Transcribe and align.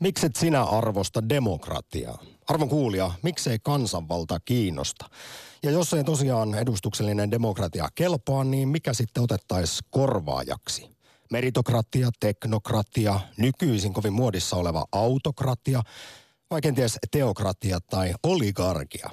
Mikset 0.00 0.36
sinä 0.36 0.62
arvosta 0.62 1.28
demokratiaa? 1.28 2.22
Arvon 2.48 2.68
kuulija, 2.68 3.10
miksei 3.22 3.58
kansanvalta 3.62 4.40
kiinnosta? 4.44 5.10
Ja 5.62 5.70
jos 5.70 5.94
ei 5.94 6.04
tosiaan 6.04 6.54
edustuksellinen 6.54 7.30
demokratia 7.30 7.88
kelpaa, 7.94 8.44
niin 8.44 8.68
mikä 8.68 8.94
sitten 8.94 9.22
otettaisiin 9.22 9.88
korvaajaksi? 9.90 10.90
Meritokratia, 11.30 12.10
teknokratia, 12.20 13.20
nykyisin 13.36 13.92
kovin 13.92 14.12
muodissa 14.12 14.56
oleva 14.56 14.84
autokratia, 14.92 15.82
vai 16.50 16.60
kenties 16.60 16.98
teokratia 17.10 17.78
tai 17.80 18.14
oligarkia? 18.22 19.10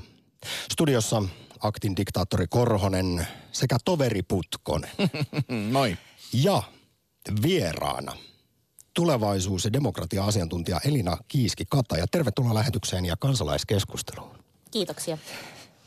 Studiossa 0.72 1.24
aktin 1.60 1.96
diktaattori 1.96 2.46
Korhonen 2.50 3.28
sekä 3.52 3.78
toveri 3.86 4.24
Putkonen. 4.24 4.92
Noin. 5.72 5.98
Ja 6.34 6.64
vieraana 7.42 8.16
tulevaisuus- 8.98 9.66
ja 9.66 9.74
demokratia-asiantuntija 9.74 10.80
Elina 10.86 11.18
Kiiski-Kataja. 11.28 12.06
Tervetuloa 12.12 12.54
lähetykseen 12.54 13.06
ja 13.06 13.16
kansalaiskeskusteluun. 13.18 14.38
Kiitoksia. 14.72 15.18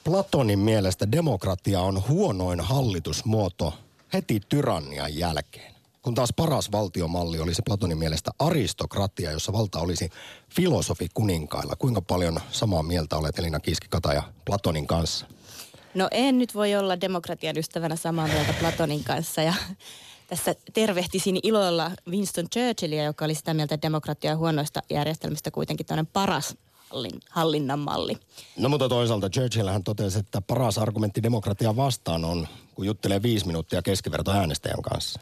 Platonin 0.04 0.58
mielestä 0.58 1.12
demokratia 1.12 1.80
on 1.80 2.02
huonoin 2.08 2.60
hallitusmuoto 2.60 3.74
heti 4.12 4.40
tyrannian 4.48 5.16
jälkeen. 5.16 5.74
Kun 6.02 6.14
taas 6.14 6.32
paras 6.36 6.72
valtiomalli 6.72 7.40
olisi 7.40 7.62
Platonin 7.62 7.98
mielestä 7.98 8.30
aristokratia, 8.38 9.30
jossa 9.30 9.52
valta 9.52 9.78
olisi 9.78 10.10
filosofi 10.54 11.08
kuninkailla. 11.14 11.76
Kuinka 11.76 12.02
paljon 12.02 12.40
samaa 12.50 12.82
mieltä 12.82 13.16
olet 13.16 13.38
Elina 13.38 13.60
Kiiski-Kataja 13.60 14.22
Platonin 14.44 14.86
kanssa? 14.86 15.26
No 15.94 16.08
en 16.10 16.38
nyt 16.38 16.54
voi 16.54 16.74
olla 16.74 17.00
demokratian 17.00 17.58
ystävänä 17.58 17.96
samaa 17.96 18.26
mieltä 18.26 18.54
Platonin 18.60 19.04
kanssa 19.04 19.42
ja 19.42 19.54
tässä 20.30 20.54
tervehtisin 20.72 21.40
ilolla 21.42 21.90
Winston 22.08 22.46
Churchillia, 22.50 23.04
joka 23.04 23.24
oli 23.24 23.34
sitä 23.34 23.54
mieltä, 23.54 23.74
että 23.74 23.86
demokratia 23.86 24.36
huonoista 24.36 24.80
järjestelmistä 24.90 25.50
kuitenkin 25.50 25.86
tämmöinen 25.86 26.06
paras 26.06 26.56
hallin, 26.90 27.20
hallinnan 27.30 27.78
malli. 27.78 28.16
No 28.56 28.68
mutta 28.68 28.88
toisaalta 28.88 29.30
Churchill 29.30 29.68
hän 29.68 29.84
totesi, 29.84 30.18
että 30.18 30.40
paras 30.40 30.78
argumentti 30.78 31.22
demokratia 31.22 31.76
vastaan 31.76 32.24
on, 32.24 32.48
kun 32.74 32.86
juttelee 32.86 33.22
viisi 33.22 33.46
minuuttia 33.46 33.82
keskiverto 33.82 34.30
äänestäjän 34.30 34.82
kanssa. 34.82 35.20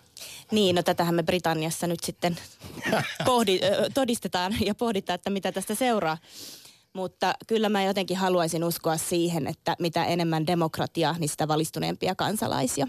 Niin, 0.52 0.76
no 0.76 0.82
tätähän 0.82 1.14
me 1.14 1.22
Britanniassa 1.22 1.86
nyt 1.86 2.04
sitten 2.04 2.38
pohdi, 3.24 3.60
todistetaan 3.94 4.54
ja 4.60 4.74
pohditaan, 4.74 5.14
että 5.14 5.30
mitä 5.30 5.52
tästä 5.52 5.74
seuraa. 5.74 6.18
Mutta 6.92 7.34
kyllä 7.46 7.68
mä 7.68 7.84
jotenkin 7.84 8.16
haluaisin 8.16 8.64
uskoa 8.64 8.96
siihen, 8.96 9.46
että 9.46 9.76
mitä 9.78 10.04
enemmän 10.04 10.46
demokratiaa, 10.46 11.18
niin 11.18 11.28
sitä 11.28 11.48
valistuneempia 11.48 12.14
kansalaisia. 12.14 12.88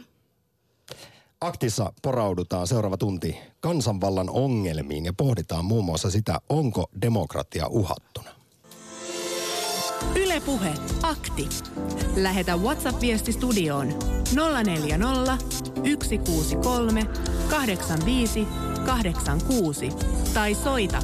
Aktissa 1.41 1.93
poraudutaan 2.01 2.67
seuraava 2.67 2.97
tunti 2.97 3.37
kansanvallan 3.59 4.29
ongelmiin 4.29 5.05
ja 5.05 5.13
pohditaan 5.13 5.65
muun 5.65 5.85
muassa 5.85 6.11
sitä, 6.11 6.39
onko 6.49 6.89
demokratia 7.01 7.67
uhattuna. 7.67 8.29
Ylepuhe 10.15 10.73
akti. 11.03 11.49
Lähetä 12.15 12.55
WhatsApp-viesti 12.55 13.31
studioon 13.31 13.87
040 14.63 15.37
163 16.03 17.05
85 17.49 18.47
86 18.85 19.89
tai 20.33 20.55
soita 20.55 21.01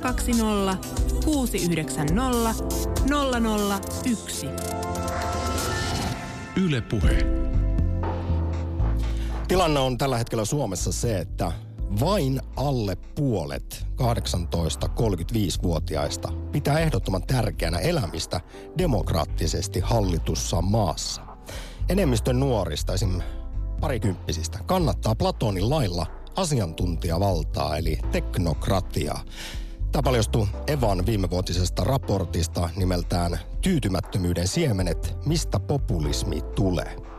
020 0.00 0.76
690 1.24 2.54
001. 4.04 4.46
Ylepuhe. 6.56 7.55
Tilanne 9.48 9.80
on 9.80 9.98
tällä 9.98 10.18
hetkellä 10.18 10.44
Suomessa 10.44 10.92
se, 10.92 11.18
että 11.18 11.52
vain 12.00 12.40
alle 12.56 12.96
puolet 12.96 13.86
18-35-vuotiaista 14.02 16.32
pitää 16.52 16.78
ehdottoman 16.78 17.26
tärkeänä 17.26 17.78
elämistä 17.78 18.40
demokraattisesti 18.78 19.80
hallitussa 19.80 20.62
maassa. 20.62 21.22
Enemmistön 21.88 22.40
nuorista, 22.40 22.94
esim. 22.94 23.22
parikymppisistä, 23.80 24.58
kannattaa 24.66 25.14
Platonin 25.14 25.70
lailla 25.70 26.06
asiantuntijavaltaa 26.36 27.76
eli 27.76 27.98
teknokratiaa. 28.12 29.24
Tämä 29.92 30.02
paljastui 30.02 30.46
Evan 30.66 31.06
viimevuotisesta 31.06 31.84
raportista 31.84 32.70
nimeltään 32.76 33.38
Tyytymättömyyden 33.62 34.48
siemenet, 34.48 35.14
mistä 35.26 35.60
populismi 35.60 36.42
tulee. 36.54 37.15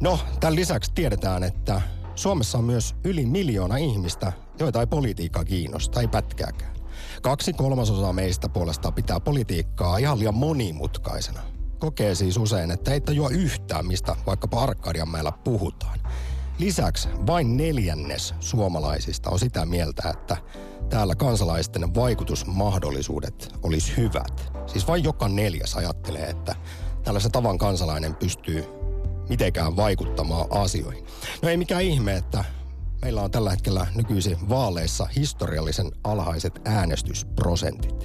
No, 0.00 0.18
tämän 0.40 0.56
lisäksi 0.56 0.92
tiedetään, 0.94 1.44
että 1.44 1.82
Suomessa 2.14 2.58
on 2.58 2.64
myös 2.64 2.94
yli 3.04 3.26
miljoona 3.26 3.76
ihmistä, 3.76 4.32
joita 4.58 4.80
ei 4.80 4.86
politiikka 4.86 5.44
kiinnosta, 5.44 6.00
ei 6.00 6.08
pätkääkään. 6.08 6.76
Kaksi 7.22 7.52
kolmasosaa 7.52 8.12
meistä 8.12 8.48
puolestaan 8.48 8.94
pitää 8.94 9.20
politiikkaa 9.20 9.98
ihan 9.98 10.18
liian 10.18 10.34
monimutkaisena. 10.34 11.40
Kokee 11.78 12.14
siis 12.14 12.36
usein, 12.36 12.70
että 12.70 12.92
ei 12.92 13.00
tajua 13.00 13.28
yhtään, 13.30 13.86
mistä 13.86 14.16
vaikkapa 14.26 14.62
Arkadianmäellä 14.62 15.32
puhutaan. 15.44 16.00
Lisäksi 16.58 17.08
vain 17.26 17.56
neljännes 17.56 18.34
suomalaisista 18.40 19.30
on 19.30 19.38
sitä 19.38 19.66
mieltä, 19.66 20.10
että 20.10 20.36
täällä 20.90 21.14
kansalaisten 21.14 21.94
vaikutusmahdollisuudet 21.94 23.54
olisi 23.62 23.96
hyvät. 23.96 24.52
Siis 24.66 24.88
vain 24.88 25.04
joka 25.04 25.28
neljäs 25.28 25.74
ajattelee, 25.74 26.30
että 26.30 26.54
tällaisen 27.04 27.32
tavan 27.32 27.58
kansalainen 27.58 28.14
pystyy 28.14 28.77
mitenkään 29.28 29.76
vaikuttamaan 29.76 30.46
asioihin. 30.50 31.06
No 31.42 31.48
ei 31.48 31.56
mikään 31.56 31.82
ihme, 31.82 32.16
että 32.16 32.44
meillä 33.02 33.22
on 33.22 33.30
tällä 33.30 33.50
hetkellä 33.50 33.86
nykyisin 33.94 34.48
vaaleissa 34.48 35.06
historiallisen 35.16 35.92
alhaiset 36.04 36.60
äänestysprosentit. 36.64 38.04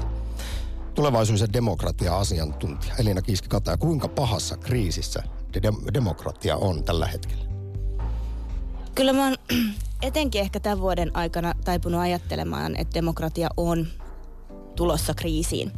Tulevaisuus- 0.94 1.42
ja 1.42 1.54
demokratia-asiantuntija 1.54 2.96
Elina 3.00 3.22
Kiiski-Kataja, 3.22 3.78
kuinka 3.78 4.08
pahassa 4.08 4.58
kriisissä 4.58 5.24
de- 5.54 5.94
demokratia 5.94 6.58
on 6.58 6.84
tällä 6.84 7.08
hetkellä? 7.08 7.44
Kyllä 8.96 9.14
mä 9.14 9.24
oon 9.24 9.36
etenkin 10.02 10.42
ehkä 10.42 10.60
tämän 10.60 10.80
vuoden 10.82 11.16
aikana 11.16 11.54
taipunut 11.66 12.02
ajattelemaan, 12.02 12.76
että 12.76 12.94
demokratia 12.94 13.50
on 13.58 13.88
tulossa 14.76 15.14
kriisiin. 15.14 15.72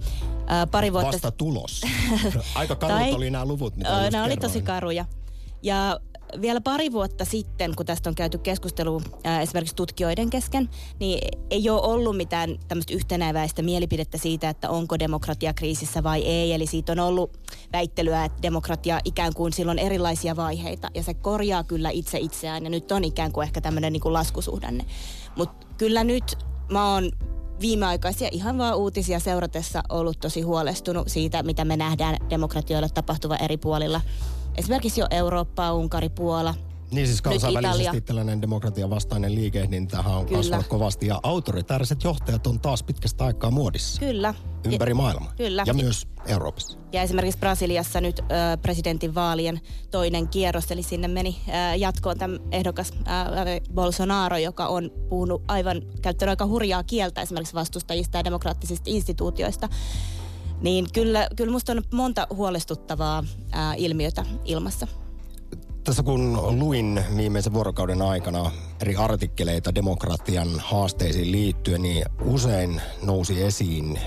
Ää, 0.48 0.68
pari 0.68 0.94
vuotta... 0.94 1.12
Vasta 1.12 1.32
tulos. 1.32 1.82
Aika 2.56 2.76
karut 2.76 2.98
tai, 2.98 3.14
oli 3.14 3.30
nämä 3.30 3.46
luvut, 3.46 3.76
mitä 3.76 4.10
Nämä 4.12 4.24
oli 4.24 4.38
tosi 4.38 4.62
karuja. 4.62 5.06
Ja 5.66 6.00
vielä 6.42 6.62
pari 6.62 6.92
vuotta 6.92 7.26
sitten, 7.26 7.76
kun 7.76 7.86
tästä 7.86 8.10
on 8.10 8.16
käyty 8.16 8.38
keskustelua 8.38 9.02
ää, 9.24 9.42
esimerkiksi 9.42 9.76
tutkijoiden 9.76 10.30
kesken, 10.30 10.70
niin 11.00 11.20
ei 11.50 11.70
ole 11.70 11.82
ollut 11.82 12.18
mitään 12.18 12.56
tämmöistä 12.68 12.94
yhtenäväistä 12.94 13.62
mielipidettä 13.62 14.18
siitä, 14.18 14.50
että 14.50 14.70
onko 14.70 15.00
demokratia 15.00 15.54
kriisissä 15.54 16.04
vai 16.04 16.22
ei. 16.22 16.54
Eli 16.54 16.68
siitä 16.68 16.92
on 16.92 17.00
ollut 17.00 17.38
väittelyä, 17.74 18.26
että 18.26 18.42
demokratia 18.42 19.00
ikään 19.06 19.34
kuin 19.34 19.54
silloin 19.54 19.80
erilaisia 19.80 20.36
vaiheita 20.36 20.90
ja 20.94 21.04
se 21.04 21.14
korjaa 21.14 21.64
kyllä 21.64 21.90
itse 21.90 22.18
itseään 22.18 22.64
ja 22.64 22.70
nyt 22.70 22.92
on 22.92 23.04
ikään 23.04 23.32
kuin 23.32 23.48
ehkä 23.48 23.62
tämmöinen 23.62 23.94
niin 23.94 24.02
kuin 24.02 24.14
laskusuhdanne. 24.14 24.86
Mutta 25.36 25.68
kyllä 25.78 26.04
nyt 26.04 26.38
mä 26.72 26.94
oon 26.94 27.12
viimeaikaisia 27.62 28.30
ihan 28.32 28.58
vaan 28.58 28.78
uutisia 28.78 29.20
seuratessa 29.20 29.84
ollut 29.90 30.20
tosi 30.20 30.42
huolestunut 30.42 31.08
siitä, 31.08 31.44
mitä 31.44 31.66
me 31.66 31.78
nähdään 31.78 32.18
demokratioille 32.30 32.90
tapahtuva 32.90 33.36
eri 33.36 33.58
puolilla 33.58 34.02
esimerkiksi 34.58 35.02
jo 35.02 35.08
Eurooppaa, 35.10 35.74
Unkari, 35.74 36.10
Puola, 36.10 36.54
niin 36.92 37.08
siis 37.08 37.22
kansainvälisesti 37.22 38.02
tällainen 38.02 38.42
demokratian 38.42 38.90
vastainen 38.90 39.36
liikehdintähän 39.36 40.18
on 40.18 40.26
Kyllä. 40.26 40.38
kasvanut 40.38 40.68
kovasti 40.68 41.08
ja 41.08 41.20
autoritääriset 41.24 42.04
johtajat 42.04 42.48
on 42.48 42.60
taas 42.60 42.84
pitkästä 42.84 43.26
aikaa 43.26 43.52
muodissa. 43.52 44.00
Kyllä. 44.00 44.34
Ympäri 44.64 44.94
maailmaa. 44.94 45.34
Kyllä. 45.38 45.64
Ja 45.66 45.74
myös 45.74 46.08
Euroopassa. 46.28 46.78
Ja 46.92 47.02
esimerkiksi 47.02 47.40
Brasiliassa 47.40 48.02
nyt 48.02 48.20
ö, 48.20 48.24
presidentin 48.62 49.16
vaalien 49.16 49.62
toinen 49.92 50.28
kierros, 50.28 50.72
eli 50.72 50.84
sinne 50.84 51.08
meni 51.08 51.38
ö, 51.48 51.76
jatkoon 51.76 52.18
tämä 52.18 52.38
ehdokas 52.52 52.92
ö, 52.92 53.04
Bolsonaro, 53.74 54.38
joka 54.38 54.68
on 54.68 54.92
puhunut 55.10 55.44
aivan, 55.48 55.82
käyttänyt 56.02 56.30
aika 56.30 56.48
hurjaa 56.48 56.84
kieltä 56.84 57.22
esimerkiksi 57.22 57.54
vastustajista 57.54 58.18
ja 58.18 58.24
demokraattisista 58.24 58.90
instituutioista. 58.90 59.70
Niin 60.62 60.88
kyllä, 60.94 61.28
kyllä 61.36 61.52
musta 61.52 61.72
on 61.72 61.84
monta 61.94 62.28
huolestuttavaa 62.34 63.24
ää, 63.52 63.74
ilmiötä 63.74 64.26
ilmassa. 64.46 64.88
Tässä 65.84 66.04
kun 66.04 66.60
luin 66.60 67.04
viimeisen 67.18 67.54
vuorokauden 67.54 68.02
aikana 68.02 68.52
eri 68.82 68.96
artikkeleita 68.96 69.76
demokratian 69.76 70.48
haasteisiin 70.60 71.32
liittyen, 71.32 71.82
niin 71.82 72.06
usein 72.22 72.82
nousi 73.02 73.44
esiin 73.44 74.00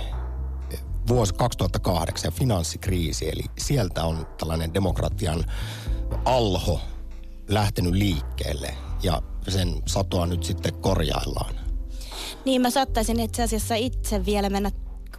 vuosi 1.09 1.35
2008 1.35 2.33
finanssikriisi. 2.33 3.29
Eli 3.29 3.45
sieltä 3.59 4.05
on 4.05 4.27
tällainen 4.39 4.75
demokratian 4.75 5.45
alho 6.25 6.81
lähtenyt 7.49 7.93
liikkeelle 7.93 8.75
ja 9.03 9.23
sen 9.49 9.83
satoa 9.87 10.27
nyt 10.27 10.43
sitten 10.43 10.75
korjaillaan. 10.75 11.55
Niin 12.45 12.62
mä 12.62 12.71
saattaisin 12.71 13.21
itse 13.21 13.43
asiassa 13.43 13.75
itse 13.75 14.27
vielä 14.27 14.50
mennä 14.50 14.71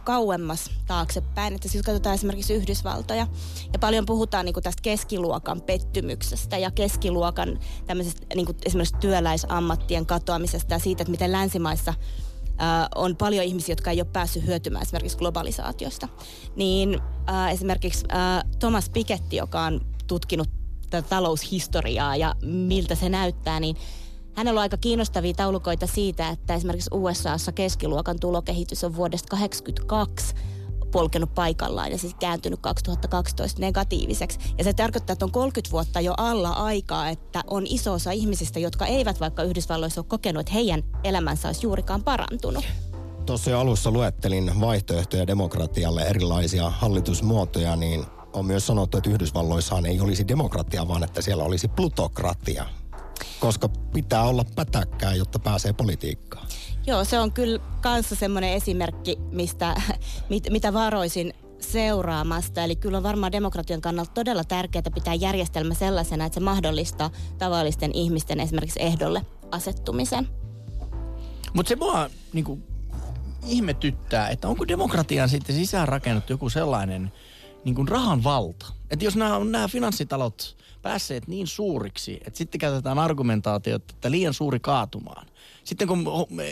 kauemmas 0.04 0.70
taaksepäin. 0.86 1.54
Että 1.54 1.68
siis 1.68 1.84
katsotaan 1.84 2.14
esimerkiksi 2.14 2.54
Yhdysvaltoja 2.54 3.26
ja 3.72 3.78
paljon 3.78 4.06
puhutaan 4.06 4.44
niin 4.44 4.54
kuin 4.54 4.64
tästä 4.64 4.82
keskiluokan 4.82 5.60
pettymyksestä 5.60 6.58
ja 6.58 6.70
keskiluokan 6.70 7.58
tämmöisestä 7.86 8.26
niin 8.34 8.46
kuin 8.46 8.58
esimerkiksi 8.66 8.96
työläisammattien 9.00 10.06
katoamisesta 10.06 10.74
ja 10.74 10.78
siitä, 10.78 11.02
että 11.02 11.10
miten 11.10 11.32
länsimaissa 11.32 11.94
on 12.94 13.16
paljon 13.16 13.44
ihmisiä, 13.44 13.72
jotka 13.72 13.90
ei 13.90 14.00
ole 14.00 14.08
päässyt 14.12 14.46
hyötymään 14.46 14.82
esimerkiksi 14.82 15.18
globalisaatiosta. 15.18 16.08
Niin 16.56 17.00
äh, 17.28 17.52
esimerkiksi 17.52 18.06
äh, 18.12 18.44
Thomas 18.58 18.90
Piketty, 18.90 19.36
joka 19.36 19.60
on 19.60 19.80
tutkinut 20.06 20.48
taloushistoriaa 21.08 22.16
ja 22.16 22.34
miltä 22.42 22.94
se 22.94 23.08
näyttää, 23.08 23.60
niin 23.60 23.76
Hänellä 24.34 24.58
on 24.58 24.62
aika 24.62 24.76
kiinnostavia 24.76 25.34
taulukoita 25.34 25.86
siitä, 25.86 26.28
että 26.28 26.54
esimerkiksi 26.54 26.90
USAssa 26.94 27.52
keskiluokan 27.52 28.20
tulokehitys 28.20 28.84
on 28.84 28.96
vuodesta 28.96 29.28
1982 29.28 30.34
polkenut 30.90 31.34
paikallaan 31.34 31.90
ja 31.92 31.98
siis 31.98 32.14
kääntynyt 32.14 32.60
2012 32.60 33.60
negatiiviseksi. 33.60 34.38
Ja 34.58 34.64
se 34.64 34.72
tarkoittaa, 34.72 35.12
että 35.12 35.24
on 35.24 35.30
30 35.32 35.72
vuotta 35.72 36.00
jo 36.00 36.14
alla 36.16 36.50
aikaa, 36.50 37.08
että 37.08 37.44
on 37.46 37.66
iso 37.66 37.92
osa 37.92 38.10
ihmisistä, 38.10 38.58
jotka 38.58 38.86
eivät 38.86 39.20
vaikka 39.20 39.42
Yhdysvalloissa 39.42 40.00
ole 40.00 40.06
kokenut, 40.08 40.40
että 40.40 40.52
heidän 40.52 40.82
elämänsä 41.04 41.48
olisi 41.48 41.66
juurikaan 41.66 42.02
parantunut. 42.02 42.64
Tuossa 43.26 43.50
jo 43.50 43.60
alussa 43.60 43.90
luettelin 43.90 44.60
vaihtoehtoja 44.60 45.26
demokratialle 45.26 46.02
erilaisia 46.02 46.70
hallitusmuotoja, 46.70 47.76
niin 47.76 48.04
on 48.32 48.46
myös 48.46 48.66
sanottu, 48.66 48.98
että 48.98 49.10
Yhdysvalloissahan 49.10 49.86
ei 49.86 50.00
olisi 50.00 50.28
demokratia, 50.28 50.88
vaan 50.88 51.04
että 51.04 51.22
siellä 51.22 51.44
olisi 51.44 51.68
plutokratia. 51.68 52.79
Koska 53.40 53.68
pitää 53.68 54.22
olla 54.22 54.44
pätäkkää, 54.54 55.14
jotta 55.14 55.38
pääsee 55.38 55.72
politiikkaan. 55.72 56.46
Joo, 56.86 57.04
se 57.04 57.18
on 57.18 57.32
kyllä 57.32 57.60
kanssa 57.80 58.16
semmoinen 58.16 58.52
esimerkki, 58.52 59.18
mistä, 59.30 59.74
mit, 60.30 60.44
mitä 60.50 60.72
varoisin 60.72 61.34
seuraamasta. 61.60 62.64
Eli 62.64 62.76
kyllä 62.76 62.96
on 62.96 63.02
varmaan 63.02 63.32
demokratian 63.32 63.80
kannalta 63.80 64.10
todella 64.14 64.44
tärkeää 64.44 64.82
pitää 64.94 65.14
järjestelmä 65.14 65.74
sellaisena, 65.74 66.24
että 66.24 66.34
se 66.34 66.40
mahdollistaa 66.40 67.10
tavallisten 67.38 67.90
ihmisten 67.94 68.40
esimerkiksi 68.40 68.82
ehdolle 68.82 69.26
asettumisen. 69.50 70.28
Mutta 71.54 71.68
se 71.68 71.76
mua 71.76 72.10
niin 72.32 72.44
kuin, 72.44 72.64
ihmetyttää, 73.46 74.28
että 74.28 74.48
onko 74.48 74.68
demokratian 74.68 75.28
sitten 75.28 75.56
sisään 75.56 75.88
rakennettu 75.88 76.32
joku 76.32 76.50
sellainen 76.50 77.12
niin 77.64 77.74
kuin 77.74 77.88
rahan 77.88 78.24
valta. 78.24 78.66
Että 78.90 79.04
jos 79.04 79.16
nämä, 79.16 79.44
nämä 79.44 79.68
finanssitalot 79.68 80.56
päässeet 80.82 81.28
niin 81.28 81.46
suuriksi, 81.46 82.20
että 82.26 82.38
sitten 82.38 82.58
käytetään 82.58 82.98
argumentaatiota, 82.98 83.94
että 83.94 84.10
liian 84.10 84.34
suuri 84.34 84.60
kaatumaan. 84.60 85.26
Sitten 85.64 85.88
kun 85.88 86.06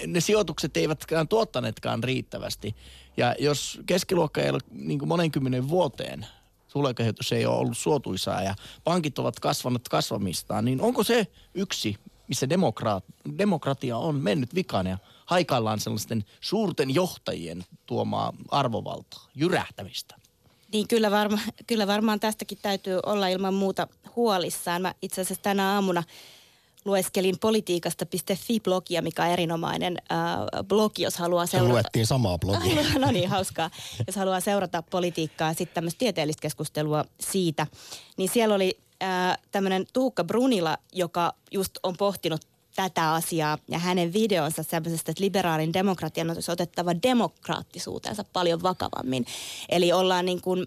ne 0.07 0.21
sijoitukset 0.21 0.77
eivätkään 0.77 1.29
tuottaneetkaan 1.29 2.05
riittävästi, 2.05 2.77
ja 3.17 3.35
jos 3.39 3.81
keskiluokka 3.87 4.41
ei 4.41 4.51
ole 4.51 4.59
niin 4.71 4.99
kuin 4.99 5.09
monenkymmenen 5.09 5.69
vuoteen 5.69 6.27
tulokehitys 6.73 7.33
ei 7.33 7.47
ole 7.47 7.57
ollut 7.57 7.79
suotuisaa 7.79 8.43
ja 8.43 8.55
pankit 8.85 9.19
ovat 9.19 9.41
kasvanut 9.41 9.89
kasvamistaan, 9.89 10.65
niin 10.65 10.81
onko 10.81 11.05
se 11.05 11.27
yksi, 11.55 11.97
missä 12.29 12.47
demokraat- 12.51 13.39
demokratia 13.39 13.97
on 13.97 14.15
mennyt 14.15 14.55
vikaan 14.55 14.87
ja 14.87 14.99
haikaillaan 15.27 15.81
sellaisten 15.81 16.25
suurten 16.41 16.95
johtajien 16.95 17.65
tuomaa 17.87 18.33
arvovaltaa, 18.51 19.29
jyrähtämistä? 19.35 20.15
Niin 20.73 20.89
kyllä, 20.89 21.11
varma, 21.11 21.39
kyllä 21.67 21.87
varmaan 21.87 22.21
tästäkin 22.21 22.59
täytyy 22.63 23.01
olla 23.07 23.29
ilman 23.29 23.55
muuta 23.55 23.89
huolissaan. 24.17 24.83
Mä 24.83 24.95
itse 25.03 25.21
asiassa 25.21 25.43
tänä 25.43 25.75
aamuna 25.75 26.03
lueskelin 26.85 27.39
politiikasta.fi-blogia, 27.39 29.03
mikä 29.03 29.23
on 29.23 29.31
erinomainen 29.31 29.99
äh, 30.13 30.19
blogi, 30.69 31.03
jos 31.03 31.17
haluaa 31.17 31.47
seurata. 31.47 31.73
Luettiin 31.73 32.07
samaa 32.07 32.39
blogia. 32.39 32.83
no 32.99 33.11
niin, 33.11 33.29
hauskaa. 33.29 33.71
Jos 34.07 34.17
haluaa 34.17 34.41
seurata 34.41 34.83
politiikkaa 34.83 35.49
ja 35.51 35.55
sitten 35.55 35.75
tämmöistä 35.75 35.99
tieteellistä 35.99 36.43
keskustelua 36.43 37.05
siitä, 37.21 37.67
niin 38.17 38.29
siellä 38.33 38.55
oli 38.55 38.79
äh, 39.03 39.39
tämmöinen 39.51 39.87
Tuukka 39.93 40.25
Brunila, 40.25 40.79
joka 40.93 41.35
just 41.53 41.73
on 41.83 41.97
pohtinut 41.97 42.41
tätä 42.83 43.13
asiaa 43.13 43.59
ja 43.69 43.79
hänen 43.79 44.13
videonsa 44.13 44.63
semmoisesta, 44.63 45.11
että 45.11 45.25
liberaalin 45.25 45.73
demokratian 45.73 46.31
olisi 46.31 46.53
otettava 46.53 46.93
demokraattisuutensa 47.03 48.25
paljon 48.33 48.63
vakavammin. 48.63 49.27
Eli 49.69 49.93
ollaan 49.93 50.25
niin 50.25 50.41
kuin 50.41 50.67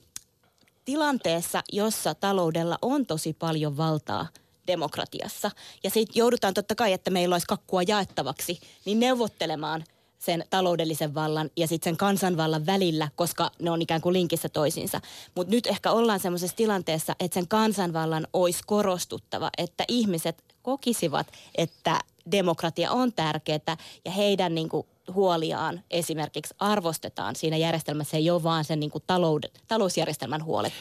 tilanteessa, 0.85 1.63
jossa 1.71 2.15
taloudella 2.15 2.77
on 2.81 3.05
tosi 3.05 3.33
paljon 3.33 3.77
valtaa 3.77 4.27
demokratiassa. 4.67 5.51
Ja 5.83 5.89
sitten 5.89 6.19
joudutaan 6.19 6.53
totta 6.53 6.75
kai, 6.75 6.93
että 6.93 7.11
meillä 7.11 7.35
olisi 7.35 7.47
kakkua 7.47 7.81
jaettavaksi, 7.87 8.59
niin 8.85 8.99
neuvottelemaan 8.99 9.83
sen 10.19 10.43
taloudellisen 10.49 11.13
vallan 11.13 11.49
ja 11.57 11.67
sitten 11.67 11.91
sen 11.91 11.97
kansanvallan 11.97 12.65
välillä, 12.65 13.09
koska 13.15 13.51
ne 13.61 13.71
on 13.71 13.81
ikään 13.81 14.01
kuin 14.01 14.13
linkissä 14.13 14.49
toisiinsa. 14.49 15.01
Mutta 15.35 15.51
nyt 15.51 15.67
ehkä 15.67 15.91
ollaan 15.91 16.19
semmoisessa 16.19 16.57
tilanteessa, 16.57 17.15
että 17.19 17.33
sen 17.33 17.47
kansanvallan 17.47 18.27
olisi 18.33 18.59
korostuttava, 18.65 19.49
että 19.57 19.83
ihmiset 19.87 20.50
kokisivat, 20.61 21.27
että 21.55 21.99
demokratia 22.31 22.91
on 22.91 23.13
tärkeää 23.13 23.77
ja 24.05 24.11
heidän 24.11 24.55
niin 24.55 24.69
kuin, 24.69 24.87
huoliaan 25.13 25.83
esimerkiksi 25.91 26.55
arvostetaan 26.59 27.35
siinä 27.35 27.57
järjestelmässä. 27.57 28.17
ei 28.17 28.29
ole 28.29 28.43
vaan 28.43 28.65
sen 28.65 28.79
niin 28.79 28.91
kuin, 28.91 29.03
taloud- 29.07 29.61
talousjärjestelmän 29.67 30.43
huolet, 30.43 30.73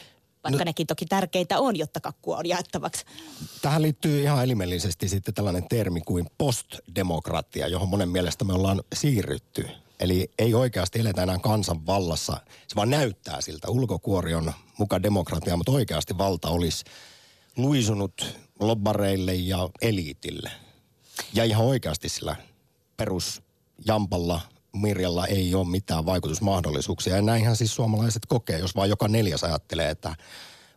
vaikka 0.43 0.63
no, 0.63 0.65
nekin 0.65 0.87
toki 0.87 1.05
tärkeitä 1.05 1.59
on, 1.59 1.75
jotta 1.75 1.99
kakkua 1.99 2.37
on 2.37 2.45
jaettavaksi. 2.45 3.05
Tähän 3.61 3.81
liittyy 3.81 4.21
ihan 4.21 4.43
elimellisesti 4.43 5.07
sitten 5.09 5.33
tällainen 5.33 5.67
termi 5.69 6.01
kuin 6.01 6.27
postdemokratia, 6.37 7.67
johon 7.67 7.89
monen 7.89 8.09
mielestä 8.09 8.45
me 8.45 8.53
ollaan 8.53 8.83
siirrytty. 8.93 9.67
Eli 9.99 10.31
ei 10.39 10.53
oikeasti 10.53 10.99
eletä 10.99 11.23
enää 11.23 11.39
kansan 11.39 11.85
vallassa. 11.85 12.37
Se 12.67 12.75
vaan 12.75 12.89
näyttää 12.89 13.41
siltä. 13.41 13.69
Ulkokuori 13.69 14.33
on 14.33 14.53
muka 14.77 15.03
demokratia, 15.03 15.57
mutta 15.57 15.71
oikeasti 15.71 16.17
valta 16.17 16.49
olisi 16.49 16.85
luisunut 17.57 18.39
lobbareille 18.61 19.35
ja 19.35 19.69
eliitille. 19.81 20.51
Ja 21.33 21.43
ihan 21.43 21.65
oikeasti 21.65 22.09
sillä 22.09 22.35
perusjampalla 22.97 24.41
Mirjalla 24.73 25.27
ei 25.27 25.55
ole 25.55 25.67
mitään 25.67 26.05
vaikutusmahdollisuuksia. 26.05 27.15
Ja 27.15 27.21
näinhän 27.21 27.55
siis 27.55 27.75
suomalaiset 27.75 28.25
kokee, 28.25 28.59
jos 28.59 28.75
vaan 28.75 28.89
joka 28.89 29.07
neljäs 29.07 29.43
ajattelee, 29.43 29.89
että 29.89 30.15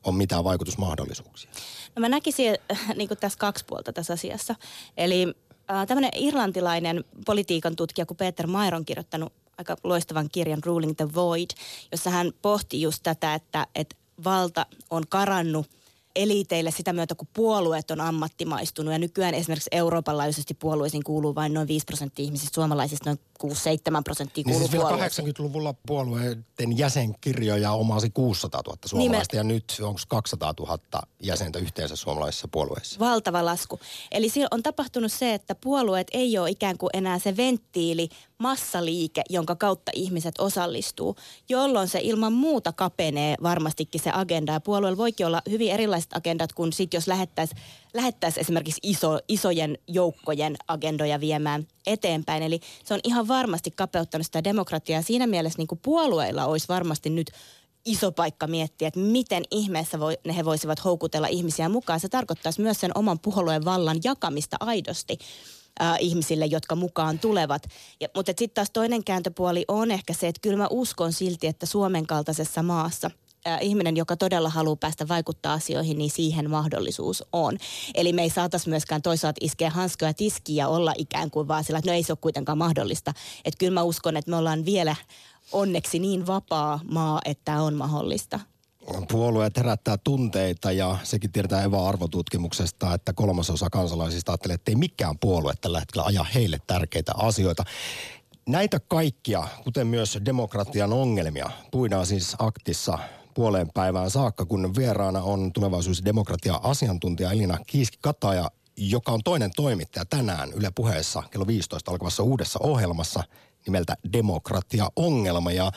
on 0.05 0.15
mitään 0.15 0.45
vaikutusmahdollisuuksia. 0.45 1.51
No 1.97 2.01
mä 2.01 2.09
näkisin 2.09 2.55
äh, 2.73 2.95
niin 2.97 3.09
tässä 3.21 3.39
kaksi 3.39 3.65
puolta 3.65 3.93
tässä 3.93 4.13
asiassa. 4.13 4.55
Eli 4.97 5.35
äh, 5.71 5.87
tämmöinen 5.87 6.11
irlantilainen 6.15 7.05
politiikan 7.27 7.77
tutkija 7.77 8.07
kuin 8.07 8.17
Peter 8.17 8.47
Mayer 8.47 8.75
on 8.75 8.85
kirjoittanut 8.85 9.33
aika 9.59 9.77
loistavan 9.85 10.29
kirjan 10.33 10.63
Ruling 10.65 10.97
the 10.97 11.15
Void, 11.15 11.51
jossa 11.93 12.11
hän 12.11 12.33
pohti 12.43 12.83
just 12.83 13.03
tätä, 13.03 13.35
että, 13.35 13.67
että 13.75 13.97
valta 14.25 14.67
on 14.91 15.03
karannut– 15.09 15.67
eliiteille 16.17 16.71
sitä 16.71 16.93
myötä, 16.93 17.15
kun 17.15 17.29
puolueet 17.33 17.91
on 17.91 18.01
ammattimaistunut. 18.01 18.93
Ja 18.93 18.99
nykyään 18.99 19.35
esimerkiksi 19.35 19.71
Euroopan 19.73 20.19
laajuisesti 20.19 20.55
puolueisiin 20.55 21.05
kuuluu 21.05 21.35
vain 21.35 21.55
noin 21.55 21.69
5 21.69 21.85
prosenttia 21.85 22.25
ihmisistä, 22.25 22.55
suomalaisista 22.55 23.11
noin 23.11 23.21
6-7 23.45 23.47
prosenttia 24.05 24.45
kuuluu 24.45 24.61
niin 24.61 24.71
siis 24.71 24.83
vielä 24.83 25.33
80-luvulla 25.33 25.75
puolueiden 25.87 26.79
jäsenkirjoja 26.79 27.73
omasi 27.73 28.11
600 28.11 28.63
000 28.67 28.79
suomalaista 28.87 29.37
Nime... 29.37 29.53
ja 29.53 29.55
nyt 29.55 29.65
onko 29.83 30.01
200 30.09 30.55
000 30.59 30.79
jäsentä 31.23 31.59
yhteensä 31.59 31.97
suomalaisissa 31.97 32.49
puolueissa? 32.49 33.01
Valtava 33.01 33.45
lasku. 33.45 33.81
Eli 34.13 34.29
on 34.51 34.63
tapahtunut 34.63 35.13
se, 35.13 35.35
että 35.35 35.55
puolueet 35.55 36.07
ei 36.13 36.39
ole 36.39 36.51
ikään 36.51 36.79
kuin 36.79 36.91
enää 36.95 37.19
se 37.19 37.37
venttiili, 37.37 38.09
massaliike, 38.39 39.23
jonka 39.31 39.57
kautta 39.57 39.93
ihmiset 39.95 40.35
osallistuu, 40.39 41.17
jolloin 41.49 41.89
se 41.89 42.01
ilman 42.03 42.33
muuta 42.33 42.73
kapenee 42.73 43.35
varmastikin 43.43 44.01
se 44.01 44.11
agenda. 44.15 44.53
Ja 44.53 44.61
puolueella 44.61 44.97
voikin 44.97 45.27
olla 45.27 45.43
hyvin 45.51 45.73
erilaiset 46.05 46.17
agendat 46.17 46.53
kuin 46.53 46.73
sit, 46.73 46.95
jos 46.95 47.09
lähettäisiin 47.09 47.61
lähettäisi 47.95 48.41
esimerkiksi 48.41 48.81
iso, 48.83 49.19
isojen 49.29 49.79
joukkojen 49.89 50.57
agendoja 50.69 51.21
viemään 51.21 51.67
eteenpäin. 51.87 52.43
Eli 52.43 52.61
se 52.85 52.95
on 52.95 53.01
ihan 53.05 53.29
varmasti 53.29 53.71
kapeuttanut 53.71 54.27
sitä 54.27 54.45
demokratiaa. 54.45 55.03
Siinä 55.03 55.27
mielessä 55.27 55.59
niin 55.59 55.69
kuin 55.69 55.81
puolueilla 55.83 56.47
olisi 56.47 56.69
varmasti 56.69 57.11
nyt 57.11 57.31
iso 57.85 58.13
paikka 58.13 58.47
miettiä, 58.47 58.89
että 58.89 59.01
miten 59.01 59.43
ihmeessä 59.51 60.01
voi, 60.01 60.19
ne 60.25 60.37
he 60.37 60.45
voisivat 60.45 60.85
houkutella 60.85 61.27
ihmisiä 61.27 61.69
mukaan. 61.69 62.01
Se 62.01 62.09
tarkoittaisi 62.09 62.63
myös 62.63 62.81
sen 62.81 62.91
oman 62.95 63.19
puolueen 63.19 63.65
vallan 63.65 64.01
jakamista 64.05 64.57
aidosti 64.61 65.19
ihmisille, 66.01 66.47
jotka 66.47 66.75
mukaan 66.77 67.19
tulevat. 67.19 67.63
Ja, 68.01 68.09
mutta 68.15 68.33
sitten 68.39 68.55
taas 68.55 68.71
toinen 68.71 69.05
kääntöpuoli 69.05 69.65
on 69.69 69.91
ehkä 69.91 70.13
se, 70.13 70.29
että 70.29 70.41
kyllä 70.41 70.57
mä 70.57 70.69
uskon 70.71 71.13
silti, 71.13 71.47
että 71.47 71.67
Suomen 71.67 72.07
kaltaisessa 72.07 72.63
maassa– 72.63 73.11
äh, 73.47 73.59
ihminen, 73.61 73.97
joka 73.97 74.17
todella 74.17 74.49
haluaa 74.51 74.77
päästä 74.77 75.09
vaikuttaa 75.09 75.53
asioihin, 75.53 75.99
niin 75.99 76.11
siihen 76.11 76.51
mahdollisuus 76.51 77.25
on. 77.33 77.59
Eli 77.95 78.13
me 78.13 78.23
ei 78.23 78.31
saataisi 78.31 78.69
myöskään 78.69 79.03
toisaalta 79.03 79.39
iskeä 79.41 79.71
hanskoja 79.71 80.15
tiskiä 80.15 80.65
ja 80.65 80.69
olla 80.69 80.95
ikään 80.99 81.31
kuin 81.31 81.49
vaan 81.49 81.65
sillä, 81.65 81.79
että 81.79 81.91
no 81.91 81.95
ei 81.95 82.03
se 82.03 82.13
ole 82.13 82.19
kuitenkaan 82.21 82.59
mahdollista. 82.59 83.13
Että 83.45 83.59
kyllä 83.59 83.75
mä 83.75 83.83
uskon, 83.83 84.17
että 84.17 84.31
me 84.31 84.37
ollaan 84.37 84.65
vielä 84.65 84.97
onneksi 85.53 85.99
niin 85.99 86.27
vapaa 86.27 86.81
maa, 86.91 87.21
että 87.25 87.43
tämä 87.45 87.63
on 87.63 87.75
mahdollista 87.75 88.41
puolueet 89.09 89.57
herättää 89.57 89.97
tunteita 89.97 90.73
ja 90.73 90.99
sekin 91.03 91.33
tiedetään 91.33 91.65
Eva-arvotutkimuksesta, 91.65 92.95
että 92.95 93.13
kolmasosa 93.13 93.71
kansalaisista 93.71 94.33
ajattelee, 94.33 94.55
että 94.55 94.71
ei 94.71 94.77
mikään 94.77 95.19
puolue 95.19 95.53
tällä 95.61 95.81
hetkellä 95.81 96.07
aja 96.07 96.25
heille 96.35 96.61
tärkeitä 96.67 97.13
asioita. 97.17 97.65
Näitä 98.47 98.81
kaikkia, 98.89 99.49
kuten 99.65 99.87
myös 99.87 100.19
demokratian 100.25 100.93
ongelmia, 100.93 101.51
puidaan 101.71 102.07
siis 102.07 102.37
aktissa 102.39 102.99
puoleen 103.35 103.69
päivään 103.75 104.11
saakka, 104.11 104.47
kun 104.47 104.75
vieraana 104.77 105.23
on 105.23 105.53
tulevaisuusdemokratia-asiantuntija 105.53 107.33
Elina 107.33 107.59
Kiiski-Kataja, 107.67 108.51
joka 108.77 109.13
on 109.13 109.21
toinen 109.25 109.51
toimittaja 109.57 110.05
tänään 110.05 110.53
Yle 110.53 110.71
Puheessa 110.75 111.23
kello 111.31 111.47
15 111.47 111.91
alkavassa 111.91 112.23
uudessa 112.23 112.59
ohjelmassa 112.63 113.25
nimeltä 113.67 113.97
Demokratia-ongelma. 114.13 115.53
Ja 115.53 115.73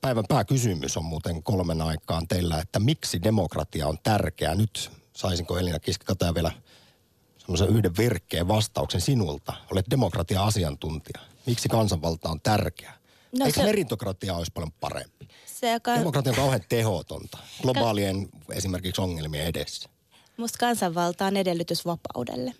päivän 0.00 0.24
pääkysymys 0.28 0.96
on 0.96 1.04
muuten 1.04 1.42
kolmen 1.42 1.82
aikaan 1.82 2.28
teillä, 2.28 2.60
että 2.60 2.78
miksi 2.78 3.22
demokratia 3.22 3.88
on 3.88 3.98
tärkeää. 4.02 4.54
Nyt 4.54 4.90
saisinko 5.12 5.58
Elina 5.58 5.78
Kiskikataja 5.78 6.34
vielä 6.34 6.52
semmoisen 7.38 7.68
yhden 7.68 7.96
virkkeen 7.98 8.48
vastauksen 8.48 9.00
sinulta. 9.00 9.52
Olet 9.72 9.86
demokratia-asiantuntija. 9.90 11.20
Miksi 11.46 11.68
kansanvalta 11.68 12.28
on 12.28 12.40
tärkeää? 12.40 12.94
No 13.38 13.46
Eikö 13.46 13.60
se... 13.60 13.66
meritokratia 13.66 14.34
olisi 14.34 14.52
paljon 14.54 14.72
parempi? 14.72 15.28
Se, 15.60 15.72
joka... 15.72 15.94
Demokratia 15.94 16.32
on 16.32 16.36
kauhean 16.36 16.60
tehotonta 16.68 17.38
globaalien 17.62 18.28
Ka... 18.28 18.54
esimerkiksi 18.54 19.00
ongelmien 19.02 19.46
edessä. 19.46 19.88
Musta 20.36 20.58
kansanvalta 20.58 21.26
on 21.26 21.36
edellytys 21.36 21.86
vapaudelle. 21.86 22.54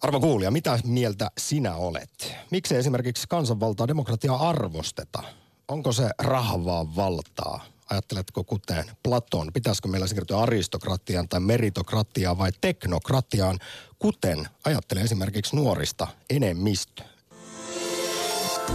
Arvo 0.00 0.20
kuulija, 0.20 0.50
mitä 0.50 0.78
mieltä 0.84 1.30
sinä 1.38 1.74
olet? 1.74 2.34
Miksi 2.50 2.76
esimerkiksi 2.76 3.28
kansanvaltaa 3.28 3.88
demokratiaa 3.88 4.48
arvosteta? 4.48 5.22
Onko 5.68 5.92
se 5.92 6.10
rahavaa 6.18 6.96
valtaa? 6.96 7.64
Ajatteletko 7.90 8.44
kuten 8.44 8.84
Platon, 9.02 9.52
pitäisikö 9.52 9.88
meillä 9.88 10.06
siirtyä 10.06 10.38
aristokratiaan 10.38 11.28
tai 11.28 11.40
meritokratiaan 11.40 12.38
vai 12.38 12.50
teknokratiaan, 12.60 13.58
kuten 13.98 14.48
ajattelee 14.64 15.04
esimerkiksi 15.04 15.56
nuorista 15.56 16.06
enemmistö? 16.30 17.02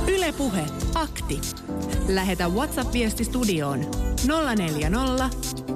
Ylepuhe 0.08 0.66
akti. 0.96 1.42
Lähetä 2.08 2.48
WhatsApp-viesti 2.48 3.24
studioon 3.24 3.80
040 4.56 5.30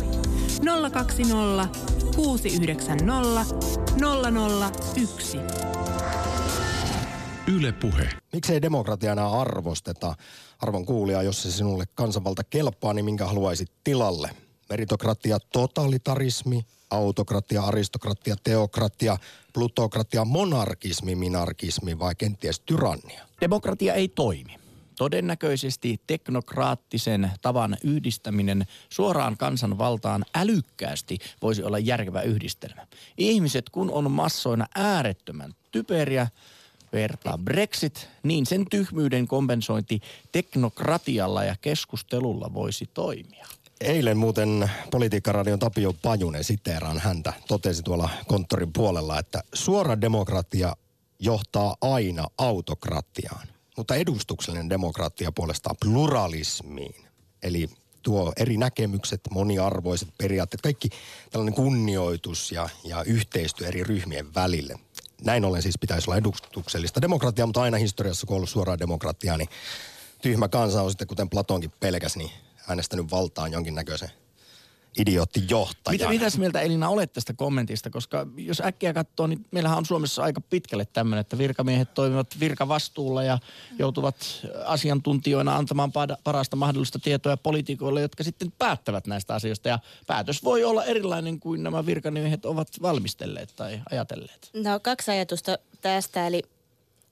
020 0.91 1.79
690 2.15 3.55
001. 5.05 5.37
Yle 7.47 7.71
Puhe. 7.71 8.09
Miksei 8.33 8.61
demokratiana 8.61 9.27
arvosteta? 9.41 10.15
Arvon 10.59 10.85
kuulija, 10.85 11.23
jos 11.23 11.41
se 11.41 11.51
sinulle 11.51 11.85
kansanvalta 11.95 12.43
kelpaa, 12.43 12.93
niin 12.93 13.05
minkä 13.05 13.25
haluaisit 13.25 13.71
tilalle? 13.83 14.29
Meritokratia, 14.69 15.39
totalitarismi, 15.53 16.61
autokratia, 16.89 17.61
aristokratia, 17.61 18.35
teokratia, 18.43 19.17
plutokratia, 19.53 20.25
monarkismi, 20.25 21.15
minarkismi 21.15 21.99
vai 21.99 22.15
kenties 22.15 22.59
tyrannia? 22.59 23.25
Demokratia 23.41 23.93
ei 23.93 24.07
toimi. 24.07 24.59
Todennäköisesti 24.97 26.01
teknokraattisen 26.07 27.31
tavan 27.41 27.77
yhdistäminen 27.83 28.65
suoraan 28.89 29.37
kansanvaltaan 29.37 30.25
älykkäästi 30.35 31.17
voisi 31.41 31.63
olla 31.63 31.79
järkevä 31.79 32.21
yhdistelmä. 32.21 32.87
Ihmiset, 33.17 33.69
kun 33.69 33.91
on 33.91 34.11
massoina 34.11 34.67
äärettömän 34.75 35.55
typeriä, 35.71 36.27
vertaa 36.93 37.37
Brexit, 37.37 38.09
niin 38.23 38.45
sen 38.45 38.65
tyhmyyden 38.69 39.27
kompensointi 39.27 40.01
teknokratialla 40.31 41.43
ja 41.43 41.55
keskustelulla 41.61 42.53
voisi 42.53 42.89
toimia. 42.93 43.45
Eilen 43.81 44.17
muuten 44.17 44.71
Politiikkaradion 44.91 45.59
Tapio 45.59 45.93
Pajunen, 45.93 46.43
siteeraan 46.43 46.99
häntä, 46.99 47.33
totesi 47.47 47.83
tuolla 47.83 48.09
konttorin 48.27 48.73
puolella, 48.73 49.19
että 49.19 49.43
suora 49.53 50.01
demokratia 50.01 50.75
johtaa 51.19 51.75
aina 51.81 52.27
autokratiaan, 52.37 53.47
mutta 53.77 53.95
edustuksellinen 53.95 54.69
demokratia 54.69 55.31
puolestaan 55.31 55.75
pluralismiin. 55.81 56.95
Eli 57.43 57.69
tuo 58.01 58.33
eri 58.37 58.57
näkemykset, 58.57 59.21
moniarvoiset 59.31 60.09
periaatteet, 60.17 60.61
kaikki 60.61 60.89
tällainen 61.31 61.55
kunnioitus 61.55 62.51
ja, 62.51 62.69
ja 62.83 63.03
yhteistyö 63.03 63.67
eri 63.67 63.83
ryhmien 63.83 64.35
välille. 64.35 64.79
Näin 65.23 65.45
ollen 65.45 65.61
siis 65.61 65.77
pitäisi 65.77 66.09
olla 66.09 66.17
edustuksellista 66.17 67.01
demokratiaa, 67.01 67.45
mutta 67.45 67.61
aina 67.61 67.77
historiassa, 67.77 68.27
kun 68.27 68.33
on 68.33 68.37
ollut 68.37 68.49
suoraa 68.49 68.79
demokratiaa, 68.79 69.37
niin 69.37 69.49
tyhmä 70.21 70.47
kansa 70.47 70.81
on 70.81 70.91
sitten, 70.91 71.07
kuten 71.07 71.29
Platonkin 71.29 71.71
pelkäsi, 71.79 72.17
niin 72.17 72.31
äänestänyt 72.69 73.11
valtaan 73.11 73.51
jonkinnäköisen 73.51 74.09
idioottijohtajan. 74.99 75.95
Mitä, 75.95 76.09
mitäs 76.09 76.37
mieltä 76.37 76.61
Elina 76.61 76.89
olet 76.89 77.13
tästä 77.13 77.33
kommentista? 77.33 77.89
Koska 77.89 78.27
jos 78.37 78.61
äkkiä 78.61 78.93
katsoo, 78.93 79.27
niin 79.27 79.45
meillähän 79.51 79.77
on 79.77 79.85
Suomessa 79.85 80.23
aika 80.23 80.41
pitkälle 80.41 80.85
tämmöinen, 80.85 81.21
että 81.21 81.37
virkamiehet 81.37 81.93
toimivat 81.93 82.27
virkavastuulla 82.39 83.23
ja 83.23 83.39
joutuvat 83.79 84.15
asiantuntijoina 84.65 85.55
antamaan 85.55 85.91
parasta 86.23 86.55
mahdollista 86.55 86.99
tietoa 86.99 87.37
poliitikoille, 87.37 88.01
jotka 88.01 88.23
sitten 88.23 88.53
päättävät 88.57 89.07
näistä 89.07 89.35
asioista. 89.35 89.69
Ja 89.69 89.79
päätös 90.07 90.43
voi 90.43 90.63
olla 90.63 90.85
erilainen 90.85 91.39
kuin 91.39 91.63
nämä 91.63 91.85
virkamiehet 91.85 92.45
ovat 92.45 92.67
valmistelleet 92.81 93.53
tai 93.55 93.81
ajatelleet. 93.91 94.49
No 94.53 94.79
kaksi 94.79 95.11
ajatusta 95.11 95.57
tästä, 95.81 96.27
eli, 96.27 96.43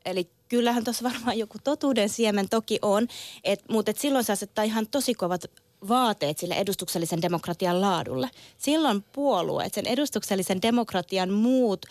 eli 0.06 0.30
kyllähän 0.50 0.84
tuossa 0.84 1.04
varmaan 1.04 1.38
joku 1.38 1.58
totuuden 1.64 2.10
siemen 2.10 2.50
toki 2.50 2.80
on, 2.82 3.08
et, 3.44 3.64
mutta 3.70 3.92
et 3.92 3.98
silloin 3.98 4.26
se 4.26 4.34
asettaa 4.34 4.64
ihan 4.64 4.88
tosi 4.92 5.14
kovat 5.14 5.42
vaateet 5.88 6.38
sille 6.38 6.54
edustuksellisen 6.54 7.22
demokratian 7.22 7.82
laadulle. 7.82 8.30
Silloin 8.58 9.04
puolueet, 9.14 9.74
sen 9.74 9.88
edustuksellisen 9.88 10.62
demokratian 10.62 11.34
muut 11.34 11.86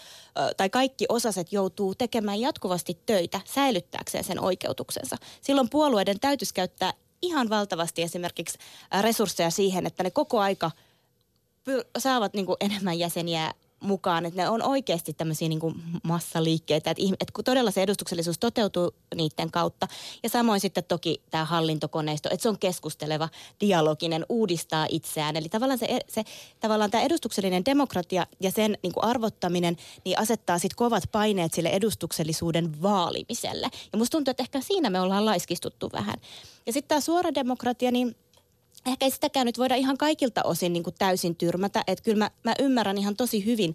tai 0.56 0.70
kaikki 0.70 1.06
osaset 1.08 1.52
joutuu 1.52 1.94
tekemään 1.94 2.40
jatkuvasti 2.40 2.98
töitä 3.06 3.40
säilyttääkseen 3.44 4.24
sen 4.24 4.40
oikeutuksensa. 4.40 5.16
Silloin 5.40 5.70
puolueiden 5.70 6.20
täytyisi 6.20 6.54
käyttää 6.54 6.92
ihan 7.22 7.48
valtavasti 7.48 8.02
esimerkiksi 8.02 8.58
resursseja 9.00 9.50
siihen, 9.50 9.86
että 9.86 10.02
ne 10.02 10.10
koko 10.10 10.40
aika 10.40 10.70
saavat 11.98 12.34
niin 12.34 12.46
enemmän 12.60 12.98
jäseniä 12.98 13.54
mukaan, 13.80 14.26
että 14.26 14.42
ne 14.42 14.48
on 14.48 14.62
oikeasti 14.62 15.12
tämmöisiä 15.12 15.48
niin 15.48 15.60
massaliikkeitä, 16.02 16.90
että, 16.90 17.02
että 17.12 17.32
kun 17.32 17.44
todella 17.44 17.70
se 17.70 17.82
edustuksellisuus 17.82 18.38
toteutuu 18.38 18.94
niiden 19.14 19.50
kautta. 19.50 19.88
Ja 20.22 20.28
samoin 20.28 20.60
sitten 20.60 20.84
toki 20.84 21.22
tämä 21.30 21.44
hallintokoneisto, 21.44 22.28
että 22.32 22.42
se 22.42 22.48
on 22.48 22.58
keskusteleva, 22.58 23.28
dialoginen, 23.60 24.26
uudistaa 24.28 24.86
itseään. 24.90 25.36
Eli 25.36 25.48
tavallaan, 25.48 25.78
se, 25.78 26.00
se, 26.08 26.24
tavallaan 26.60 26.90
tämä 26.90 27.04
edustuksellinen 27.04 27.64
demokratia 27.64 28.26
ja 28.40 28.50
sen 28.50 28.78
niin 28.82 28.92
kuin 28.92 29.04
arvottaminen 29.04 29.76
niin 30.04 30.18
asettaa 30.18 30.58
sitten 30.58 30.76
kovat 30.76 31.04
paineet 31.12 31.54
sille 31.54 31.68
edustuksellisuuden 31.68 32.82
vaalimiselle. 32.82 33.68
Ja 33.92 33.98
musta 33.98 34.16
tuntuu, 34.16 34.30
että 34.30 34.42
ehkä 34.42 34.60
siinä 34.60 34.90
me 34.90 35.00
ollaan 35.00 35.24
laiskistuttu 35.24 35.90
vähän. 35.92 36.16
Ja 36.66 36.72
sitten 36.72 36.88
tämä 36.88 37.00
suora 37.00 37.34
demokratia, 37.34 37.90
niin 37.90 38.16
ehkä 38.86 39.04
ei 39.04 39.10
sitäkään 39.10 39.46
nyt 39.46 39.58
voida 39.58 39.74
ihan 39.74 39.98
kaikilta 39.98 40.42
osin 40.44 40.72
niin 40.72 40.82
kuin 40.82 40.94
täysin 40.98 41.36
tyrmätä. 41.36 41.84
Että 41.86 42.04
kyllä 42.04 42.18
mä, 42.18 42.30
mä 42.44 42.54
ymmärrän 42.58 42.98
ihan 42.98 43.16
tosi 43.16 43.44
hyvin 43.44 43.74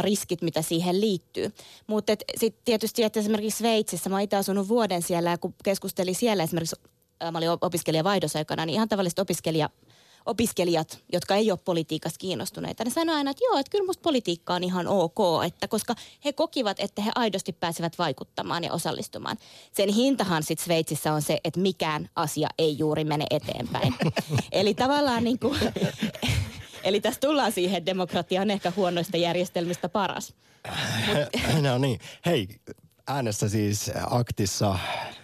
riskit, 0.00 0.42
mitä 0.42 0.62
siihen 0.62 1.00
liittyy. 1.00 1.52
Mutta 1.86 2.12
sitten 2.36 2.62
tietysti, 2.64 3.02
että 3.02 3.20
esimerkiksi 3.20 3.58
Sveitsissä, 3.58 4.10
mä 4.10 4.20
itse 4.20 4.36
asunut 4.36 4.68
vuoden 4.68 5.02
siellä 5.02 5.30
ja 5.30 5.38
kun 5.38 5.54
keskustelin 5.64 6.14
siellä 6.14 6.42
esimerkiksi, 6.42 6.76
mä 7.32 7.38
olin 7.38 7.48
opiskelijavaihdosaikana, 7.60 8.66
niin 8.66 8.74
ihan 8.74 8.88
tavalliset 8.88 9.18
opiskelija 9.18 9.70
opiskelijat, 10.26 10.98
jotka 11.12 11.34
ei 11.34 11.50
ole 11.50 11.58
politiikasta 11.64 12.18
kiinnostuneita, 12.18 12.84
ne 12.84 12.90
sanoo 12.90 13.16
aina, 13.16 13.30
että 13.30 13.44
joo, 13.44 13.58
että 13.58 13.70
kyllä 13.70 13.86
musta 13.86 14.02
politiikka 14.02 14.54
on 14.54 14.64
ihan 14.64 14.86
ok, 14.86 15.18
että 15.46 15.68
koska 15.68 15.94
he 16.24 16.32
kokivat, 16.32 16.80
että 16.80 17.02
he 17.02 17.10
aidosti 17.14 17.52
pääsevät 17.52 17.98
vaikuttamaan 17.98 18.64
ja 18.64 18.72
osallistumaan. 18.72 19.36
Sen 19.72 19.88
hintahan 19.88 20.42
sitten 20.42 20.64
Sveitsissä 20.64 21.12
on 21.12 21.22
se, 21.22 21.40
että 21.44 21.60
mikään 21.60 22.08
asia 22.16 22.48
ei 22.58 22.78
juuri 22.78 23.04
mene 23.04 23.26
eteenpäin. 23.30 23.94
Eli 24.52 24.74
tavallaan 24.74 25.24
niin 25.24 25.38
kuin, 25.38 25.58
Eli 26.84 27.00
tässä 27.00 27.20
tullaan 27.20 27.52
siihen, 27.52 27.86
demokratia 27.86 28.40
on 28.42 28.50
ehkä 28.50 28.72
huonoista 28.76 29.16
järjestelmistä 29.16 29.88
paras. 29.88 30.34
no 31.62 31.78
niin. 31.78 32.00
Hei, 32.26 32.48
äänessä 33.08 33.48
siis 33.48 33.92
aktissa 34.10 34.78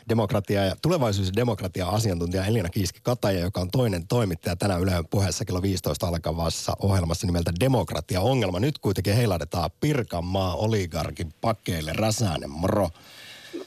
demokratia 0.09 0.65
ja 0.65 0.75
tulevaisuus- 0.83 1.29
ja 1.29 1.37
demokratia-asiantuntija 1.37 2.45
Elina 2.45 2.69
Kiiski-Kataja, 2.69 3.41
joka 3.41 3.61
on 3.61 3.71
toinen 3.71 4.09
toimittaja 4.09 4.57
tänään 4.57 4.81
Ylen 4.81 5.07
puheessa 5.11 5.45
kello 5.45 5.63
15 5.63 6.07
alkavassa 6.07 6.73
ohjelmassa 6.83 7.27
nimeltä 7.27 7.53
Demokratia-ongelma. 7.61 8.61
Nyt 8.61 8.79
kuitenkin 8.79 9.17
heilahdetaan 9.17 9.71
Pirkanmaa 9.81 10.55
oligarkin 10.55 11.33
pakeille. 11.41 11.93
Räsänen, 11.93 12.51
moro. 12.51 12.89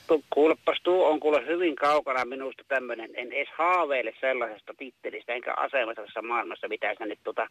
No, 0.10 0.20
kuulepas, 0.34 0.77
tuo 0.84 1.10
on 1.10 1.20
kuule 1.20 1.46
hyvin 1.46 1.75
kaukana 1.75 2.25
minusta 2.25 2.63
tämmöinen, 2.67 3.10
en 3.15 3.32
edes 3.32 3.48
haaveile 3.58 4.13
sellaisesta 4.22 4.74
tittelistä 4.77 5.34
enkä 5.34 5.53
asemasta 5.53 6.01
tässä 6.01 6.22
maailmassa, 6.22 6.67
mitä 6.67 6.96
sä 7.00 7.05
nyt 7.05 7.20
tota, 7.24 7.48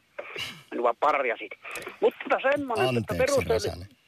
minua 0.71 0.95
parjasit. 1.01 1.53
Mutta 2.01 2.37
semmoinen, 2.53 2.89
Anteeksi, 2.89 3.15
että 3.15 3.25
perustel- 3.25 4.02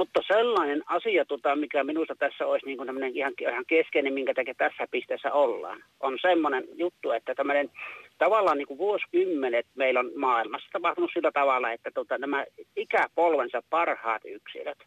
mutta 0.00 0.20
sellainen 0.26 0.82
asia, 0.86 1.24
tota, 1.24 1.56
mikä 1.56 1.84
minusta 1.84 2.14
tässä 2.16 2.46
olisi 2.46 2.66
niin 2.66 2.78
kuin 2.78 3.16
ihan, 3.16 3.32
ihan 3.40 3.64
keskeinen, 3.66 4.12
minkä 4.12 4.34
takia 4.34 4.54
tässä 4.54 4.86
pisteessä 4.90 5.32
ollaan, 5.32 5.84
on 6.00 6.18
semmoinen 6.20 6.64
juttu, 6.74 7.10
että 7.10 7.34
tämmöinen 7.34 7.70
tavallaan 8.18 8.58
niin 8.58 8.66
kuin 8.66 8.78
vuosikymmenet 8.78 9.66
meillä 9.74 10.00
on 10.00 10.10
maailmassa 10.16 10.68
tapahtunut 10.72 11.10
sillä 11.14 11.32
tavalla, 11.32 11.72
että 11.72 11.90
tota, 11.94 12.18
nämä 12.18 12.44
ikäpolvensa 12.76 13.62
parhaat 13.70 14.22
yksilöt 14.24 14.78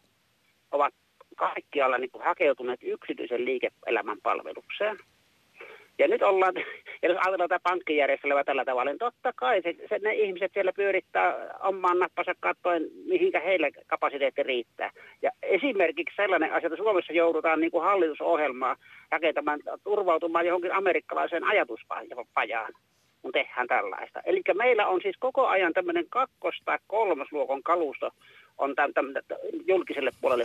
ovat 0.72 0.94
kaikkialla 1.36 1.98
niin 1.98 2.10
kuin 2.10 2.24
hakeutuneet 2.24 2.80
yksityisen 2.82 3.44
liike-elämän 3.44 4.18
palvelukseen. 4.22 4.98
Ja 5.98 6.08
nyt 6.08 6.22
ollaan, 6.22 6.54
Ja 7.02 7.08
jos 7.10 7.18
ajatellaan 7.18 7.48
tätä 7.48 7.68
pankkijärjestelyä 7.68 8.44
tällä 8.44 8.64
tavalla, 8.64 8.90
niin 8.90 8.98
totta 8.98 9.32
kai 9.36 9.62
se, 9.62 9.74
se, 9.88 9.98
ne 9.98 10.14
ihmiset 10.14 10.52
siellä 10.52 10.72
pyörittää 10.72 11.56
omaan 11.62 11.98
nappansa 11.98 12.32
katsoen, 12.40 12.82
mihinkä 13.06 13.40
heille 13.40 13.70
kapasiteetti 13.86 14.42
riittää. 14.42 14.90
Ja 15.22 15.30
esimerkiksi 15.42 16.16
sellainen 16.16 16.52
asia, 16.52 16.66
että 16.66 16.76
Suomessa 16.76 17.12
joudutaan 17.12 17.60
niin 17.60 17.70
kuin 17.70 17.84
hallitusohjelmaa 17.84 18.76
rakentamaan, 19.10 19.60
turvautumaan 19.84 20.46
johonkin 20.46 20.74
amerikkalaiseen 20.74 21.44
ajatuspajaan 21.44 22.72
kun 23.22 23.32
tehdään 23.32 23.66
tällaista. 23.66 24.20
Eli 24.24 24.42
meillä 24.54 24.86
on 24.86 25.00
siis 25.02 25.16
koko 25.18 25.46
ajan 25.46 25.72
tämmöinen 25.72 26.06
kakkos- 26.10 26.62
tai 26.64 26.78
kolmosluokon 26.86 27.62
kalusto 27.62 28.10
on 28.58 28.74
tämän, 28.74 28.94
tämän, 28.94 29.14
julkiselle 29.66 30.10
puolelle 30.20 30.44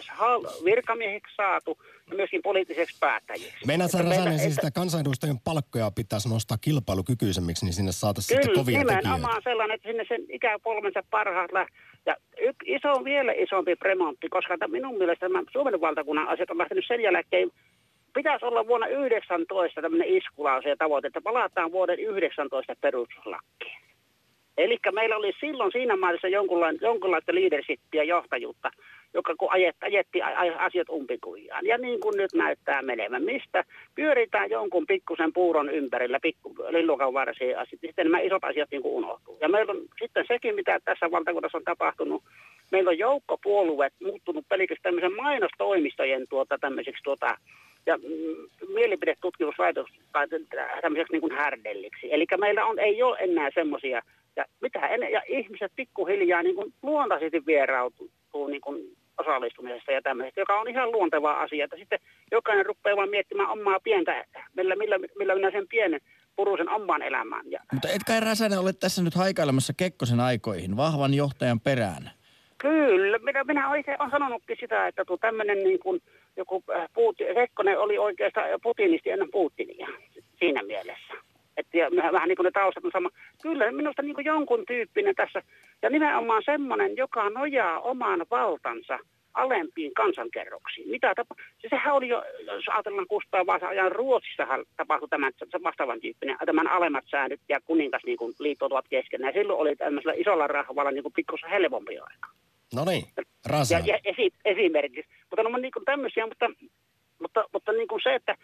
virkamiehiksi 0.65 1.35
saatu 1.35 1.77
ja 2.09 2.15
myöskin 2.15 2.41
poliittiseksi 2.41 2.97
päättäjiksi. 2.99 3.65
Meinaat 3.67 3.91
sä 3.91 3.97
Räsänen, 3.97 4.39
siis 4.39 4.55
sitä 4.55 4.71
kansanedustajien 4.71 5.39
palkkoja 5.39 5.91
pitäisi 5.95 6.29
nostaa 6.29 6.57
kilpailukykyisemmiksi, 6.61 7.65
niin 7.65 7.73
sinne 7.73 7.91
saataisiin 7.91 8.37
sitten 8.37 8.55
kovia 8.55 8.79
tekijöitä. 8.79 9.01
Kyllä, 9.01 9.01
nimenomaan 9.01 9.41
sellainen, 9.43 9.75
että 9.75 9.89
sinne 9.89 10.05
sen 10.07 10.21
ikäpolvensa 10.29 11.03
parhaat 11.09 11.51
lähtee. 11.51 11.79
Ja 12.05 12.15
y- 12.41 12.75
iso 12.75 12.91
on 12.91 13.03
vielä 13.03 13.31
isompi 13.31 13.75
remontti, 13.81 14.29
koska 14.29 14.57
minun 14.67 14.97
mielestä 14.97 15.25
tämä 15.25 15.43
Suomen 15.51 15.81
valtakunnan 15.81 16.27
asiat 16.27 16.49
on 16.49 16.57
lähtenyt 16.57 16.85
sen 16.87 17.01
jälkeen 17.01 17.51
pitäisi 18.13 18.45
olla 18.45 18.67
vuonna 18.67 18.87
19 18.87 19.81
tämmöinen 19.81 20.17
iskulause 20.17 20.69
ja 20.69 20.77
tavoite, 20.77 21.07
että 21.07 21.21
palataan 21.21 21.71
vuoden 21.71 21.99
19 21.99 22.73
perustuslakkiin. 22.81 23.88
Eli 24.59 24.77
meillä 24.91 25.17
oli 25.17 25.31
silloin 25.39 25.71
siinä 25.71 25.95
maassa 25.95 26.27
jonkunlaista, 26.27 26.85
jonkunlaista 26.85 27.35
leadershipia, 27.35 28.03
johtajuutta, 28.03 28.71
joka 29.13 29.35
kun 29.35 29.51
ajetti, 29.51 29.85
ajetti 29.85 30.21
asiat 30.57 30.89
umpikujaan. 30.89 31.65
Ja 31.65 31.77
niin 31.77 31.99
kuin 31.99 32.17
nyt 32.17 32.33
näyttää 32.33 32.81
menemään, 32.81 33.23
mistä 33.23 33.63
pyöritään 33.95 34.49
jonkun 34.49 34.87
pikkusen 34.87 35.33
puuron 35.33 35.69
ympärillä, 35.69 36.19
pikku, 36.21 36.55
lillukan 36.69 37.13
varsia 37.13 37.59
asiat, 37.59 37.81
sitten 37.81 38.05
nämä 38.05 38.19
isot 38.19 38.43
asiat 38.43 38.69
niin 38.71 38.81
kuin 38.81 38.93
unohtuu. 38.93 39.37
Ja 39.41 39.49
meillä 39.49 39.71
on 39.71 39.81
sitten 39.99 40.25
sekin, 40.27 40.55
mitä 40.55 40.79
tässä 40.85 41.11
valtakunnassa 41.11 41.57
on 41.57 41.63
tapahtunut, 41.63 42.23
meillä 42.71 42.89
on 42.89 42.97
joukkopuolueet 42.97 43.93
muuttunut 44.03 44.45
pelkästään 44.49 44.81
tämmöisen 44.95 45.15
mainostoimistojen 45.23 46.25
tuota, 46.29 46.57
tämmöiseksi 46.57 47.03
tuota, 47.03 47.37
ja 47.85 47.97
mm, 47.97 48.73
mielipidetutkimuslaitos 48.73 49.89
tai 50.11 50.27
tämmöiseksi 50.81 51.13
niin 51.13 51.21
kuin 51.21 51.35
härdelliksi. 51.35 52.13
Eli 52.13 52.25
meillä 52.37 52.65
on, 52.65 52.79
ei 52.79 53.03
ole 53.03 53.17
enää 53.19 53.49
semmoisia, 53.53 54.01
ja, 54.39 54.45
mitä 54.61 54.87
en, 54.87 55.01
ja 55.11 55.21
ihmiset 55.27 55.71
pikkuhiljaa 55.75 56.43
niin 56.43 56.55
kuin 56.55 56.73
luontaisesti 56.83 57.45
vierautuu 57.45 58.09
niin 58.49 58.61
kuin 58.61 58.97
osallistumisesta 59.17 59.91
ja 59.91 60.01
tämmöisestä, 60.01 60.41
joka 60.41 60.59
on 60.59 60.69
ihan 60.69 60.91
luonteva 60.91 61.31
asia. 61.31 61.65
Että 61.65 61.77
sitten 61.77 61.99
jokainen 62.31 62.65
rupeaa 62.65 62.97
vaan 62.97 63.09
miettimään 63.09 63.49
omaa 63.49 63.79
pientä, 63.79 64.25
millä, 64.55 64.75
millä, 64.75 64.97
millä 65.17 65.35
minä 65.35 65.51
sen 65.51 65.67
pienen 65.67 66.01
puruisen 66.35 66.69
omaan 66.69 67.01
elämään. 67.01 67.51
Ja... 67.51 67.59
Mutta 67.73 67.89
etkä 67.89 68.19
Räsänen 68.19 68.59
ole 68.59 68.73
tässä 68.73 69.03
nyt 69.03 69.15
haikailemassa 69.15 69.73
Kekkosen 69.77 70.19
aikoihin, 70.19 70.77
vahvan 70.77 71.13
johtajan 71.13 71.59
perään. 71.59 72.11
Kyllä, 72.57 73.17
minä, 73.17 73.43
minä 73.43 73.75
itse 73.75 73.95
olen 73.99 74.11
sanonutkin 74.11 74.57
sitä, 74.59 74.87
että 74.87 75.03
tämmöinen 75.21 75.57
niin 75.57 75.79
kuin 75.79 76.01
joku 76.37 76.63
äh, 76.75 76.89
Putin, 76.93 77.35
Rekkonen 77.35 77.79
oli 77.79 77.97
oikeastaan 77.97 78.47
putinisti 78.63 79.09
ennen 79.09 79.31
Putinia 79.31 79.87
siinä 80.39 80.63
mielessä. 80.63 81.13
Että 81.59 81.77
vähän 82.13 82.27
niin 82.29 82.35
kuin 82.35 82.45
ne 82.45 82.51
taustat 82.51 82.85
on 82.85 82.91
sama. 82.91 83.09
Kyllä 83.41 83.71
minusta 83.71 84.01
niin 84.01 84.15
kuin 84.15 84.25
jonkun 84.25 84.63
tyyppinen 84.67 85.15
tässä, 85.15 85.41
ja 85.81 85.89
nimenomaan 85.89 86.43
semmoinen, 86.45 86.97
joka 86.97 87.29
nojaa 87.29 87.79
oman 87.79 88.25
valtansa 88.31 88.99
alempiin 89.33 89.93
kansankerroksiin. 89.93 90.89
Mitä 90.89 91.15
tapa? 91.15 91.35
Se, 91.57 91.67
sehän 91.69 91.95
oli 91.95 92.07
jo, 92.07 92.23
jos 92.45 92.69
ajatellaan 92.69 93.07
Kustaa 93.07 93.45
Vaasa 93.45 93.67
ajan 93.67 93.91
Ruotsissahan 93.91 94.65
tapahtui 94.77 95.09
tämän 95.09 95.33
vastaavan 95.63 96.01
tyyppinen, 96.01 96.37
tämän 96.45 96.67
alemmat 96.67 97.05
säännöt 97.11 97.39
ja 97.49 97.59
kuningas 97.61 98.01
niin 98.05 98.17
kuin 98.17 98.33
liittoutuvat 98.39 98.85
keskenään. 98.89 99.33
Silloin 99.33 99.59
oli 99.59 99.75
tämmöisellä 99.75 100.13
isolla 100.17 100.47
rahvalla 100.47 100.91
niin 100.91 101.03
pikkusen 101.15 101.49
helpompi 101.49 101.99
aika. 101.99 102.27
No 102.75 102.85
niin. 102.85 103.03
Ja, 103.71 103.79
ja 103.85 103.99
esi, 104.05 104.33
esimerkiksi. 104.45 105.11
Mutta 105.29 105.43
no 105.43 105.57
niin 105.57 105.71
kuin 105.71 105.85
tämmöisiä, 105.85 106.25
mutta, 106.27 106.49
mutta, 107.21 107.45
mutta 107.53 107.71
niin 107.71 107.87
kuin 107.87 108.01
se, 108.03 108.15
että 108.15 108.35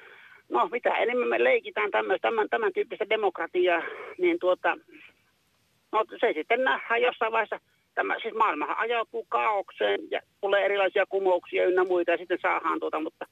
no 0.49 0.67
mitä 0.71 0.97
enemmän 0.97 1.27
me 1.27 1.43
leikitään 1.43 1.91
tämmöistä, 1.91 2.27
tämän, 2.27 2.49
tämän 2.49 2.73
tyyppistä 2.73 3.09
demokratiaa, 3.09 3.81
niin 4.17 4.39
tuota, 4.39 4.77
no 5.91 6.05
se 6.19 6.33
sitten 6.33 6.63
nähdään 6.63 7.01
jossain 7.01 7.31
vaiheessa, 7.31 7.59
tämä, 7.95 8.15
siis 8.21 8.33
maailmahan 8.33 8.77
ajautuu 8.77 9.25
kaaukseen 9.29 9.99
ja 10.11 10.21
tulee 10.41 10.65
erilaisia 10.65 11.05
kumouksia 11.05 11.67
ynnä 11.67 11.83
muita 11.83 12.11
ja 12.11 12.17
sitten 12.17 12.39
saadaan 12.41 12.79
tuota, 12.79 12.99
mutta, 12.99 13.25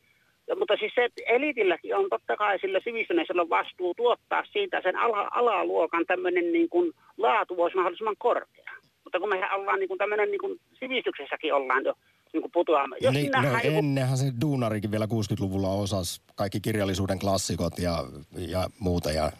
ja, 0.47 0.55
mutta 0.55 0.75
siis 0.77 0.91
se, 0.95 1.03
että 1.03 1.21
elitilläkin 1.27 1.95
on 1.95 2.09
totta 2.09 2.35
kai 2.37 2.59
sillä 2.59 2.79
sivistyneisellä 2.83 3.49
vastuu 3.49 3.93
tuottaa 3.93 4.43
siitä 4.51 4.81
sen 4.81 4.95
ala, 4.95 5.27
alaluokan 5.31 6.05
tämmöinen 6.05 6.51
niin 6.51 6.69
kuin 6.69 6.93
laatu 7.17 7.57
voisi 7.57 7.75
mahdollisimman 7.75 8.15
korkea. 8.17 8.62
Mutta 9.03 9.19
kun 9.19 9.29
mehän 9.29 9.59
ollaan 9.59 9.79
niin 9.79 9.87
kuin 9.87 9.97
tämmöinen 9.97 10.31
niin 10.31 10.39
kuin 10.39 10.59
sivistyksessäkin 10.79 11.53
ollaan 11.53 11.83
jo 11.85 11.93
niin 12.33 12.41
kuin 12.41 12.51
putoamaan. 12.51 12.97
Jos 13.01 13.13
niin, 13.13 13.31
no 13.31 13.43
joku... 13.43 13.77
ennenhän 13.77 14.17
se 14.17 14.33
duunarikin 14.41 14.91
vielä 14.91 15.05
60-luvulla 15.05 15.69
osasi 15.69 16.21
kaikki 16.35 16.61
kirjallisuuden 16.61 17.19
klassikot 17.19 17.79
ja, 17.79 18.03
ja 18.37 18.69
muuta 18.79 19.11
ja 19.11 19.31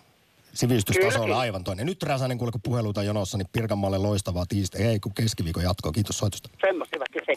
sivistystasolla 0.54 1.39
aivan 1.39 1.63
toinen. 1.63 1.86
Nyt 1.86 2.04
Räsänen 2.04 2.38
kuule, 2.38 2.52
kun 2.52 2.62
puheluita 2.63 3.04
jonossa, 3.04 3.38
niin 3.38 3.47
Pirkanmaalle 3.52 3.97
loistavaa 3.97 4.45
tiistai. 4.49 4.82
Ei, 4.82 4.99
kun 4.99 5.13
keskiviikon 5.13 5.63
jatkoa. 5.63 5.91
Kiitos 5.91 6.17
soitosta. 6.17 6.49
Semmoista 6.62 6.97
hyvä, 7.17 7.36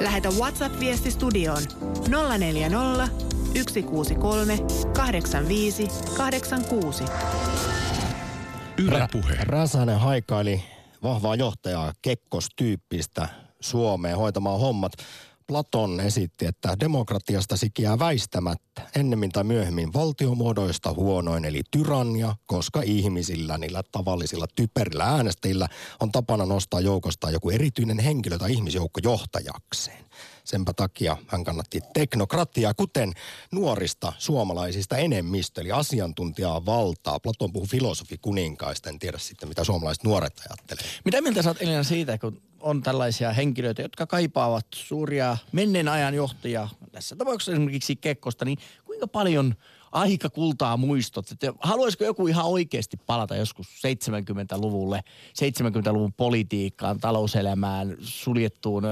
Lähetä 0.00 0.28
WhatsApp-viesti 0.28 1.10
studioon 1.10 1.62
040 2.38 3.08
163 3.56 4.58
85 4.96 5.88
86. 6.16 7.04
Yle 8.78 9.08
puhe. 9.12 9.36
Räsänen 9.40 9.98
haikaili 10.00 10.62
vahvaa 11.02 11.34
johtajaa, 11.34 11.92
kekkostyyppistä 12.02 13.28
Suomeen 13.60 14.16
hoitamaan 14.16 14.60
hommat. 14.60 14.92
Platon 15.46 16.00
esitti, 16.00 16.46
että 16.46 16.76
demokratiasta 16.80 17.56
sikiää 17.56 17.98
väistämättä 17.98 18.82
ennemmin 18.96 19.30
tai 19.30 19.44
myöhemmin 19.44 19.92
valtiomuodoista 19.92 20.92
huonoin 20.92 21.44
eli 21.44 21.62
tyrannia, 21.70 22.34
koska 22.46 22.82
ihmisillä, 22.82 23.58
niillä 23.58 23.82
tavallisilla 23.92 24.46
typerillä 24.54 25.04
äänestäjillä 25.04 25.68
on 26.00 26.12
tapana 26.12 26.46
nostaa 26.46 26.80
joukosta 26.80 27.30
joku 27.30 27.50
erityinen 27.50 27.98
henkilö 27.98 28.38
tai 28.38 28.52
ihmisjoukko 28.52 29.00
johtajakseen. 29.02 30.04
Senpä 30.44 30.72
takia 30.72 31.16
hän 31.26 31.44
kannatti 31.44 31.80
teknokratiaa, 31.94 32.74
kuten 32.74 33.12
nuorista 33.52 34.12
suomalaisista 34.18 34.96
enemmistö, 34.96 35.60
eli 35.60 35.72
asiantuntijaa 35.72 36.66
valtaa. 36.66 37.20
Platon 37.20 37.52
puhuu 37.52 37.66
filosofi 37.66 38.18
kuninkaista, 38.18 38.88
en 38.88 38.98
tiedä 38.98 39.18
sitten 39.18 39.48
mitä 39.48 39.64
suomalaiset 39.64 40.04
nuoret 40.04 40.42
ajattelee. 40.50 40.84
Mitä 41.04 41.20
mieltä 41.20 41.42
sä 41.42 41.50
oot 41.50 41.62
Elina 41.62 41.82
siitä, 41.82 42.18
kun 42.18 42.42
on 42.60 42.82
tällaisia 42.82 43.32
henkilöitä, 43.32 43.82
jotka 43.82 44.06
kaipaavat 44.06 44.66
suuria 44.74 45.36
menneen 45.52 45.88
ajan 45.88 46.14
johtajia, 46.14 46.68
tässä 46.92 47.16
tapauksessa 47.16 47.52
esimerkiksi 47.52 47.96
Kekkosta, 47.96 48.44
niin 48.44 48.58
kuinka 48.84 49.06
paljon 49.06 49.54
aika 49.94 50.30
kultaa 50.30 50.76
muistot. 50.76 51.30
Että 51.30 51.52
haluaisiko 51.60 52.04
joku 52.04 52.26
ihan 52.26 52.44
oikeasti 52.44 52.96
palata 52.96 53.36
joskus 53.36 53.66
70-luvulle, 53.66 55.04
70-luvun 55.28 56.12
politiikkaan, 56.12 57.00
talouselämään, 57.00 57.96
suljettuun 58.00 58.84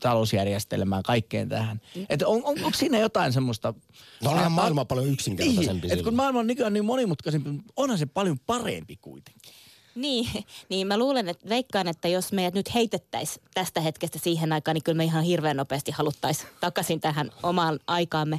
talousjärjestelmään, 0.00 1.02
kaikkeen 1.02 1.48
tähän. 1.48 1.80
Että 2.08 2.28
on, 2.28 2.44
on, 2.44 2.56
onko 2.64 2.74
siinä 2.74 2.98
jotain 2.98 3.32
semmoista... 3.32 3.74
No 4.22 4.30
onhan 4.30 4.52
maailma 4.52 4.84
paljon 4.84 5.06
yksinkertaisempi. 5.06 5.88
Niin, 5.88 6.04
kun 6.04 6.14
maailma 6.14 6.40
on 6.40 6.46
nykyään 6.46 6.72
niin 6.72 6.84
monimutkaisempi, 6.84 7.50
onhan 7.76 7.98
se 7.98 8.06
paljon 8.06 8.38
parempi 8.38 8.96
kuitenkin. 8.96 9.52
Niin, 9.96 10.44
niin 10.70 10.86
mä 10.86 10.98
luulen, 10.98 11.28
että 11.28 11.48
veikkaan, 11.48 11.88
että 11.88 12.08
jos 12.08 12.32
meidät 12.32 12.54
nyt 12.54 12.74
heitettäisiin 12.74 13.44
tästä 13.54 13.80
hetkestä 13.80 14.18
siihen 14.18 14.52
aikaan, 14.52 14.74
niin 14.74 14.82
kyllä 14.82 14.96
me 14.96 15.04
ihan 15.04 15.24
hirveän 15.24 15.56
nopeasti 15.56 15.92
haluttaisiin 15.92 16.48
takaisin 16.60 17.00
tähän 17.00 17.30
omaan 17.42 17.78
aikaamme. 17.86 18.38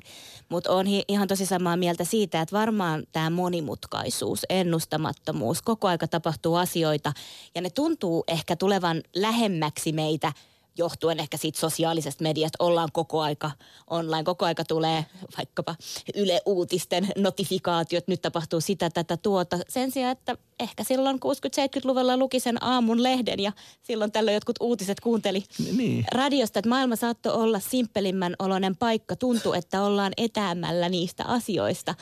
Mutta 0.49 0.71
on 0.71 0.85
hi- 0.85 1.05
ihan 1.07 1.27
tosi 1.27 1.45
samaa 1.45 1.77
mieltä 1.77 2.03
siitä, 2.03 2.41
että 2.41 2.57
varmaan 2.57 3.03
tämä 3.11 3.29
monimutkaisuus, 3.29 4.45
ennustamattomuus, 4.49 5.61
koko 5.61 5.87
aika 5.87 6.07
tapahtuu 6.07 6.55
asioita 6.55 7.13
ja 7.55 7.61
ne 7.61 7.69
tuntuu 7.69 8.23
ehkä 8.27 8.55
tulevan 8.55 9.01
lähemmäksi 9.15 9.91
meitä– 9.91 10.33
johtuen 10.77 11.19
ehkä 11.19 11.37
siitä 11.37 11.59
sosiaalisesta 11.59 12.23
mediasta 12.23 12.63
ollaan 12.63 12.89
koko 12.93 13.21
aika 13.21 13.51
online. 13.89 14.23
Koko 14.23 14.45
aika 14.45 14.65
tulee 14.65 15.05
vaikkapa 15.37 15.75
Yle 16.15 16.41
Uutisten 16.45 17.07
notifikaatiot, 17.17 18.07
nyt 18.07 18.21
tapahtuu 18.21 18.61
sitä, 18.61 18.89
tätä, 18.89 19.17
tuota. 19.17 19.59
Sen 19.69 19.91
sijaan, 19.91 20.11
että 20.11 20.37
ehkä 20.59 20.83
silloin 20.83 21.15
60-70-luvulla 21.15 22.17
luki 22.17 22.39
sen 22.39 22.63
aamun 22.63 23.03
lehden 23.03 23.39
ja 23.39 23.51
silloin 23.81 24.11
tällöin 24.11 24.35
jotkut 24.35 24.55
uutiset 24.59 24.99
kuunteli 24.99 25.43
niin. 25.77 26.05
radiosta, 26.11 26.59
että 26.59 26.69
maailma 26.69 26.95
saattoi 26.95 27.33
olla 27.33 27.59
simppelimmän 27.59 28.35
oloinen 28.39 28.75
paikka. 28.75 29.15
Tuntuu, 29.15 29.53
että 29.53 29.83
ollaan 29.83 30.13
etäämällä 30.17 30.89
niistä 30.89 31.23
asioista. 31.25 31.95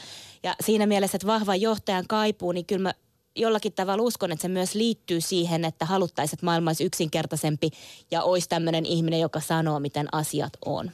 Ja 0.44 0.56
siinä 0.64 0.86
mielessä, 0.86 1.16
että 1.16 1.28
vahvan 1.28 1.62
johtajan 1.62 2.08
kaipuu, 2.08 2.52
niin 2.52 2.66
kyllä 2.66 2.82
mä 2.82 2.94
jollakin 3.36 3.74
tavalla 3.74 4.04
uskon, 4.04 4.32
että 4.32 4.42
se 4.42 4.48
myös 4.48 4.76
liittyy 4.76 5.22
siihen, 5.22 5.66
että 5.66 5.86
haluttaisiin, 5.86 6.36
että 6.36 6.46
maailma 6.46 6.70
olisi 6.70 6.84
yksinkertaisempi 6.84 7.72
ja 8.12 8.24
olisi 8.24 8.50
tämmöinen 8.50 8.86
ihminen, 8.86 9.20
joka 9.20 9.40
sanoo, 9.40 9.80
miten 9.80 10.08
asiat 10.12 10.54
on. 10.66 10.92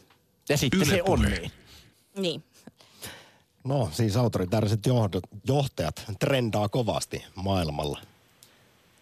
Ja 0.50 0.58
sitten 0.58 0.82
Yle 0.82 0.90
se 0.90 1.04
on 1.04 1.22
niin. 1.22 1.52
Niin. 2.18 2.44
No 3.64 3.90
siis 3.92 4.18
autoritääriset 4.18 4.86
johdot, 4.86 5.24
johtajat 5.48 6.04
trendaa 6.20 6.70
kovasti 6.70 7.26
maailmalla. 7.36 8.00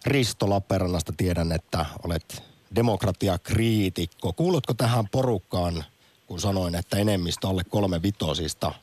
Risto 0.06 0.50
Lappeenrannasta 0.50 1.12
tiedän, 1.16 1.52
että 1.52 1.86
olet 2.04 2.42
demokratiakriitikko. 2.74 4.32
Kuulutko 4.32 4.74
tähän 4.74 5.08
porukkaan, 5.08 5.84
kun 6.26 6.40
sanoin, 6.40 6.74
että 6.74 6.96
enemmistö 6.96 7.48
alle 7.48 7.64
kolme 7.64 8.02
vitosista 8.02 8.74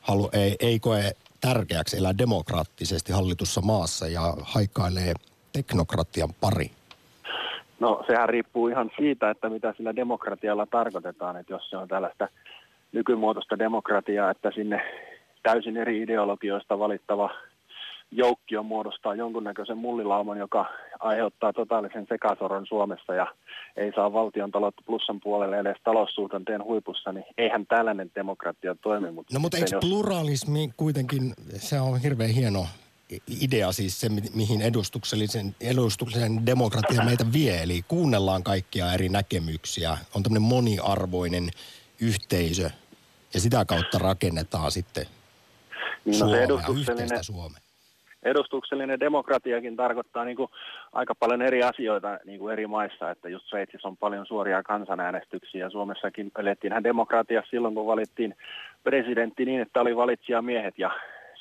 halu, 0.00 0.30
ei, 0.32 0.56
ei 0.60 0.80
koe 0.80 1.12
tärkeäksi 1.48 1.96
elää 1.96 2.18
demokraattisesti 2.18 3.12
hallitussa 3.12 3.60
maassa 3.60 4.08
ja 4.08 4.34
haikailee 4.42 5.12
teknokratian 5.52 6.28
pari? 6.40 6.70
No 7.80 8.04
sehän 8.06 8.28
riippuu 8.28 8.68
ihan 8.68 8.90
siitä, 8.96 9.30
että 9.30 9.50
mitä 9.50 9.74
sillä 9.76 9.96
demokratialla 9.96 10.66
tarkoitetaan, 10.66 11.36
että 11.36 11.52
jos 11.52 11.70
se 11.70 11.76
on 11.76 11.88
tällaista 11.88 12.28
nykymuotoista 12.92 13.58
demokratiaa, 13.58 14.30
että 14.30 14.50
sinne 14.54 14.80
täysin 15.42 15.76
eri 15.76 16.02
ideologioista 16.02 16.78
valittava 16.78 17.30
joukkio 18.16 18.62
muodostaa 18.62 19.14
jonkunnäköisen 19.14 19.78
mullilauman, 19.78 20.38
joka 20.38 20.66
aiheuttaa 21.00 21.52
totaalisen 21.52 22.06
sekasoron 22.08 22.66
Suomessa 22.66 23.14
ja 23.14 23.26
ei 23.76 23.92
saa 23.94 24.12
valtion 24.12 24.50
taloutta 24.50 24.82
plussan 24.86 25.20
puolelle 25.20 25.58
edes 25.58 25.76
taloussuhdanteen 25.84 26.64
huipussa, 26.64 27.12
niin 27.12 27.24
eihän 27.38 27.66
tällainen 27.66 28.10
demokratia 28.14 28.74
toimi. 28.74 29.10
Mutta 29.10 29.34
no 29.34 29.40
mutta 29.40 29.56
eikö 29.56 29.68
jos... 29.72 29.80
pluralismi 29.80 30.70
kuitenkin, 30.76 31.34
se 31.56 31.80
on 31.80 32.00
hirveän 32.00 32.30
hieno 32.30 32.66
idea 33.40 33.72
siis 33.72 34.00
se, 34.00 34.08
mihin 34.34 34.62
edustuksellisen, 34.62 35.54
edustuksellisen 35.60 36.46
demokratia 36.46 37.04
meitä 37.04 37.24
vie. 37.32 37.62
Eli 37.62 37.84
kuunnellaan 37.88 38.42
kaikkia 38.42 38.92
eri 38.92 39.08
näkemyksiä. 39.08 39.98
On 40.14 40.22
tämmöinen 40.22 40.42
moniarvoinen 40.42 41.50
yhteisö 42.00 42.70
ja 43.34 43.40
sitä 43.40 43.64
kautta 43.64 43.98
rakennetaan 43.98 44.70
sitten 44.70 45.06
niin 46.04 46.20
no 46.20 46.28
se 46.28 46.42
edustuksellinen, 46.42 47.24
Suomea. 47.24 47.60
Edustuksellinen 48.24 49.00
demokratiakin 49.00 49.76
tarkoittaa 49.76 50.24
niin 50.24 50.36
kuin 50.36 50.50
aika 50.92 51.14
paljon 51.14 51.42
eri 51.42 51.62
asioita 51.62 52.18
niin 52.24 52.38
kuin 52.38 52.52
eri 52.52 52.66
maissa, 52.66 53.10
että 53.10 53.28
just 53.28 53.46
Sveitsissä 53.46 53.88
on 53.88 53.96
paljon 53.96 54.26
suoria 54.26 54.62
kansanäänestyksiä. 54.62 55.70
Suomessakin 55.70 56.30
elettiinhän 56.38 56.84
demokratia 56.84 57.42
silloin, 57.50 57.74
kun 57.74 57.86
valittiin 57.86 58.36
presidentti 58.84 59.44
niin, 59.44 59.60
että 59.60 59.80
oli 59.80 59.96
valitsijamiehet 59.96 60.78
ja 60.78 60.90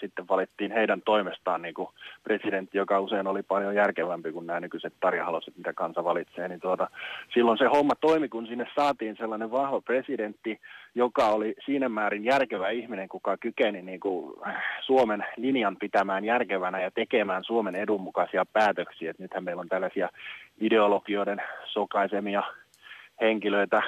sitten 0.03 0.27
valittiin 0.27 0.71
heidän 0.71 1.01
toimestaan 1.01 1.61
niin 1.61 1.73
kuin 1.73 1.87
presidentti, 2.23 2.77
joka 2.77 2.99
usein 2.99 3.27
oli 3.27 3.43
paljon 3.43 3.75
järkevämpi 3.75 4.31
kuin 4.31 4.47
nämä 4.47 4.59
nykyiset 4.59 4.93
tarjahaloset, 4.99 5.57
mitä 5.57 5.73
kansa 5.73 6.03
valitsee. 6.03 6.47
Niin 6.47 6.59
tuota, 6.59 6.87
silloin 7.33 7.57
se 7.57 7.65
homma 7.65 7.93
toimi, 8.01 8.29
kun 8.29 8.47
sinne 8.47 8.67
saatiin 8.75 9.15
sellainen 9.17 9.51
vahva 9.51 9.81
presidentti, 9.81 10.59
joka 10.95 11.27
oli 11.27 11.55
siinä 11.65 11.89
määrin 11.89 12.25
järkevä 12.25 12.69
ihminen, 12.69 13.09
kuka 13.09 13.37
kykeni 13.37 13.81
niin 13.81 13.99
kuin 13.99 14.33
Suomen 14.81 15.25
linjan 15.37 15.77
pitämään 15.77 16.25
järkevänä 16.25 16.81
ja 16.81 16.91
tekemään 16.91 17.43
Suomen 17.43 17.75
edun 17.75 18.01
mukaisia 18.01 18.45
päätöksiä. 18.53 19.11
Et 19.11 19.19
nythän 19.19 19.43
meillä 19.43 19.59
on 19.59 19.69
tällaisia 19.69 20.09
ideologioiden 20.61 21.41
sokaisemia 21.65 22.43
henkilöitä 23.21 23.81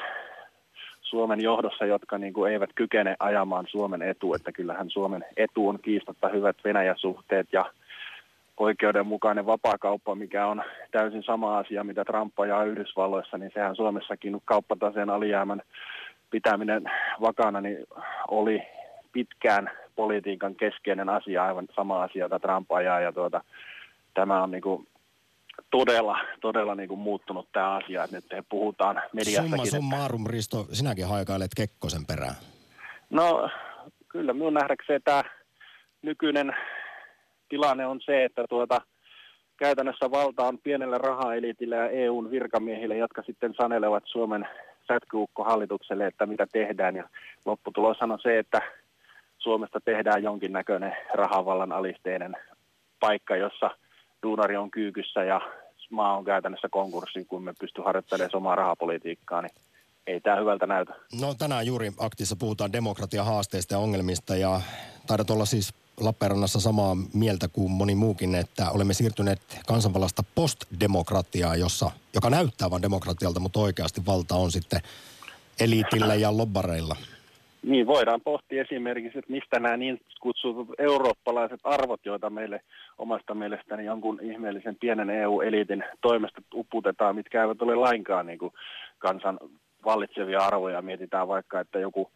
Suomen 1.06 1.44
johdossa, 1.44 1.86
jotka 1.86 2.18
niin 2.18 2.34
kuin 2.34 2.52
eivät 2.52 2.70
kykene 2.76 3.15
ajamaan 3.20 3.65
Suomen 3.68 4.02
etu, 4.02 4.34
että 4.34 4.52
kyllähän 4.52 4.89
Suomen 4.89 5.26
etu 5.38 5.68
on 5.68 5.80
kiistatta 5.82 6.30
hyvät 6.30 6.58
Venäjä-suhteet 6.63 7.48
ja 7.52 7.65
oikeudenmukainen 8.58 9.46
vapaakauppa, 9.46 10.15
mikä 10.15 10.48
on 10.48 10.63
täysin 10.91 11.24
sama 11.24 11.58
asia, 11.58 11.84
mitä 11.84 12.06
Trump 12.06 12.39
ajaa 12.39 12.63
Yhdysvalloissa, 12.63 13.38
niin 13.38 13.52
sehän 13.54 13.76
Suomessakin 13.76 14.41
kauppataseen 14.46 15.10
alijäämän 15.10 15.62
pitäminen 16.32 16.84
vakana 17.22 17.62
niin 17.62 17.78
oli 18.28 18.62
pitkään 19.12 19.72
politiikan 19.96 20.56
keskeinen 20.56 21.10
asia, 21.10 21.46
aivan 21.46 21.68
sama 21.76 22.04
asia, 22.04 22.26
jota 22.26 22.39
Trump 22.39 22.72
ajaa, 22.72 23.00
ja 23.00 23.12
tuota, 23.12 23.44
tämä 24.13 24.44
on 24.44 24.52
niin 24.52 24.62
kuin 24.62 24.88
todella, 25.72 26.20
todella 26.41 26.76
niin 26.76 26.89
kuin 26.89 27.00
muuttunut 27.00 27.50
tämä 27.52 27.76
asia, 27.76 28.04
että 28.04 28.18
nyt 28.18 28.46
puhutaan 28.50 29.02
mediassakin. 29.13 29.50
Summa 29.50 29.65
summarum, 29.65 30.26
Risto, 30.28 30.68
sinäkin 30.72 31.08
haikailet 31.08 31.52
Kekkosen 31.56 32.06
perään. 32.06 32.36
No 33.10 33.50
kyllä 34.08 34.34
minun 34.34 34.54
nähdäkseni 34.54 35.00
tämä 35.00 35.24
nykyinen 36.02 36.56
tilanne 37.50 37.86
on 37.86 38.02
se, 38.06 38.26
että 38.26 38.46
tuota, 38.50 38.82
käytännössä 39.58 40.12
valta 40.12 40.48
on 40.48 40.58
pienelle 40.58 40.98
rahaelitille 40.98 41.76
ja 41.76 41.89
EUn 41.89 42.32
virkamiehille, 42.32 42.98
jotka 42.98 43.24
sitten 43.24 43.54
sanelevat 43.58 44.04
Suomen 44.06 44.48
sätkyukkohallitukselle, 44.88 46.08
että 46.08 46.26
mitä 46.26 46.48
tehdään. 46.48 46.96
Ja 46.96 47.10
lopputulos 47.46 47.98
on 48.02 48.20
se, 48.24 48.39
että 48.39 48.62
Suomesta 49.38 49.80
tehdään 49.86 50.24
jonkinnäköinen 50.24 50.98
rahavallan 51.13 51.72
alisteinen 51.72 52.36
paikka, 53.00 53.36
jossa– 53.36 53.72
duunari 54.26 54.58
on 54.58 54.72
kyykyssä 54.72 55.24
ja 55.24 55.42
maa 55.90 56.18
on 56.18 56.26
käytännössä 56.26 56.70
konkurssi, 56.72 57.26
kun 57.26 57.44
me 57.44 57.54
pysty 57.60 57.82
harjoittelemaan 57.82 58.36
omaa 58.36 58.56
rahapolitiikkaa, 58.56 59.42
niin 59.42 59.52
ei 60.08 60.22
tämä 60.22 60.36
hyvältä 60.36 60.68
näytä. 60.68 60.94
No 61.22 61.34
tänään 61.34 61.68
juuri 61.68 61.92
aktissa 62.00 62.36
puhutaan 62.36 62.74
demokratian 62.74 63.26
haasteista 63.26 63.74
ja 63.74 63.80
ongelmista 63.80 64.36
ja 64.36 64.62
taidat 65.08 65.30
olla 65.30 65.46
siis 65.46 65.74
Lappeenrannassa 66.00 66.60
samaa 66.60 66.98
mieltä 67.14 67.48
kuin 67.48 67.72
moni 67.72 67.96
muukin, 67.96 68.36
että 68.36 68.72
olemme 68.72 68.94
siirtyneet 68.94 69.42
kansanvallasta 69.68 70.24
postdemokratiaa, 70.36 71.56
jossa, 71.56 71.92
joka 72.14 72.30
näyttää 72.30 72.72
vain 72.72 72.82
demokratialta, 72.82 73.40
mutta 73.40 73.60
oikeasti 73.60 74.06
valta 74.06 74.36
on 74.36 74.52
sitten 74.52 74.82
eliitillä 75.60 76.16
ja 76.16 76.38
lobbareilla. 76.38 76.96
Niin, 77.65 77.88
voidaan 77.88 78.21
pohtia 78.21 78.62
esimerkiksi, 78.62 79.19
että 79.19 79.32
mistä 79.32 79.60
nämä 79.60 79.78
niin 79.78 80.01
kutsutut 80.21 80.69
eurooppalaiset 80.78 81.60
arvot, 81.63 82.06
joita 82.06 82.30
meille 82.30 82.62
omasta 82.97 83.34
mielestäni 83.36 83.86
jonkun 83.86 84.19
ihmeellisen 84.21 84.75
pienen 84.80 85.10
EU-eliitin 85.10 85.84
toimesta 86.01 86.41
uputetaan, 86.54 87.15
mitkä 87.15 87.41
eivät 87.41 87.62
ole 87.62 87.75
lainkaan 87.75 88.25
niin 88.25 88.39
kuin 88.39 88.54
kansan 88.99 89.39
vallitsevia 89.86 90.39
arvoja. 90.39 90.82
Mietitään 90.82 91.28
vaikka, 91.28 91.60
että 91.60 91.80
joku 91.80 92.12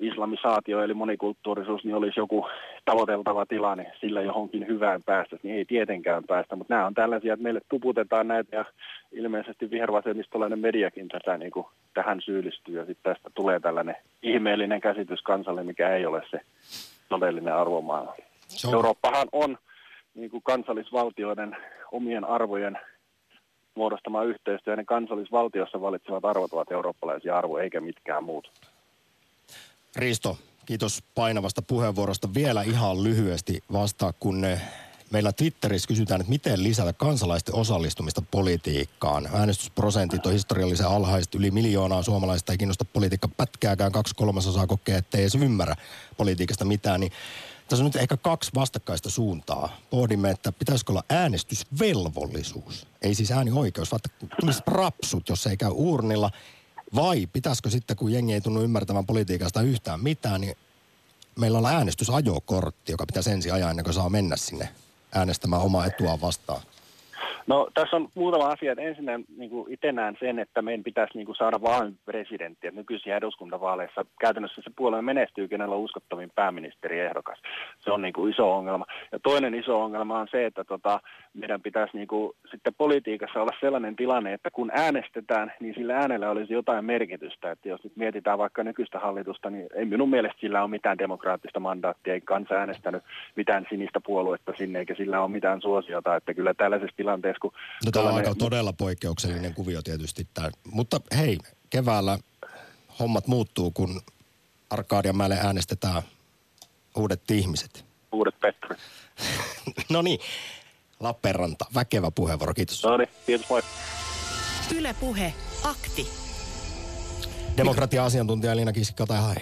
islamisaatio 0.00 0.82
eli 0.82 0.94
monikulttuurisuus 0.94 1.84
niin 1.84 1.94
olisi 1.94 2.20
joku 2.20 2.46
tavoiteltava 2.84 3.46
tilanne 3.46 3.92
sillä 4.00 4.22
johonkin 4.22 4.66
hyvään 4.66 5.02
päästä, 5.02 5.36
niin 5.42 5.56
ei 5.56 5.64
tietenkään 5.64 6.24
päästä, 6.24 6.56
mutta 6.56 6.74
nämä 6.74 6.86
on 6.86 6.94
tällaisia, 6.94 7.32
että 7.32 7.42
meille 7.42 7.60
tuputetaan 7.68 8.28
näitä 8.28 8.56
ja 8.56 8.64
ilmeisesti 9.12 9.70
vihervasemmistolainen 9.70 10.58
mediakin 10.58 11.08
tätä, 11.08 11.38
niin 11.38 11.52
kuin, 11.52 11.66
tähän 11.94 12.20
syyllistyy 12.20 12.78
ja 12.78 12.86
sitten 12.86 13.12
tästä 13.12 13.30
tulee 13.34 13.60
tällainen 13.60 13.96
ihmeellinen 14.22 14.80
käsitys 14.80 15.22
kansalle, 15.22 15.62
mikä 15.62 15.96
ei 15.96 16.06
ole 16.06 16.22
se 16.30 16.40
todellinen 17.08 17.54
arvomaailma. 17.54 18.14
on... 18.66 18.74
Eurooppahan 18.74 19.28
on 19.32 19.58
niin 20.14 20.30
kuin 20.30 20.42
kansallisvaltioiden 20.42 21.56
omien 21.92 22.24
arvojen 22.24 22.78
muodostama 23.74 24.22
yhteistyö 24.22 24.72
ja 24.72 24.76
ne 24.76 24.84
kansallisvaltiossa 24.84 25.80
valitsevat 25.80 26.24
arvot 26.24 26.52
ovat 26.52 26.72
eurooppalaisia 26.72 27.38
arvoja 27.38 27.64
eikä 27.64 27.80
mitkään 27.80 28.24
muut. 28.24 28.50
Risto, 29.96 30.38
kiitos 30.66 31.02
painavasta 31.14 31.62
puheenvuorosta. 31.62 32.34
Vielä 32.34 32.62
ihan 32.62 33.04
lyhyesti 33.04 33.62
vastaa, 33.72 34.12
kun 34.12 34.46
meillä 35.10 35.32
Twitterissä 35.32 35.88
kysytään, 35.88 36.20
että 36.20 36.30
miten 36.30 36.62
lisätä 36.62 36.92
kansalaisten 36.92 37.54
osallistumista 37.54 38.22
politiikkaan. 38.30 39.28
Äänestysprosentit 39.32 40.26
on 40.26 40.32
historiallisen 40.32 40.86
alhaiset. 40.86 41.34
Yli 41.34 41.50
miljoonaa 41.50 42.02
suomalaista 42.02 42.52
ei 42.52 42.58
kiinnosta 42.58 42.84
politiikka 42.84 43.28
pätkääkään. 43.28 43.92
Kaksi 43.92 44.14
kolmasosaa 44.14 44.66
kokee, 44.66 44.96
että 44.96 45.18
ei 45.18 45.22
edes 45.22 45.34
ymmärrä 45.34 45.74
politiikasta 46.16 46.64
mitään. 46.64 47.00
Niin 47.00 47.12
tässä 47.68 47.84
on 47.84 47.86
nyt 47.86 47.96
ehkä 47.96 48.16
kaksi 48.16 48.50
vastakkaista 48.54 49.10
suuntaa. 49.10 49.76
Pohdimme, 49.90 50.30
että 50.30 50.52
pitäisikö 50.52 50.92
olla 50.92 51.04
äänestysvelvollisuus. 51.10 52.86
Ei 53.02 53.14
siis 53.14 53.30
äänioikeus, 53.30 53.90
vaan 53.92 54.00
tulisi 54.40 54.62
rapsut, 54.66 55.28
jos 55.28 55.46
ei 55.46 55.56
käy 55.56 55.70
urnilla– 55.74 56.30
vai 56.94 57.26
pitäisikö 57.32 57.70
sitten, 57.70 57.96
kun 57.96 58.12
jengi 58.12 58.34
ei 58.34 58.40
tunnu 58.40 58.62
ymmärtävän 58.62 59.06
politiikasta 59.06 59.62
yhtään 59.62 60.00
mitään, 60.00 60.40
niin 60.40 60.56
meillä 61.38 61.58
on 61.58 61.66
äänestysajokortti, 61.66 62.92
joka 62.92 63.06
pitäisi 63.06 63.30
ensin 63.30 63.52
ajaa 63.52 63.70
ennen 63.70 63.84
kuin 63.84 63.94
saa 63.94 64.10
mennä 64.10 64.36
sinne 64.36 64.68
äänestämään 65.14 65.62
omaa 65.62 65.86
etua 65.86 66.20
vastaan? 66.20 66.62
No 67.46 67.68
tässä 67.74 67.96
on 67.96 68.08
muutama 68.14 68.48
asia. 68.48 68.74
Ensin 68.78 69.04
niin 69.36 69.50
kuin 69.50 69.72
itse 69.72 69.92
näen 69.92 70.16
sen, 70.20 70.38
että 70.38 70.62
meidän 70.62 70.84
pitäisi 70.84 71.18
niin 71.18 71.26
kuin 71.26 71.36
saada 71.36 71.62
vain 71.62 71.98
presidentti. 72.04 72.70
Nykyisiä 72.70 73.16
eduskuntavaaleissa 73.16 74.04
käytännössä 74.20 74.62
se 74.64 74.70
puolue 74.76 75.02
menestyy, 75.02 75.48
kenellä 75.48 75.74
on 75.74 75.80
uskottavin 75.80 76.30
pääministeriehdokas. 76.34 77.38
Se 77.78 77.90
on 77.90 78.02
niin 78.02 78.12
kuin 78.12 78.32
iso 78.32 78.52
ongelma. 78.52 78.86
Ja 79.12 79.18
toinen 79.18 79.54
iso 79.54 79.82
ongelma 79.82 80.18
on 80.18 80.28
se, 80.30 80.46
että 80.46 80.64
tota, 80.64 81.00
meidän 81.34 81.62
pitäisi 81.62 81.96
niin 81.96 82.08
kuin, 82.08 82.32
sitten 82.50 82.74
politiikassa 82.74 83.42
olla 83.42 83.56
sellainen 83.60 83.96
tilanne, 83.96 84.32
että 84.32 84.50
kun 84.50 84.70
äänestetään, 84.74 85.52
niin 85.60 85.74
sillä 85.74 85.96
äänellä 85.96 86.30
olisi 86.30 86.52
jotain 86.52 86.84
merkitystä. 86.84 87.50
Että 87.50 87.68
jos 87.68 87.84
nyt 87.84 87.96
mietitään 87.96 88.38
vaikka 88.38 88.64
nykyistä 88.64 88.98
hallitusta, 88.98 89.50
niin 89.50 89.66
ei 89.74 89.84
minun 89.84 90.10
mielestä 90.10 90.40
sillä 90.40 90.62
ole 90.62 90.70
mitään 90.70 90.98
demokraattista 90.98 91.60
mandaattia, 91.60 92.14
ei 92.14 92.20
kansa 92.20 92.54
äänestänyt 92.54 93.02
mitään 93.36 93.66
sinistä 93.70 94.00
puoluetta 94.00 94.52
sinne, 94.56 94.78
eikä 94.78 94.94
sillä 94.94 95.20
ole 95.20 95.30
mitään 95.30 95.60
suosiota. 95.60 96.16
Että 96.16 96.34
kyllä 96.34 96.54
tällaisessa 96.54 96.96
tilanteessa 96.96 97.33
tilanteessa. 97.40 97.40
Kun 97.40 97.52
no, 97.84 97.90
tämä 97.90 98.08
on 98.08 98.14
aika 98.14 98.34
todella 98.34 98.72
poikkeuksellinen 98.72 99.54
kuvio 99.54 99.82
tietysti. 99.82 100.28
Tämä. 100.34 100.50
Mutta 100.64 101.00
hei, 101.16 101.38
keväällä 101.70 102.18
hommat 102.98 103.26
muuttuu, 103.26 103.70
kun 103.70 104.00
Arkadianmäelle 104.70 105.38
äänestetään 105.42 106.02
uudet 106.96 107.30
ihmiset. 107.30 107.84
Uudet 108.12 108.34
Petri. 108.40 108.76
no 109.92 110.02
niin, 110.02 110.18
Lappeenranta, 111.00 111.64
väkevä 111.74 112.10
puheenvuoro, 112.10 112.54
kiitos. 112.54 112.82
No 112.82 112.96
niin, 112.96 113.08
kiitos, 113.26 113.48
moi. 113.50 113.62
Yle 114.76 114.94
Puhe, 115.00 115.34
akti. 115.64 116.08
Demokratia-asiantuntija 117.56 118.52
Elina 118.52 118.72
Kisikka, 118.72 119.06
tai 119.06 119.34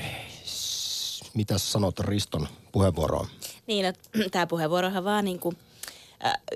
mitä 1.35 1.59
sanot 1.59 2.01
Riston 2.01 2.49
puheenvuoroon? 2.73 3.27
Niin, 3.67 3.87
no, 3.87 3.93
tämä 4.31 4.47
puheenvuorohan 4.47 5.05
vaan 5.05 5.25
niin 5.25 5.39
kuin, 5.39 5.57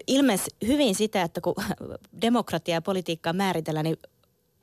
ilmes 0.06 0.40
hyvin 0.66 0.94
sitä, 0.94 1.22
että 1.22 1.40
kun 1.40 1.54
demokratia 2.20 2.74
ja 2.74 2.82
politiikkaa 2.82 3.32
määritellään, 3.32 3.84
niin 3.84 3.98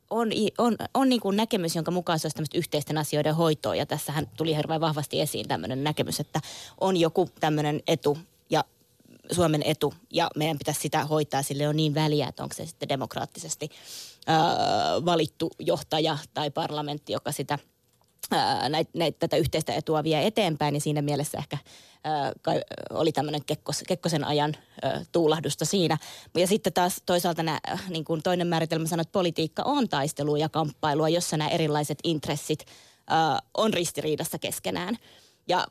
on, 0.10 0.30
on, 0.58 0.76
on 0.94 1.10
niin 1.10 1.22
kuin 1.22 1.38
näkemys, 1.38 1.76
jonka 1.76 1.92
mukaan 1.92 2.20
se 2.20 2.28
olisi 2.28 2.58
yhteisten 2.58 2.98
asioiden 2.98 3.36
hoitoa. 3.36 3.76
Ja 3.76 3.86
tässähän 3.86 4.28
tuli 4.38 4.56
hirveän 4.56 4.82
vahvasti 4.82 5.22
esiin 5.22 5.48
tämmöinen 5.48 5.84
näkemys, 5.84 6.20
että 6.20 6.40
on 6.82 6.98
joku 6.98 7.30
tämmöinen 7.40 7.82
etu 7.88 8.18
ja 8.50 8.64
Suomen 9.32 9.64
etu 9.66 9.94
ja 10.12 10.32
meidän 10.36 10.58
pitäisi 10.58 10.82
sitä 10.82 11.06
hoitaa. 11.06 11.44
Sille 11.44 11.68
on 11.68 11.76
niin 11.76 11.94
väliä, 11.94 12.28
että 12.28 12.44
onko 12.44 12.56
se 12.56 12.66
sitten 12.66 12.90
demokraattisesti 12.90 13.70
ää, 14.28 14.46
valittu 15.06 15.52
johtaja 15.60 16.18
tai 16.34 16.52
parlamentti, 16.52 17.14
joka 17.14 17.32
sitä– 17.32 17.60
näitä, 18.70 18.92
näitä, 18.94 19.20
tätä 19.20 19.38
yhteistä 19.38 19.74
etua 19.74 20.04
vie 20.04 20.28
eteenpäin, 20.28 20.74
niin 20.74 20.82
siinä 20.82 21.02
mielessä 21.02 21.38
ehkä 21.38 21.58
ää, 22.04 22.32
oli 22.90 23.12
tämmöinen 23.12 23.46
Kekkos, 23.46 23.84
Kekkosen 23.88 24.24
ajan 24.24 24.54
ää, 24.82 25.06
tuulahdusta 25.12 25.66
siinä. 25.66 25.98
Ja 26.38 26.48
sitten 26.48 26.74
taas 26.74 27.02
toisaalta 27.06 27.44
nää, 27.44 27.60
niin 27.90 28.06
kuin 28.06 28.24
toinen 28.24 28.48
määritelmä 28.48 28.88
sanoo, 28.88 29.02
että 29.02 29.12
politiikka 29.12 29.64
on 29.64 29.90
taistelua 29.90 30.38
ja 30.38 30.50
kamppailua, 30.50 31.10
jossa 31.10 31.38
nämä 31.38 31.50
erilaiset 31.50 32.00
intressit 32.04 32.66
ää, 33.08 33.40
on 33.58 33.74
ristiriidassa 33.74 34.40
keskenään. 34.40 34.98
Ja 35.48 35.68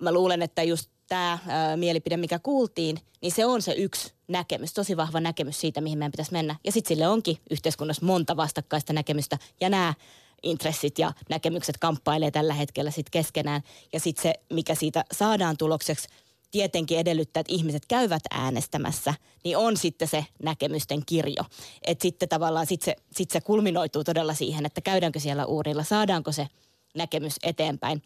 mä 0.00 0.12
luulen, 0.12 0.42
että 0.42 0.62
just 0.62 0.90
tämä 1.08 1.38
mielipide, 1.76 2.16
mikä 2.16 2.38
kuultiin, 2.38 2.98
niin 3.22 3.32
se 3.32 3.46
on 3.46 3.62
se 3.62 3.72
yksi 3.72 4.12
näkemys, 4.28 4.74
tosi 4.74 4.96
vahva 4.96 5.20
näkemys 5.20 5.60
siitä, 5.60 5.80
mihin 5.80 5.98
meidän 5.98 6.12
pitäisi 6.12 6.32
mennä. 6.32 6.56
Ja 6.64 6.72
sitten 6.72 6.88
sille 6.88 7.08
onkin 7.08 7.38
yhteiskunnassa 7.50 8.06
monta 8.06 8.36
vastakkaista 8.36 8.92
näkemystä. 8.92 9.38
Ja 9.60 9.68
nämä 9.68 9.94
intressit 10.42 10.98
ja 10.98 11.12
näkemykset 11.28 11.78
kamppailee 11.78 12.30
tällä 12.30 12.54
hetkellä 12.54 12.90
sitten 12.90 13.10
keskenään. 13.10 13.62
Ja 13.92 14.00
sitten 14.00 14.22
se, 14.22 14.34
mikä 14.52 14.74
siitä 14.74 15.04
saadaan 15.12 15.56
tulokseksi, 15.56 16.08
tietenkin 16.50 16.98
edellyttää, 16.98 17.40
että 17.40 17.52
ihmiset 17.52 17.86
käyvät 17.88 18.22
äänestämässä, 18.30 19.14
niin 19.44 19.56
on 19.56 19.76
sitten 19.76 20.08
se 20.08 20.26
näkemysten 20.42 21.02
kirjo. 21.06 21.44
Että 21.82 22.02
sitten 22.02 22.28
tavallaan 22.28 22.66
sit 22.66 22.82
se, 22.82 22.96
sit 23.12 23.30
se 23.30 23.40
kulminoituu 23.40 24.04
todella 24.04 24.34
siihen, 24.34 24.66
että 24.66 24.80
käydäänkö 24.80 25.20
siellä 25.20 25.46
uurilla, 25.46 25.84
saadaanko 25.84 26.32
se 26.32 26.48
näkemys 26.94 27.36
eteenpäin. 27.42 28.02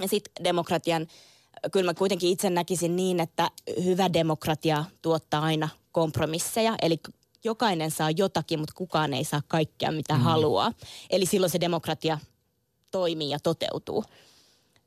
Ja 0.00 0.08
sitten 0.08 0.44
demokratian, 0.44 1.06
kyllä 1.72 1.90
mä 1.90 1.94
kuitenkin 1.94 2.30
itse 2.30 2.50
näkisin 2.50 2.96
niin, 2.96 3.20
että 3.20 3.50
hyvä 3.84 4.12
demokratia 4.12 4.84
tuottaa 5.02 5.42
aina 5.42 5.68
kompromisseja. 5.92 6.74
Eli 6.82 6.96
jokainen 7.44 7.90
saa 7.90 8.10
jotakin, 8.10 8.58
mutta 8.58 8.74
kukaan 8.76 9.14
ei 9.14 9.24
saa 9.24 9.42
kaikkea, 9.48 9.92
mitä 9.92 10.14
mm. 10.14 10.20
haluaa. 10.20 10.72
Eli 11.10 11.26
silloin 11.26 11.50
se 11.50 11.60
demokratia 11.60 12.18
toimii 12.90 13.30
ja 13.30 13.38
toteutuu. 13.42 14.04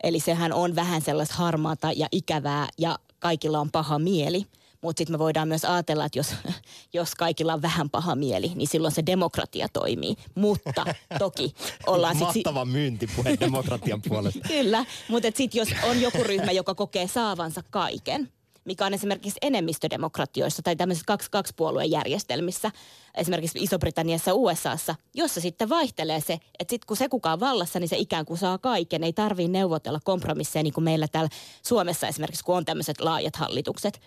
Eli 0.03 0.19
sehän 0.19 0.53
on 0.53 0.75
vähän 0.75 1.01
sellaista 1.01 1.35
harmaata 1.35 1.91
ja 1.91 2.07
ikävää 2.11 2.67
ja 2.77 2.99
kaikilla 3.19 3.59
on 3.59 3.71
paha 3.71 3.99
mieli. 3.99 4.45
Mutta 4.81 4.99
sitten 4.99 5.13
me 5.13 5.19
voidaan 5.19 5.47
myös 5.47 5.65
ajatella, 5.65 6.05
että 6.05 6.19
jos, 6.19 6.33
jos 6.93 7.15
kaikilla 7.15 7.53
on 7.53 7.61
vähän 7.61 7.89
paha 7.89 8.15
mieli, 8.15 8.51
niin 8.55 8.67
silloin 8.67 8.93
se 8.93 9.03
demokratia 9.05 9.67
toimii. 9.73 10.15
Mutta 10.35 10.85
toki 11.19 11.53
ollaan 11.87 12.15
sitten... 12.15 12.33
Mahtava 12.35 12.65
si- 12.65 12.71
myyntipuhe 12.71 13.37
demokratian 13.39 14.01
puolesta. 14.01 14.47
Kyllä, 14.47 14.85
mutta 15.09 15.29
sitten 15.35 15.59
jos 15.59 15.69
on 15.89 16.01
joku 16.01 16.23
ryhmä, 16.23 16.51
joka 16.51 16.75
kokee 16.75 17.07
saavansa 17.07 17.63
kaiken, 17.69 18.31
mikä 18.69 18.85
on 18.85 18.93
esimerkiksi 18.93 19.39
enemmistödemokratioissa 19.41 20.61
tai 20.61 20.75
tämmöisissä 20.75 21.05
kaksi, 21.07 21.31
kaksi 21.31 21.53
järjestelmissä, 21.89 22.71
esimerkiksi 23.15 23.59
Iso-Britanniassa 23.63 24.31
ja 24.31 24.35
USAssa, 24.35 24.95
jossa 25.13 25.41
sitten 25.41 25.69
vaihtelee 25.69 26.21
se, 26.21 26.33
että 26.33 26.71
sitten 26.71 26.87
kun 26.87 26.97
se 26.97 27.09
kukaan 27.09 27.39
vallassa, 27.39 27.79
niin 27.79 27.89
se 27.89 27.97
ikään 27.97 28.25
kuin 28.25 28.37
saa 28.37 28.57
kaiken, 28.57 29.03
ei 29.03 29.13
tarvii 29.13 29.47
neuvotella 29.47 29.99
kompromisseja 30.03 30.63
niin 30.63 30.73
kuin 30.73 30.83
meillä 30.83 31.07
täällä 31.07 31.29
Suomessa 31.67 32.07
esimerkiksi, 32.07 32.43
kun 32.43 32.57
on 32.57 32.65
tämmöiset 32.65 33.01
laajat 33.01 33.35
hallitukset. 33.35 34.01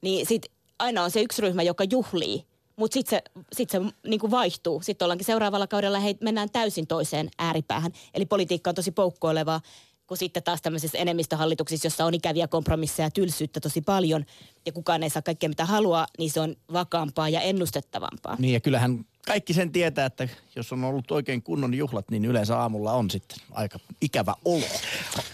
Niin 0.00 0.26
sitten 0.26 0.50
aina 0.78 1.02
on 1.02 1.10
se 1.10 1.20
yksi 1.20 1.42
ryhmä, 1.42 1.62
joka 1.62 1.84
juhlii 1.90 2.44
mutta 2.76 2.94
sitten 2.94 3.18
se, 3.18 3.42
sit 3.52 3.70
se 3.70 3.80
niin 4.06 4.20
kuin 4.20 4.30
vaihtuu. 4.30 4.82
Sitten 4.82 5.06
ollaankin 5.06 5.24
seuraavalla 5.24 5.66
kaudella, 5.66 6.00
hei, 6.00 6.16
mennään 6.20 6.50
täysin 6.50 6.86
toiseen 6.86 7.30
ääripäähän. 7.38 7.92
Eli 8.14 8.26
politiikka 8.26 8.70
on 8.70 8.74
tosi 8.74 8.90
poukkoilevaa 8.90 9.60
kuin 10.12 10.18
sitten 10.18 10.42
taas 10.42 10.62
tämmöisissä 10.62 10.98
enemmistöhallituksissa, 10.98 11.86
jossa 11.86 12.04
on 12.04 12.14
ikäviä 12.14 12.48
kompromisseja 12.48 13.06
ja 13.06 13.10
tylsyyttä 13.10 13.60
tosi 13.60 13.80
paljon 13.80 14.24
ja 14.66 14.72
kukaan 14.72 15.02
ei 15.02 15.10
saa 15.10 15.22
kaikkea 15.22 15.48
mitä 15.48 15.64
haluaa, 15.64 16.06
niin 16.18 16.30
se 16.30 16.40
on 16.40 16.56
vakaampaa 16.72 17.28
ja 17.28 17.40
ennustettavampaa. 17.40 18.36
Niin 18.38 18.54
ja 18.54 18.60
kyllähän 18.60 19.04
kaikki 19.26 19.52
sen 19.54 19.72
tietää, 19.72 20.06
että 20.06 20.28
jos 20.56 20.72
on 20.72 20.84
ollut 20.84 21.10
oikein 21.10 21.42
kunnon 21.42 21.74
juhlat, 21.74 22.10
niin 22.10 22.24
yleensä 22.24 22.58
aamulla 22.58 22.92
on 22.92 23.10
sitten 23.10 23.38
aika 23.50 23.78
ikävä 24.00 24.34
olo. 24.44 24.64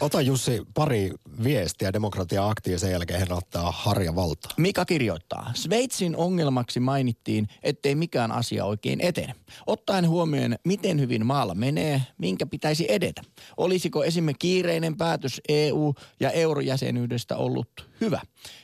Ota 0.01 0.20
Jussi 0.20 0.62
pari 0.74 1.11
viestiä 1.44 1.92
demokratia 1.92 2.48
aktiin 2.48 2.79
sen 2.79 2.90
jälkeen 2.90 3.20
hän 3.20 3.33
ottaa 3.33 3.72
harja 3.72 4.14
valtaa. 4.14 4.53
Mika 4.57 4.85
kirjoittaa. 4.85 5.51
Sveitsin 5.55 6.16
ongelmaksi 6.16 6.81
mainittiin, 6.81 7.48
ettei 7.62 7.94
mikään 7.94 8.33
asia 8.33 8.64
oikein 8.64 9.01
etene. 9.01 9.35
Ottaen 9.66 10.09
huomioon, 10.09 10.57
miten 10.64 11.01
hyvin 11.01 11.27
maalla 11.27 11.55
menee, 11.55 12.03
minkä 12.18 12.46
pitäisi 12.46 12.87
edetä. 12.88 13.22
Olisiko 13.57 14.05
esimerkiksi 14.05 14.38
kiireinen 14.38 14.96
päätös 14.96 15.40
EU- 15.48 15.94
ja 16.20 16.31
eurojäsenyydestä 16.31 17.37
ollut 17.37 17.88
hyvä? 18.00 18.20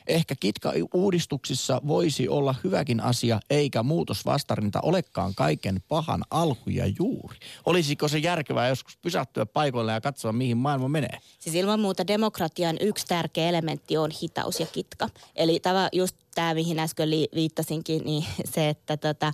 Ehkä 0.07 0.35
kitka-uudistuksissa 0.39 1.81
voisi 1.87 2.29
olla 2.29 2.55
hyväkin 2.63 3.01
asia, 3.01 3.39
eikä 3.49 3.83
muutosvastarinta 3.83 4.79
olekaan 4.81 5.35
kaiken 5.35 5.79
pahan 5.87 6.23
alku 6.29 6.69
ja 6.69 6.85
juuri. 6.99 7.37
Olisiko 7.65 8.07
se 8.07 8.17
järkevää 8.17 8.67
joskus 8.67 8.97
pysähtyä 8.97 9.45
paikoille 9.45 9.91
ja 9.91 10.01
katsoa, 10.01 10.31
mihin 10.31 10.57
maailma 10.57 10.87
menee? 10.87 11.17
Siis 11.39 11.55
ilman 11.55 11.79
muuta 11.79 12.07
demokratian 12.07 12.77
yksi 12.81 13.05
tärkeä 13.07 13.49
elementti 13.49 13.97
on 13.97 14.11
hitaus 14.21 14.59
ja 14.59 14.65
kitka. 14.65 15.09
Eli 15.35 15.59
tämä, 15.59 15.89
just 15.91 16.15
tämä, 16.35 16.53
mihin 16.53 16.79
äsken 16.79 17.09
viittasinkin, 17.35 18.01
niin 18.05 18.25
se, 18.53 18.69
että 18.69 18.97
tota, 18.97 19.33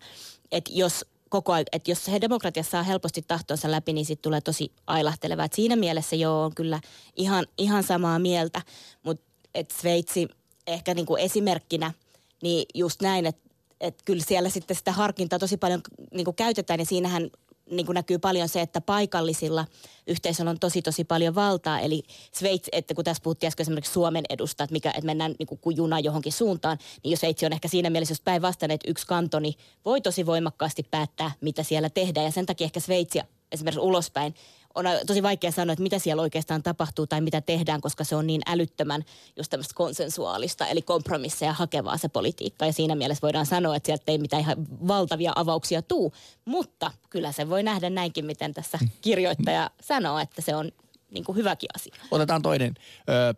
että 0.52 0.72
jos 0.74 1.06
koko 1.32 1.54
ajan, 1.54 1.66
että 1.72 1.92
jos 1.92 2.08
he 2.08 2.22
demokratia 2.22 2.64
saa 2.64 2.84
helposti 2.84 3.22
tahtonsa 3.22 3.72
läpi, 3.72 3.94
niin 3.94 4.06
sitten 4.06 4.24
tulee 4.24 4.42
tosi 4.42 4.72
ailahtelevaa. 4.88 5.46
Et 5.46 5.54
siinä 5.54 5.76
mielessä 5.76 6.16
joo, 6.16 6.44
on 6.44 6.56
kyllä 6.56 6.82
ihan, 7.16 7.46
ihan 7.58 7.84
samaa 7.84 8.20
mieltä, 8.20 8.62
mutta 9.04 9.31
että 9.56 9.76
Sveitsi 9.82 10.28
ehkä 10.68 10.94
niin 10.94 11.06
kuin 11.06 11.22
esimerkkinä, 11.22 11.94
niin 12.42 12.66
just 12.74 13.02
näin, 13.02 13.26
että 13.26 13.52
että 13.82 14.04
kyllä 14.06 14.24
siellä 14.28 14.50
sitten 14.50 14.78
sitä 14.78 14.92
harkintaa 14.92 15.40
tosi 15.40 15.58
paljon 15.58 15.82
niin 16.14 16.26
kuin 16.26 16.36
käytetään 16.36 16.80
ja 16.80 16.86
siinähän 16.86 17.30
niin 17.72 17.86
kuin 17.86 17.94
näkyy 17.94 18.20
paljon 18.20 18.50
se, 18.50 18.62
että 18.62 18.82
paikallisilla 18.82 19.66
yhteisöllä 20.08 20.52
on 20.52 20.60
tosi 20.60 20.82
tosi 20.82 21.04
paljon 21.04 21.36
valtaa. 21.36 21.80
Eli 21.80 22.04
Sveitsi, 22.32 22.72
että 22.74 22.94
kun 22.94 23.04
tässä 23.04 23.24
puhuttiin 23.24 23.48
äsken 23.48 23.64
esimerkiksi 23.64 23.94
Suomen 23.94 24.24
edusta, 24.30 24.64
että, 24.64 24.74
mikä, 24.74 24.90
että 24.90 25.06
mennään 25.06 25.36
niin 25.40 25.60
kuin 25.62 25.78
juna 25.78 26.00
johonkin 26.00 26.34
suuntaan, 26.34 26.78
niin 27.04 27.12
jos 27.12 27.20
Sveitsi 27.20 27.46
on 27.46 27.54
ehkä 27.54 27.68
siinä 27.68 27.90
mielessä 27.90 28.12
jos 28.12 28.22
päinvastainen, 28.22 28.76
että 28.76 28.92
yksi 28.92 29.08
kantoni 29.08 29.54
voi 29.86 30.02
tosi 30.02 30.26
voimakkaasti 30.26 30.84
päättää, 30.92 31.32
mitä 31.42 31.64
siellä 31.64 31.90
tehdään. 31.90 32.26
Ja 32.26 32.32
sen 32.32 32.46
takia 32.46 32.66
ehkä 32.66 32.80
Sveitsi 32.80 33.20
esimerkiksi 33.52 33.82
ulospäin 33.82 34.36
on 34.76 34.86
tosi 35.08 35.24
vaikea 35.24 35.52
sanoa, 35.52 35.74
että 35.74 35.84
mitä 35.84 36.00
siellä 36.00 36.22
oikeastaan 36.22 36.64
tapahtuu 36.64 37.08
tai 37.08 37.22
mitä 37.22 37.42
tehdään, 37.42 37.82
koska 37.82 38.04
se 38.04 38.16
on 38.16 38.28
niin 38.28 38.42
älyttömän 38.48 39.04
just 39.38 39.50
tämmöistä 39.50 39.74
konsensuaalista, 39.76 40.68
eli 40.68 40.82
kompromisseja 40.82 41.54
hakevaa 41.54 41.98
se 41.98 42.10
politiikka. 42.10 42.66
Ja 42.66 42.74
siinä 42.74 42.96
mielessä 42.96 43.22
voidaan 43.22 43.46
sanoa, 43.46 43.76
että 43.76 43.88
sieltä 43.88 44.04
ei 44.08 44.18
mitään 44.18 44.42
ihan 44.42 44.58
valtavia 44.88 45.32
avauksia 45.36 45.82
tuu, 45.82 46.14
mutta 46.46 46.92
kyllä 47.10 47.32
se 47.32 47.50
voi 47.50 47.64
nähdä 47.64 47.90
näinkin, 47.90 48.26
miten 48.26 48.54
tässä 48.54 48.80
kirjoittaja 49.02 49.70
sanoo, 49.82 50.20
että 50.20 50.42
se 50.42 50.56
on 50.56 50.72
niin 51.12 51.24
kuin 51.24 51.36
hyväkin 51.36 51.70
asia. 51.76 51.96
Otetaan 52.12 52.42
toinen. 52.42 52.74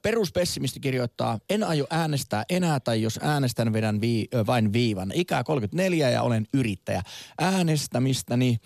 Peruspessimisti 0.02 0.80
kirjoittaa, 0.80 1.40
en 1.50 1.64
aio 1.64 1.88
äänestää 1.90 2.44
enää 2.50 2.80
tai 2.80 3.02
jos 3.02 3.20
äänestän 3.22 3.74
vedän 3.74 4.02
vii, 4.02 4.28
vain 4.48 4.74
viivan. 4.74 5.12
Ikää 5.16 5.44
34 5.44 6.10
ja 6.10 6.22
olen 6.22 6.48
yrittäjä. 6.54 7.02
Äänestämistäni 7.38 8.58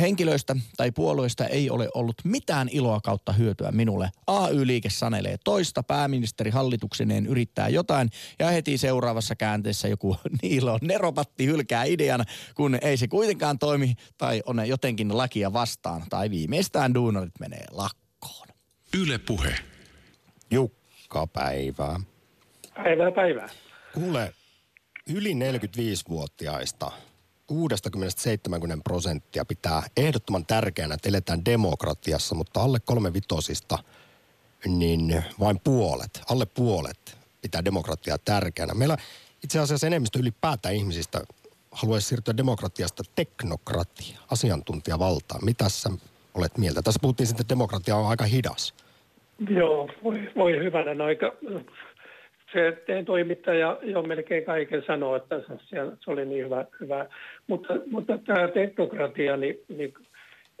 henkilöistä 0.00 0.56
tai 0.76 0.92
puolueista 0.92 1.46
ei 1.46 1.70
ole 1.70 1.88
ollut 1.94 2.16
mitään 2.24 2.68
iloa 2.70 3.00
kautta 3.00 3.32
hyötyä 3.32 3.72
minulle. 3.72 4.10
AY-liike 4.26 4.90
sanelee 4.90 5.36
toista, 5.44 5.82
pääministeri 5.82 6.50
hallitukseneen 6.50 7.26
yrittää 7.26 7.68
jotain 7.68 8.10
ja 8.38 8.50
heti 8.50 8.78
seuraavassa 8.78 9.36
käänteessä 9.36 9.88
joku 9.88 10.16
niilo 10.42 10.78
neropatti 10.82 11.46
hylkää 11.46 11.84
idean, 11.84 12.24
kun 12.54 12.78
ei 12.82 12.96
se 12.96 13.08
kuitenkaan 13.08 13.58
toimi 13.58 13.94
tai 14.18 14.42
on 14.46 14.68
jotenkin 14.68 15.18
lakia 15.18 15.52
vastaan 15.52 16.02
tai 16.10 16.30
viimeistään 16.30 16.94
duunarit 16.94 17.40
menee 17.40 17.64
lakkoon. 17.70 18.48
Yle 19.00 19.18
puhe. 19.18 19.54
Jukka 20.50 21.26
päivää. 21.26 22.00
Päivää 22.74 23.12
päivää. 23.12 23.48
Kuule, 23.94 24.34
yli 25.06 25.32
45-vuotiaista 25.32 26.92
60-70 27.52 28.80
prosenttia 28.84 29.44
pitää 29.44 29.82
ehdottoman 29.96 30.46
tärkeänä, 30.46 30.94
että 30.94 31.08
eletään 31.08 31.44
demokratiassa, 31.44 32.34
mutta 32.34 32.60
alle 32.60 32.78
kolme 32.84 33.12
vitosista 33.12 33.78
niin 34.66 35.24
vain 35.40 35.60
puolet, 35.64 36.22
alle 36.30 36.46
puolet 36.46 37.18
pitää 37.42 37.64
demokratiaa 37.64 38.18
tärkeänä. 38.18 38.74
Meillä 38.74 38.96
itse 39.44 39.58
asiassa 39.58 39.86
enemmistö 39.86 40.18
ylipäätään 40.18 40.74
ihmisistä 40.74 41.20
haluaisi 41.70 42.08
siirtyä 42.08 42.36
demokratiasta 42.36 43.02
teknokratia, 43.14 44.18
asiantuntijavaltaan. 44.30 45.44
Mitä 45.44 45.68
sä 45.68 45.90
olet 46.34 46.58
mieltä? 46.58 46.82
Tässä 46.82 47.00
puhuttiin 47.02 47.26
sitten, 47.26 47.44
että 47.44 47.52
demokratia 47.52 47.96
on 47.96 48.08
aika 48.08 48.24
hidas. 48.24 48.74
Joo, 49.50 49.88
voi, 50.04 50.30
voi 50.36 50.52
hyvänen 50.52 51.00
aika. 51.00 51.32
Se 52.52 52.82
toimittaja 53.06 53.78
jo 53.82 54.02
melkein 54.02 54.44
kaiken 54.44 54.82
sanoo, 54.86 55.16
että 55.16 55.40
se, 55.40 55.76
se 56.04 56.10
oli 56.10 56.24
niin 56.24 56.44
hyvä. 56.44 56.64
hyvä. 56.80 57.06
Mutta, 57.46 57.74
mutta 57.90 58.18
tämä 58.18 58.48
teknokratia, 58.48 59.36
niin, 59.36 59.60
niin 59.68 59.94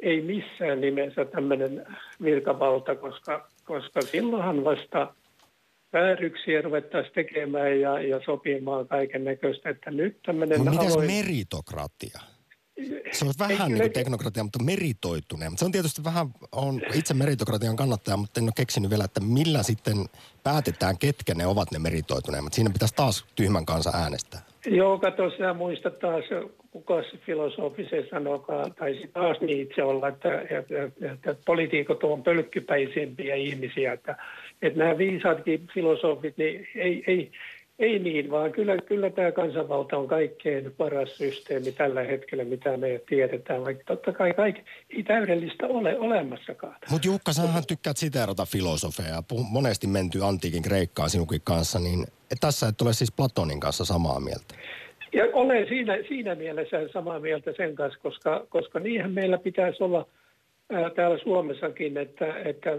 ei 0.02 0.20
missään 0.20 0.80
nimessä 0.80 1.24
tämmöinen 1.24 1.86
virkavalta, 2.22 2.94
koska, 2.94 3.48
koska 3.64 4.00
silloinhan 4.00 4.64
vasta 4.64 5.14
vääryksiä 5.92 6.62
ruvettaisiin 6.62 7.14
tekemään 7.14 7.80
ja, 7.80 8.00
ja 8.02 8.20
sopimaan 8.24 8.88
kaiken 8.88 9.24
näköistä, 9.24 9.70
että 9.70 9.90
nyt 9.90 10.16
tämmöinen... 10.26 10.64
No 10.64 10.70
mitäs 10.70 10.92
aloin... 10.92 11.10
meritokratia? 11.10 12.20
Se 13.12 13.24
on 13.24 13.32
vähän 13.38 13.68
niin 13.68 13.80
kuin 13.80 13.92
teknokratia, 13.92 14.42
mutta 14.42 14.62
meritoituneen. 14.62 15.58
Se 15.58 15.64
on 15.64 15.72
tietysti 15.72 16.04
vähän, 16.04 16.26
on 16.52 16.80
itse 16.94 17.14
meritokratian 17.14 17.76
kannattaja, 17.76 18.16
mutta 18.16 18.40
en 18.40 18.44
ole 18.44 18.52
keksinyt 18.56 18.90
vielä, 18.90 19.04
että 19.04 19.20
millä 19.20 19.62
sitten 19.62 19.96
päätetään, 20.42 20.98
ketkä 20.98 21.34
ne 21.34 21.46
ovat 21.46 21.70
ne 21.70 21.78
meritoituneemmat. 21.78 22.52
Siinä 22.52 22.70
pitäisi 22.70 22.94
taas 22.94 23.24
tyhmän 23.34 23.66
kanssa 23.66 23.90
äänestää. 23.94 24.40
Joo, 24.66 24.98
kato, 24.98 25.30
sä 25.30 25.54
muistat 25.54 25.98
taas, 25.98 26.24
kuka 26.70 27.02
se 27.02 27.18
filosofi 27.26 27.86
se 27.90 28.06
sanokaan, 28.10 28.74
taisi 28.74 29.10
taas 29.12 29.40
niin 29.40 29.60
itse 29.60 29.82
olla, 29.82 30.08
että, 30.08 30.40
että, 30.40 30.84
että, 30.84 31.12
että 31.12 31.36
poliitikot 31.46 32.04
on 32.04 32.22
pölkkypäisempiä 32.22 33.34
ihmisiä, 33.34 33.92
että, 33.92 34.16
että 34.62 34.78
nämä 34.78 34.98
viisaatkin 34.98 35.66
filosofit, 35.74 36.36
niin 36.36 36.68
ei, 36.74 37.04
ei, 37.06 37.32
ei 37.78 37.98
niin, 37.98 38.30
vaan 38.30 38.52
kyllä, 38.52 38.76
kyllä 38.76 39.10
tämä 39.10 39.32
kansanvalta 39.32 39.96
on 39.96 40.08
kaikkein 40.08 40.74
paras 40.76 41.16
systeemi 41.16 41.72
tällä 41.72 42.02
hetkellä, 42.02 42.44
mitä 42.44 42.76
me 42.76 43.00
tiedetään, 43.08 43.64
vaikka 43.64 43.84
totta 43.86 44.12
kai 44.12 44.34
kaikki 44.34 44.62
ei 44.96 45.02
täydellistä 45.02 45.66
ole 45.66 45.98
olemassakaan. 45.98 46.76
Mutta 46.90 47.08
Jukka, 47.08 47.32
sähän 47.32 47.66
tykkäät 47.68 47.96
siteerata 47.96 48.46
filosofeja, 48.46 49.22
monesti 49.50 49.86
menty 49.86 50.24
antiikin 50.24 50.62
Kreikkaan 50.62 51.10
sinunkin 51.10 51.40
kanssa, 51.44 51.78
niin 51.78 52.06
tässä 52.40 52.68
et 52.68 52.80
ole 52.80 52.92
siis 52.92 53.12
Platonin 53.12 53.60
kanssa 53.60 53.84
samaa 53.84 54.20
mieltä. 54.20 54.54
Ja 55.12 55.24
olen 55.32 55.68
siinä, 55.68 55.98
siinä 56.08 56.34
mielessä 56.34 56.88
samaa 56.92 57.20
mieltä 57.20 57.52
sen 57.56 57.74
kanssa, 57.74 58.00
koska, 58.02 58.46
koska 58.48 58.78
niinhän 58.80 59.12
meillä 59.12 59.38
pitäisi 59.38 59.84
olla 59.84 60.06
ää, 60.70 60.90
täällä 60.90 61.18
Suomessakin, 61.18 61.96
että, 61.96 62.34
että 62.44 62.70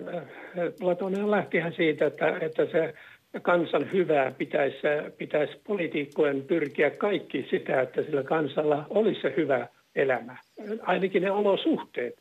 Platonen 0.79 1.31
lähtihän 1.31 1.73
siitä, 1.73 2.05
että, 2.05 2.37
että 2.41 2.65
se 2.65 2.93
kansan 3.41 3.91
hyvää 3.91 4.31
pitäisi, 4.31 4.77
pitäisi 5.17 5.53
poliitikkojen 5.67 6.41
pyrkiä 6.41 6.89
kaikki 6.89 7.47
sitä, 7.49 7.81
että 7.81 8.03
sillä 8.03 8.23
kansalla 8.23 8.85
olisi 8.89 9.21
se 9.21 9.33
hyvä 9.37 9.67
elämä. 9.95 10.37
Ainakin 10.81 11.21
ne 11.21 11.31
olosuhteet. 11.31 12.15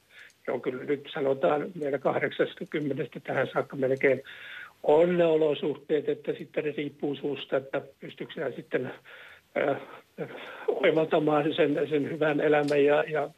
on 0.49 0.63
kyllä 0.63 0.85
nyt 0.85 1.09
sanotaan 1.15 1.67
meillä 1.81 1.99
80 1.99 3.21
tähän 3.25 3.49
saakka 3.53 3.77
melkein 3.77 4.23
on 4.83 5.19
ne 5.19 5.25
olosuhteet, 5.25 6.09
että 6.09 6.33
sitten 6.33 6.65
riippuu 6.77 7.15
suusta, 7.15 7.57
että 7.57 7.83
pystyykö 8.01 8.53
sitten 8.57 8.93
äh, 9.59 9.77
oivaltamaan 10.69 11.55
sen, 11.57 11.89
sen 11.91 12.11
hyvän 12.11 12.41
elämän 12.41 12.85
ja, 12.85 13.05
ja 13.05 13.31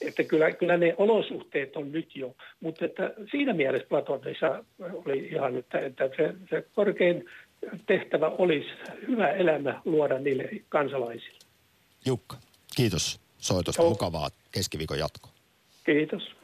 että 0.00 0.24
kyllä, 0.24 0.52
kyllä 0.52 0.76
ne 0.76 0.94
olosuhteet 0.98 1.76
on 1.76 1.92
nyt 1.92 2.16
jo, 2.16 2.36
mutta 2.60 2.84
että 2.84 3.14
siinä 3.30 3.52
mielessä 3.52 3.88
Platonissa 3.88 4.64
oli 4.78 5.18
ihan, 5.18 5.56
että, 5.56 5.78
että 5.78 6.10
se, 6.16 6.34
se 6.50 6.66
korkein 6.74 7.24
tehtävä 7.86 8.28
olisi 8.28 8.68
hyvä 9.08 9.28
elämä 9.30 9.80
luoda 9.84 10.18
niille 10.18 10.48
kansalaisille. 10.68 11.38
Jukka, 12.06 12.36
kiitos 12.76 13.20
soitosta. 13.38 13.82
Joo. 13.82 13.90
Mukavaa 13.90 14.28
keskiviikon 14.52 14.98
jatkoa. 14.98 15.32
Kiitos. 15.84 16.43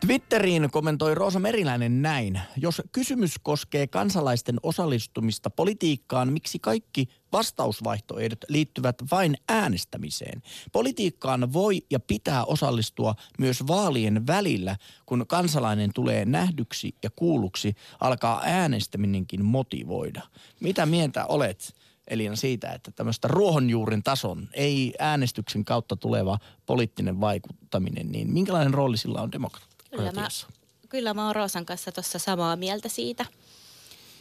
Twitteriin 0.00 0.70
kommentoi 0.70 1.14
Roosa 1.14 1.38
Meriläinen 1.38 2.02
näin. 2.02 2.40
Jos 2.56 2.82
kysymys 2.92 3.34
koskee 3.42 3.86
kansalaisten 3.86 4.56
osallistumista 4.62 5.50
politiikkaan, 5.50 6.32
miksi 6.32 6.58
kaikki 6.58 7.06
vastausvaihtoehdot 7.32 8.38
liittyvät 8.48 8.96
vain 9.10 9.36
äänestämiseen? 9.48 10.42
Politiikkaan 10.72 11.52
voi 11.52 11.82
ja 11.90 12.00
pitää 12.00 12.44
osallistua 12.44 13.14
myös 13.38 13.66
vaalien 13.66 14.26
välillä, 14.26 14.76
kun 15.06 15.24
kansalainen 15.28 15.90
tulee 15.94 16.24
nähdyksi 16.24 16.94
ja 17.02 17.10
kuulluksi, 17.10 17.74
alkaa 18.00 18.42
äänestäminenkin 18.44 19.44
motivoida. 19.44 20.22
Mitä 20.60 20.86
mieltä 20.86 21.26
olet? 21.26 21.74
Elina 22.08 22.36
siitä, 22.36 22.72
että 22.72 22.90
tämmöistä 22.90 23.28
ruohonjuurin 23.28 24.02
tason, 24.02 24.48
ei 24.52 24.94
äänestyksen 24.98 25.64
kautta 25.64 25.96
tuleva 25.96 26.38
poliittinen 26.66 27.20
vaikuttaminen, 27.20 28.12
niin 28.12 28.32
minkälainen 28.32 28.74
rooli 28.74 28.96
sillä 28.96 29.22
on 29.22 29.32
demokratia? 29.32 29.67
Kyllä 29.90 30.12
mä, 30.12 30.28
kyllä 30.88 31.14
mä 31.14 31.26
oon 31.26 31.36
Roosan 31.36 31.66
kanssa 31.66 31.92
tuossa 31.92 32.18
samaa 32.18 32.56
mieltä 32.56 32.88
siitä. 32.88 33.26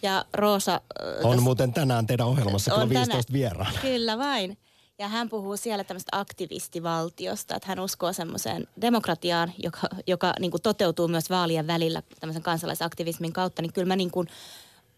Ja 0.02 0.26
Roosa... 0.34 0.82
On 1.24 1.36
tos, 1.36 1.44
muuten 1.44 1.74
tänään 1.74 2.08
teidän 2.08 2.28
ohjelmassa 2.28 2.76
on 2.76 2.90
15 2.90 3.34
vieraan. 3.34 3.74
Kyllä 3.82 4.18
vain. 4.18 4.58
Ja 5.00 5.08
hän 5.08 5.30
puhuu 5.30 5.58
siellä 5.58 5.84
tämmöistä 5.84 6.20
aktivistivaltiosta, 6.20 7.56
että 7.56 7.68
hän 7.68 7.80
uskoo 7.80 8.14
semmoiseen 8.14 8.68
demokratiaan, 8.82 9.54
joka, 9.64 9.88
joka 10.08 10.34
niin 10.40 10.52
kuin 10.52 10.62
toteutuu 10.62 11.08
myös 11.08 11.30
vaalien 11.30 11.68
välillä 11.68 12.04
tämmöisen 12.20 12.44
kansalaisaktivismin 12.44 13.34
kautta. 13.34 13.62
Niin 13.62 13.74
kyllä 13.74 13.88
mä 13.88 13.96
niin 13.96 14.12
kuin 14.12 14.28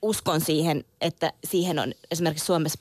uskon 0.02 0.42
siihen, 0.42 0.84
että 1.02 1.34
siihen 1.44 1.80
on 1.80 1.94
esimerkiksi 2.12 2.46
Suomessa 2.46 2.80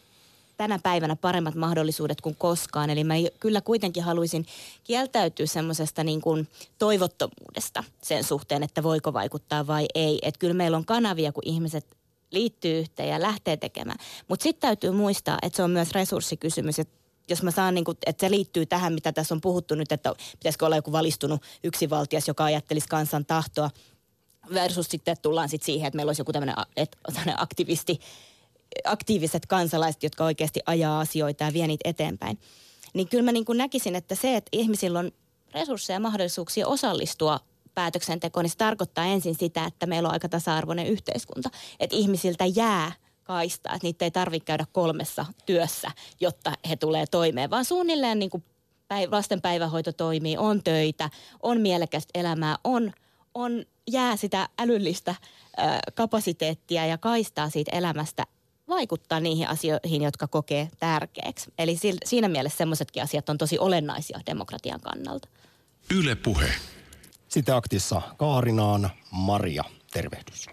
tänä 0.58 0.78
päivänä 0.82 1.16
paremmat 1.16 1.54
mahdollisuudet 1.54 2.20
kuin 2.20 2.36
koskaan. 2.38 2.90
Eli 2.90 3.04
mä 3.04 3.14
kyllä 3.40 3.60
kuitenkin 3.60 4.02
haluaisin 4.02 4.46
kieltäytyä 4.84 5.46
semmoisesta 5.46 6.04
niin 6.04 6.20
kuin 6.20 6.48
toivottomuudesta 6.78 7.84
sen 8.02 8.24
suhteen, 8.24 8.62
että 8.62 8.82
voiko 8.82 9.12
vaikuttaa 9.12 9.66
vai 9.66 9.86
ei. 9.94 10.18
Että 10.22 10.38
kyllä 10.38 10.54
meillä 10.54 10.76
on 10.76 10.84
kanavia, 10.84 11.32
kun 11.32 11.42
ihmiset 11.46 11.86
liittyy 12.30 12.78
yhteen 12.78 13.08
ja 13.08 13.20
lähtee 13.20 13.56
tekemään. 13.56 13.98
Mutta 14.28 14.42
sitten 14.42 14.60
täytyy 14.60 14.90
muistaa, 14.90 15.38
että 15.42 15.56
se 15.56 15.62
on 15.62 15.70
myös 15.70 15.90
resurssikysymys. 15.90 16.78
Että 16.78 16.98
jos 17.28 17.42
mä 17.42 17.50
saan, 17.50 17.74
niin 17.74 17.84
kuin, 17.84 17.98
että 18.06 18.26
se 18.26 18.30
liittyy 18.30 18.66
tähän, 18.66 18.92
mitä 18.92 19.12
tässä 19.12 19.34
on 19.34 19.40
puhuttu 19.40 19.74
nyt, 19.74 19.92
että 19.92 20.14
pitäisikö 20.38 20.66
olla 20.66 20.76
joku 20.76 20.92
valistunut 20.92 21.42
yksivaltias, 21.64 22.28
joka 22.28 22.44
ajattelisi 22.44 22.88
kansan 22.88 23.26
tahtoa, 23.26 23.70
versus 24.54 24.86
sitten 24.88 25.16
tullaan 25.22 25.48
sitten 25.48 25.66
siihen, 25.66 25.86
että 25.86 25.96
meillä 25.96 26.10
olisi 26.10 26.20
joku 26.20 26.32
tämmöinen 26.32 26.56
aktivisti, 27.36 28.00
aktiiviset 28.84 29.46
kansalaiset, 29.46 30.02
jotka 30.02 30.24
oikeasti 30.24 30.60
ajaa 30.66 31.00
asioita 31.00 31.44
ja 31.44 31.52
vie 31.52 31.66
niitä 31.66 31.88
eteenpäin. 31.88 32.38
Niin 32.94 33.08
kyllä 33.08 33.24
mä 33.24 33.32
niin 33.32 33.44
kuin 33.44 33.58
näkisin, 33.58 33.94
että 33.96 34.14
se, 34.14 34.36
että 34.36 34.48
ihmisillä 34.52 34.98
on 34.98 35.12
resursseja 35.54 35.94
ja 35.96 36.00
mahdollisuuksia 36.00 36.66
osallistua 36.66 37.40
päätöksentekoon, 37.74 38.44
niin 38.44 38.50
se 38.50 38.56
tarkoittaa 38.56 39.04
ensin 39.04 39.34
sitä, 39.34 39.64
että 39.64 39.86
meillä 39.86 40.06
on 40.06 40.12
aika 40.12 40.28
tasa-arvoinen 40.28 40.86
yhteiskunta. 40.86 41.50
Että 41.80 41.96
ihmisiltä 41.96 42.46
jää 42.46 42.92
kaistaa, 43.24 43.74
että 43.74 43.86
niitä 43.86 44.04
ei 44.04 44.10
tarvitse 44.10 44.44
käydä 44.44 44.66
kolmessa 44.72 45.26
työssä, 45.46 45.90
jotta 46.20 46.52
he 46.68 46.76
tulee 46.76 47.06
toimeen, 47.06 47.50
vaan 47.50 47.64
suunnilleen 47.64 48.18
niin 48.18 48.30
kuin 48.30 48.44
lasten 49.10 49.40
päivähoito 49.40 49.92
toimii, 49.92 50.36
on 50.36 50.62
töitä, 50.62 51.10
on 51.42 51.60
mielekästä 51.60 52.18
elämää, 52.18 52.56
on, 52.64 52.92
on 53.34 53.64
jää 53.90 54.16
sitä 54.16 54.48
älyllistä 54.58 55.14
ö, 55.58 55.62
kapasiteettia 55.94 56.86
ja 56.86 56.98
kaistaa 56.98 57.50
siitä 57.50 57.76
elämästä 57.76 58.26
vaikuttaa 58.68 59.20
niihin 59.20 59.48
asioihin, 59.48 60.02
jotka 60.02 60.28
kokee 60.28 60.68
tärkeäksi. 60.78 61.52
Eli 61.58 61.76
siinä 62.04 62.28
mielessä 62.28 62.58
semmoisetkin 62.58 63.02
asiat 63.02 63.28
on 63.28 63.38
tosi 63.38 63.58
olennaisia 63.58 64.20
demokratian 64.26 64.80
kannalta. 64.80 65.28
Yle 65.94 66.14
Puhe. 66.14 66.48
Sitten 67.28 67.54
aktissa 67.54 68.02
Kaarinaan 68.16 68.90
Maria, 69.10 69.64
tervehdys. 69.92 70.46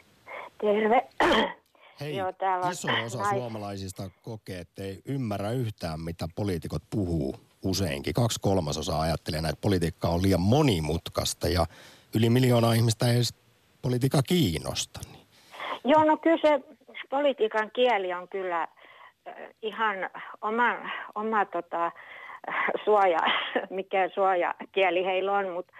Terve. 0.61 1.09
Hei, 1.99 2.15
Joo, 2.15 2.31
täällä 2.33 2.69
iso 2.69 2.87
osa 3.05 3.17
nais... 3.17 3.29
suomalaisista 3.29 4.09
kokee, 4.21 4.59
että 4.59 4.83
ei 4.83 5.01
ymmärrä 5.05 5.51
yhtään, 5.51 5.99
mitä 5.99 6.27
poliitikot 6.35 6.83
puhuu 6.89 7.35
useinkin. 7.63 8.13
Kaksi 8.13 8.39
kolmasosaa 8.41 9.01
ajattelee, 9.01 9.39
että 9.39 9.61
politiikka 9.61 10.07
on 10.07 10.21
liian 10.21 10.41
monimutkaista 10.41 11.47
ja 11.47 11.65
yli 12.15 12.29
miljoonaa 12.29 12.73
ihmistä 12.73 13.07
ei 13.07 13.15
edes 13.15 13.33
politiikka 13.81 14.23
kiinnosta. 14.23 14.99
Joo, 15.83 16.03
no 16.03 16.17
kyllä 16.17 16.37
se 16.41 16.74
politiikan 17.15 17.71
kieli 17.71 18.13
on 18.13 18.27
kyllä 18.27 18.67
ihan 19.61 20.09
oma, 20.41 20.75
oma 21.15 21.45
tota, 21.45 21.91
suoja, 22.85 23.19
mikä 23.69 24.09
suojakieli 24.13 25.05
heillä 25.05 25.33
on, 25.33 25.49
mutta 25.49 25.73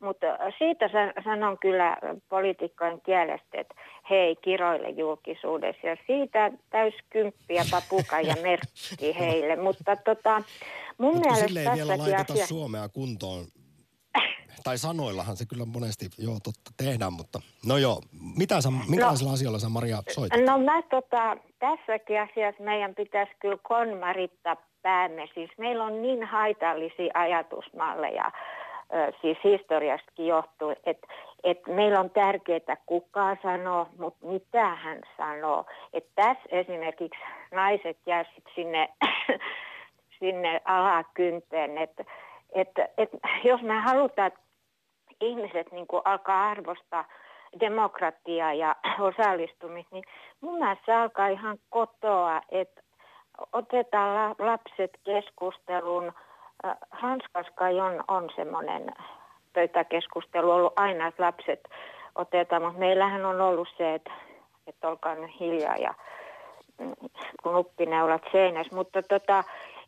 mutta 0.00 0.26
siitä 0.58 0.90
sanon 1.24 1.58
kyllä 1.58 1.96
poliitikkojen 2.28 3.00
kielestä, 3.00 3.60
että 3.60 3.74
hei 4.10 4.36
kiroille 4.36 4.88
julkisuudessa 4.88 5.86
ja 5.86 5.96
siitä 6.06 6.52
täyskymppiä 6.70 7.62
papuka 7.70 8.20
ja 8.20 8.34
merkki 8.42 9.18
heille. 9.18 9.56
Mutta 9.56 9.96
tota, 9.96 10.42
mun 10.98 11.14
Mutta 11.14 11.28
mielestä 11.28 11.46
sille 11.46 11.60
ei 11.60 11.76
vielä 11.76 11.98
laiteta 11.98 12.32
asia... 12.32 12.46
Suomea 12.46 12.88
kuntoon. 12.88 13.44
Tai 14.64 14.78
sanoillahan 14.78 15.36
se 15.36 15.46
kyllä 15.46 15.64
monesti 15.64 16.06
joo 16.18 16.34
totta 16.44 16.70
tehdään, 16.76 17.12
mutta 17.12 17.40
no 17.66 17.76
joo, 17.76 18.00
mitä 18.38 18.60
sä, 18.60 18.68
minkälaisilla 18.88 19.30
no, 19.30 19.34
asioilla 19.34 19.58
sä 19.58 19.68
Maria 19.68 20.02
soit? 20.14 20.30
No 20.46 20.58
mä 20.58 20.82
tota, 20.82 21.36
tässäkin 21.58 22.20
asiassa 22.20 22.62
meidän 22.62 22.94
pitäisi 22.94 23.32
kyllä 23.40 23.58
konmarittaa 23.62 24.56
päämme. 24.82 25.28
Siis 25.34 25.50
meillä 25.58 25.84
on 25.84 26.02
niin 26.02 26.24
haitallisia 26.24 27.10
ajatusmalleja 27.14 28.32
siis 29.20 29.38
historiastakin 29.44 30.26
johtuu, 30.26 30.74
että 30.86 31.06
et 31.44 31.66
meillä 31.66 32.00
on 32.00 32.10
tärkeää 32.10 32.76
kuka 32.86 33.36
sanoo, 33.42 33.88
mutta 33.98 34.26
mitä 34.26 34.74
hän 34.74 35.00
sanoo. 35.16 35.64
Että 35.92 36.10
tässä 36.14 36.48
esimerkiksi 36.48 37.20
naiset 37.50 37.98
jää 38.06 38.24
sit 38.34 38.44
sinne, 38.54 38.88
sinne 40.20 40.60
alakynteen, 40.64 41.78
että 41.78 42.04
et, 42.60 42.68
et, 42.98 43.10
jos 43.44 43.62
me 43.62 43.74
halutaan, 43.80 44.26
että 44.26 44.40
ihmiset 45.20 45.72
niin 45.72 45.86
alkaa 46.04 46.48
arvostaa 46.48 47.04
demokratiaa 47.60 48.54
ja 48.54 48.76
osallistumista, 49.00 49.94
niin 49.94 50.04
mun 50.40 50.58
mielestä 50.58 50.84
se 50.86 50.92
alkaa 50.92 51.28
ihan 51.28 51.58
kotoa, 51.70 52.42
että 52.50 52.82
otetaan 53.52 54.34
lapset 54.38 54.90
keskusteluun– 55.04 56.12
Ranskassa 57.02 57.52
kai 57.54 57.80
on, 57.80 58.04
on 58.08 58.30
semmoinen 58.36 58.92
pöytäkeskustelu 59.52 60.50
ollut 60.50 60.72
aina, 60.76 61.06
että 61.06 61.22
lapset 61.22 61.68
otetaan, 62.14 62.62
mutta 62.62 62.78
meillähän 62.78 63.24
on 63.24 63.40
ollut 63.40 63.68
se, 63.76 63.94
että, 63.94 64.12
että 64.66 64.88
olkaa 64.88 65.14
nyt 65.14 65.40
hiljaa 65.40 65.76
ja 65.76 65.94
mm, 66.78 66.94
kun 67.42 67.56
uppineulat 67.56 68.22
seinässä, 68.32 68.76
mutta 68.76 69.02
tota, 69.02 69.44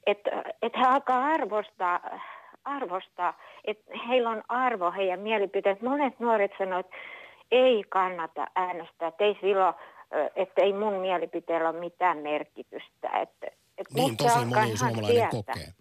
että 0.06 0.30
et 0.62 0.76
he 0.76 0.84
alkaa 0.86 1.24
arvostaa, 1.24 2.00
arvostaa, 2.64 3.38
että 3.64 3.92
heillä 4.08 4.30
on 4.30 4.42
arvo 4.48 4.90
heidän 4.90 5.20
mielipiteet. 5.20 5.82
Monet 5.82 6.20
nuoret 6.20 6.52
sanoivat, 6.58 6.86
että 6.86 6.96
ei 7.50 7.84
kannata 7.88 8.46
äänestää, 8.54 9.08
että 9.08 9.24
ei 9.24 9.38
silloin, 9.40 9.74
että 10.36 10.62
ei 10.62 10.72
mun 10.72 10.94
mielipiteellä 10.94 11.68
ole 11.68 11.80
mitään 11.80 12.18
merkitystä. 12.18 13.08
Että, 13.08 13.46
että 13.78 13.94
niin, 13.94 14.16
tosi 14.16 14.44
moni 14.44 14.76
suomalainen 14.76 15.28
kokee. 15.30 15.72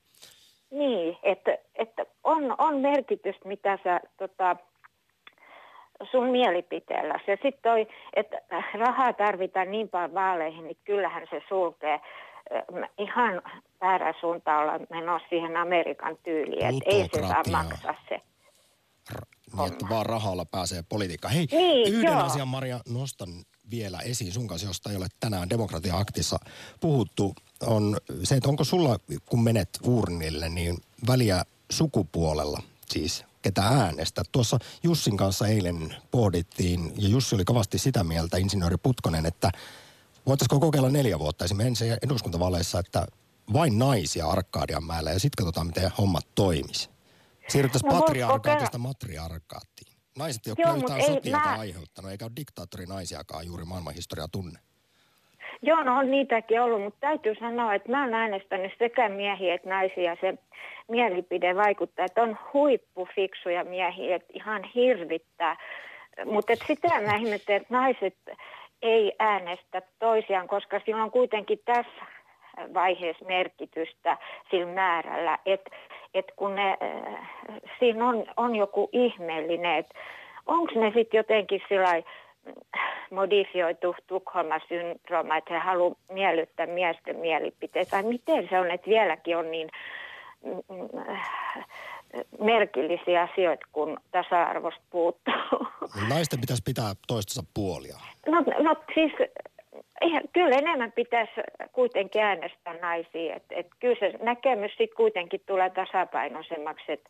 Niin, 0.72 1.18
että, 1.24 1.58
että 1.76 2.06
on, 2.24 2.56
on 2.58 2.78
merkitystä, 2.78 3.48
mitä 3.48 3.80
sä 3.84 4.00
tota, 4.18 4.56
sun 6.12 6.30
mielipiteellä. 6.30 7.20
Ja 7.28 7.38
sitten 7.42 7.62
toi, 7.62 7.88
että 8.14 8.42
rahaa 8.74 9.14
tarvitaan 9.14 9.72
niin 9.72 9.90
paljon 9.90 10.14
vaaleihin, 10.14 10.64
niin 10.64 10.78
kyllähän 10.86 11.28
se 11.30 11.42
sulkee 11.50 12.00
ihan 12.98 13.42
väärä 13.82 14.14
suuntaan 14.22 14.64
olla 14.64 14.86
menossa 14.90 15.28
siihen 15.30 15.58
Amerikan 15.58 16.18
tyyliin, 16.24 16.66
että 16.66 16.90
ei 16.90 17.10
se 17.14 17.22
saa 17.22 17.44
maksaa 17.52 17.96
se. 18.10 18.22
Niin, 19.58 19.72
että 19.72 19.86
vaan 19.90 20.06
rahalla 20.06 20.46
pääsee 20.46 20.84
politiikkaan. 20.90 21.34
Hei, 21.34 21.48
niin, 21.52 21.94
yhden 21.94 22.12
joo. 22.12 22.24
asian 22.24 22.48
Maria 22.48 22.80
nostan 22.90 23.30
vielä 23.72 24.00
esiin 24.00 24.32
sun 24.32 24.48
kanssa, 24.48 24.68
josta 24.68 24.90
ei 24.90 24.96
ole 24.96 25.08
tänään 25.20 25.50
Demokratia-aktissa 25.50 26.40
puhuttu, 26.80 27.36
on 27.68 27.98
se, 28.24 28.36
että 28.36 28.50
onko 28.50 28.64
sulla, 28.64 29.00
kun 29.26 29.44
menet 29.44 29.70
urnille, 29.84 30.50
niin 30.50 30.78
väliä 31.08 31.44
sukupuolella, 31.72 32.62
siis 32.86 33.26
ketä 33.42 33.62
äänestä. 33.62 34.22
Tuossa 34.32 34.60
Jussin 34.84 35.18
kanssa 35.18 35.48
eilen 35.48 35.96
pohdittiin, 36.12 36.94
ja 36.98 37.10
Jussi 37.10 37.36
oli 37.36 37.46
kovasti 37.46 37.78
sitä 37.78 38.04
mieltä, 38.04 38.38
insinööri 38.38 38.78
Putkonen, 38.84 39.26
että 39.26 39.52
voitaisiko 40.28 40.60
kokeilla 40.60 40.90
neljä 40.90 41.20
vuotta 41.20 41.46
esimerkiksi 41.46 41.86
eduskuntavaaleissa, 42.06 42.80
että 42.80 43.06
vain 43.54 43.80
naisia 43.80 44.28
Arkadianmäellä, 44.28 45.12
ja 45.12 45.20
sitten 45.20 45.46
katsotaan, 45.46 45.68
miten 45.68 45.92
hommat 45.98 46.28
toimisi. 46.36 46.90
Siirryttäisiin 47.48 47.94
no, 47.94 48.00
patriarkaatista 48.00 48.78
matriarkaattiin. 48.78 49.94
Naiset 50.18 50.48
ei 50.48 50.54
ole 50.58 50.68
Joo, 50.68 50.76
yhtään 50.76 51.02
sotia 51.02 51.38
mä... 51.38 51.60
aiheuttanut, 51.60 52.12
eikä 52.12 52.26
ole 52.26 52.32
diktaattorinaisiakaan 52.36 53.46
juuri 53.46 53.66
maailmanhistoria 53.66 54.28
tunne. 54.32 54.60
Joo, 55.62 55.84
no 55.84 55.98
on 55.98 56.12
niitäkin 56.12 56.62
ollut, 56.62 56.82
mutta 56.82 57.00
täytyy 57.00 57.36
sanoa, 57.40 57.74
että 57.74 57.92
mä 57.92 58.04
oon 58.04 58.14
äänestänyt 58.14 58.72
sekä 58.80 59.10
miehiä 59.10 59.56
että 59.56 59.70
naisia. 59.70 60.18
Se 60.22 60.38
mielipide 60.88 61.56
vaikuttaa, 61.56 62.06
että 62.06 62.22
on 62.22 62.38
huippufiksuja 62.54 63.64
miehiä, 63.64 64.16
että 64.16 64.34
ihan 64.34 64.64
hirvittää. 64.76 65.58
Mutta 66.26 66.54
sitä 66.68 67.02
mä 67.02 67.16
ihmettelen, 67.16 67.62
että 67.62 67.74
naiset 67.74 68.16
ei 68.82 69.14
äänestä 69.20 69.82
toisiaan, 70.00 70.48
koska 70.48 70.82
sillä 70.86 71.04
on 71.04 71.12
kuitenkin 71.12 71.60
tässä 71.66 72.06
vaiheessa 72.74 73.26
merkitystä 73.26 74.18
sillä 74.52 74.74
määrällä, 74.74 75.38
että 75.46 75.70
et 76.14 76.26
kun 76.36 76.56
ne, 76.56 76.70
äh, 76.70 77.30
siinä 77.80 78.08
on, 78.08 78.26
on 78.38 78.56
joku 78.56 78.90
ihmeellinen, 78.92 79.78
että 79.78 80.00
onko 80.46 80.80
ne 80.80 80.92
sitten 80.96 81.18
jotenkin 81.18 81.62
sillä 81.70 82.04
modifioitu 83.12 83.96
Tukholma-syndrooma, 84.08 85.38
että 85.38 85.54
he 85.54 85.60
haluavat 85.60 85.98
miellyttää 86.12 86.66
miesten 86.66 87.18
mielipiteitä. 87.20 87.92
Tai 87.92 88.04
miten 88.04 88.48
se 88.50 88.60
on, 88.60 88.72
että 88.72 88.90
vieläkin 88.90 89.38
on 89.38 89.52
niin 89.52 89.70
mm, 90.44 90.64
merkillisiä 92.40 93.22
asioita, 93.22 93.66
kun 93.72 93.98
tasa-arvosta 94.12 94.82
puuttuu. 94.90 95.34
Naisten 96.10 96.42
pitäisi 96.42 96.64
pitää 96.66 96.94
toistensa 97.08 97.44
puolia. 97.54 97.98
No, 98.28 98.44
no 98.60 98.76
siis 98.94 99.12
kyllä 100.34 100.58
enemmän 100.58 100.92
pitäisi 100.92 101.32
kuitenkin 101.72 102.24
äänestää 102.24 102.74
naisia. 102.82 103.36
Et, 103.36 103.44
et 103.50 103.68
kyllä 103.80 103.96
se 104.00 104.14
näkemys 104.22 104.72
sitten 104.72 104.98
kuitenkin 104.98 105.42
tulee 105.46 105.70
tasapainoisemmaksi, 105.70 106.92
että 106.92 107.10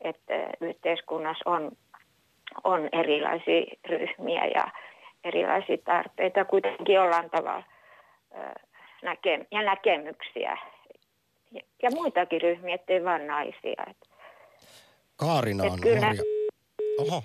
et 0.00 0.20
yhteiskunnassa 0.60 1.50
on 1.50 1.70
on 2.64 2.88
erilaisia 2.92 3.76
ryhmiä 3.88 4.46
ja 4.54 4.68
erilaisia 5.24 5.78
tarpeita. 5.84 6.44
Kuitenkin 6.44 7.00
ollaan 7.00 7.30
tavalla 7.30 7.62
näke- 9.02 9.46
ja 9.50 9.62
näkemyksiä 9.62 10.58
ja, 11.52 11.60
ja 11.82 11.90
muitakin 11.94 12.40
ryhmiä, 12.40 12.74
ettei 12.74 13.04
vain 13.04 13.26
naisia. 13.26 13.84
Kaarina 15.18 15.64
on 15.64 15.80
kyllä... 15.80 16.00
Maria. 16.00 16.22
Oho. 16.98 17.24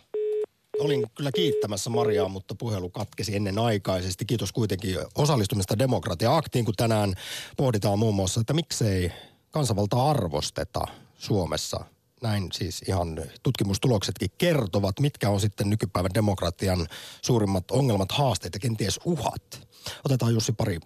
Olin 0.79 1.05
kyllä 1.15 1.31
kiittämässä 1.35 1.89
Mariaa, 1.89 2.29
mutta 2.29 2.55
puhelu 2.55 2.89
katkesi 2.89 3.35
ennen 3.35 3.59
aikaisesti. 3.59 4.25
Kiitos 4.25 4.51
kuitenkin 4.51 4.97
osallistumista 5.15 5.79
demokratia-aktiin, 5.79 6.65
kun 6.65 6.73
tänään 6.77 7.13
pohditaan 7.57 7.99
muun 7.99 8.15
muassa, 8.15 8.41
että 8.41 8.53
miksei 8.53 9.11
kansanvaltaa 9.51 10.09
arvosteta 10.09 10.81
Suomessa 11.17 11.85
näin 12.23 12.49
siis 12.53 12.81
ihan 12.87 13.21
tutkimustuloksetkin 13.43 14.29
kertovat, 14.37 14.99
mitkä 14.99 15.29
on 15.29 15.39
sitten 15.39 15.69
nykypäivän 15.69 16.13
demokratian 16.13 16.87
suurimmat 17.21 17.71
ongelmat, 17.71 18.11
haasteet 18.11 18.53
ja 18.53 18.59
kenties 18.59 18.99
uhat. 19.05 19.67
Otetaan 20.05 20.33
Jussi 20.33 20.53
pari 20.53 20.79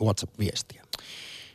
WhatsApp-viestiä. 0.00 0.84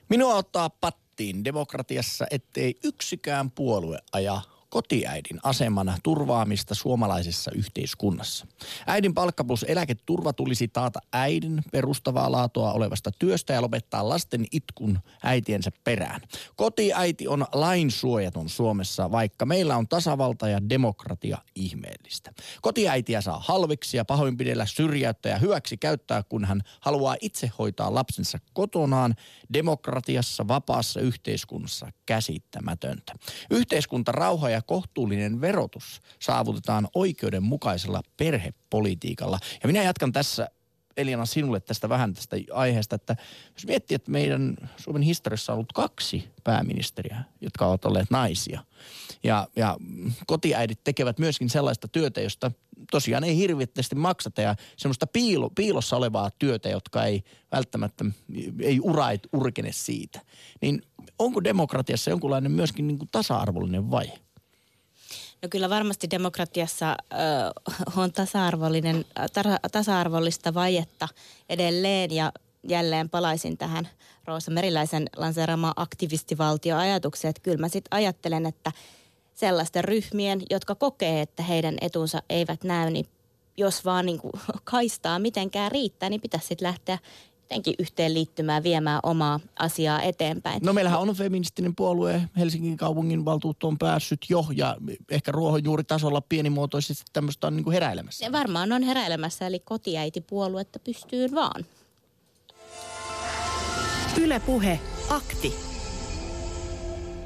Minua 0.10 0.36
ottaa 0.36 0.70
pattiin 0.70 1.46
demokratiassa, 1.46 2.26
ettei 2.32 2.80
yksikään 2.84 3.52
puolue 3.52 4.00
aja 4.12 4.42
kotiäidin 4.74 5.40
aseman 5.44 5.94
turvaamista 6.04 6.76
suomalaisessa 6.76 7.52
yhteiskunnassa. 7.56 8.48
Äidin 8.88 9.14
palkka 9.14 9.44
plus 9.44 9.66
eläketurva 9.68 10.34
tulisi 10.34 10.68
taata 10.68 11.00
äidin 11.12 11.62
perustavaa 11.72 12.32
laatua 12.32 12.74
olevasta 12.74 13.12
työstä 13.20 13.54
ja 13.54 13.62
lopettaa 13.62 14.10
lasten 14.10 14.46
itkun 14.52 15.00
äitiensä 15.24 15.72
perään. 15.84 16.22
Kotiäiti 16.56 17.28
on 17.28 17.46
lainsuojaton 17.52 18.50
Suomessa, 18.50 19.12
vaikka 19.12 19.46
meillä 19.46 19.78
on 19.78 19.88
tasavalta 19.88 20.50
ja 20.50 20.70
demokratia 20.70 21.38
ihmeellistä. 21.56 22.34
Kotiäitiä 22.62 23.22
saa 23.22 23.44
halveksia, 23.46 24.06
pahoinpidellä, 24.06 24.66
syrjäyttää 24.66 25.32
ja 25.32 25.38
hyväksi 25.38 25.78
käyttää, 25.78 26.24
kun 26.24 26.46
hän 26.46 26.62
haluaa 26.80 27.16
itse 27.22 27.52
hoitaa 27.60 27.96
lapsensa 27.96 28.40
kotonaan 28.54 29.16
demokratiassa, 29.54 30.48
vapaassa 30.48 31.00
yhteiskunnassa 31.00 31.92
käsittämätöntä. 32.06 33.14
Yhteiskunta 33.52 34.12
rauha 34.12 34.50
ja 34.50 34.63
kohtuullinen 34.64 35.42
verotus 35.42 36.02
saavutetaan 36.20 36.88
oikeudenmukaisella 36.96 38.02
perhepolitiikalla. 38.18 39.40
Ja 39.64 39.68
minä 39.68 39.84
jatkan 39.84 40.12
tässä 40.12 40.50
Eliana 40.98 41.26
sinulle 41.26 41.60
tästä 41.60 41.90
vähän 41.90 42.14
tästä 42.14 42.36
aiheesta, 42.54 42.96
että 42.96 43.16
jos 43.54 43.66
miettii, 43.66 43.96
että 43.96 44.12
meidän 44.12 44.56
Suomen 44.78 45.02
historiassa 45.02 45.54
on 45.54 45.56
ollut 45.56 45.74
kaksi 45.74 46.30
pääministeriä, 46.44 47.24
jotka 47.42 47.68
ovat 47.68 47.86
olleet 47.86 48.10
naisia. 48.10 48.64
Ja, 49.24 49.48
ja 49.56 49.78
kotiäidit 50.28 50.84
tekevät 50.84 51.20
myöskin 51.20 51.50
sellaista 51.50 51.88
työtä, 51.88 52.22
josta 52.22 52.52
tosiaan 52.92 53.24
ei 53.24 53.38
hirvittävästi 53.38 53.96
maksata 53.96 54.42
ja 54.42 54.56
semmoista 54.78 55.08
piilo, 55.08 55.50
piilossa 55.50 55.98
olevaa 55.98 56.32
työtä, 56.32 56.70
jotka 56.70 57.04
ei 57.04 57.24
välttämättä, 57.52 58.06
ei 58.60 58.80
ura 58.80 59.12
ei 59.12 59.20
urkene 59.34 59.72
siitä. 59.72 60.20
Niin 60.62 60.82
onko 61.20 61.44
demokratiassa 61.44 62.10
jonkunlainen 62.10 62.52
myöskin 62.52 62.88
niin 62.88 62.98
kuin 62.98 63.10
tasa-arvollinen 63.12 63.92
vaihe? 63.92 64.20
No 65.44 65.50
kyllä 65.50 65.70
varmasti 65.70 66.10
demokratiassa 66.12 66.90
äh, 66.90 66.98
on 67.98 68.14
tasa-arvollinen, 68.14 69.06
ta- 69.34 69.70
tasa-arvollista 69.72 70.54
vajetta 70.54 71.08
edelleen. 71.50 72.12
Ja 72.12 72.32
jälleen 72.70 73.10
palaisin 73.10 73.58
tähän 73.58 73.88
Roosa 74.26 74.52
Meriläisen 74.52 75.10
lanseeraamaan 75.16 75.74
aktivistivaltioajatukseen, 75.76 77.30
että 77.30 77.42
kyllä 77.42 77.58
mä 77.58 77.68
sitten 77.68 77.98
ajattelen, 77.98 78.46
että 78.46 78.72
sellaisten 79.36 79.84
ryhmien, 79.84 80.42
jotka 80.50 80.76
kokee, 80.76 81.22
että 81.22 81.44
heidän 81.44 81.78
etunsa 81.82 82.24
eivät 82.30 82.64
näy, 82.64 82.90
niin 82.90 83.06
jos 83.58 83.86
vaan 83.86 84.06
niin 84.06 84.20
kaistaa 84.64 85.20
mitenkään 85.20 85.72
riittää, 85.72 86.10
niin 86.10 86.22
pitäisi 86.22 86.48
sitten 86.48 86.68
lähteä 86.68 86.98
jotenkin 87.54 87.76
yhteenliittymään 87.80 88.64
viemään 88.64 89.00
omaa 89.04 89.40
asiaa 89.60 90.02
eteenpäin. 90.02 90.60
No 90.64 90.74
meillähän 90.74 91.00
on 91.00 91.16
feministinen 91.16 91.76
puolue, 91.76 92.22
Helsingin 92.38 92.78
kaupungin 92.78 93.26
valtuutto 93.26 93.68
on 93.68 93.78
päässyt 93.78 94.20
jo 94.30 94.46
ja 94.56 94.78
ehkä 95.12 95.32
ruohonjuuritasolla 95.32 96.22
pienimuotoisesti 96.22 97.04
tämmöistä 97.14 97.48
on 97.48 97.56
niin 97.56 97.64
kuin 97.64 97.74
heräilemässä. 97.74 98.26
Ja 98.26 98.32
varmaan 98.32 98.72
on 98.72 98.84
heräilemässä, 98.84 99.48
eli 99.48 99.60
kotiäitipuoluetta 99.60 100.80
pystyy 100.80 101.32
vaan. 101.32 101.66
Ylepuhe 104.22 104.80
akti. 105.10 105.54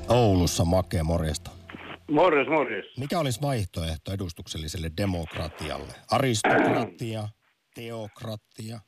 Oulussa 0.09 0.65
Make, 0.65 1.03
morjesta. 1.03 1.51
Morjes, 2.11 2.47
morjes. 2.47 2.85
Mikä 2.97 3.19
olisi 3.19 3.41
vaihtoehto 3.41 4.13
edustukselliselle 4.13 4.91
demokratialle? 4.97 5.93
Aristokratia, 6.11 7.29
teokratia, 7.75 8.79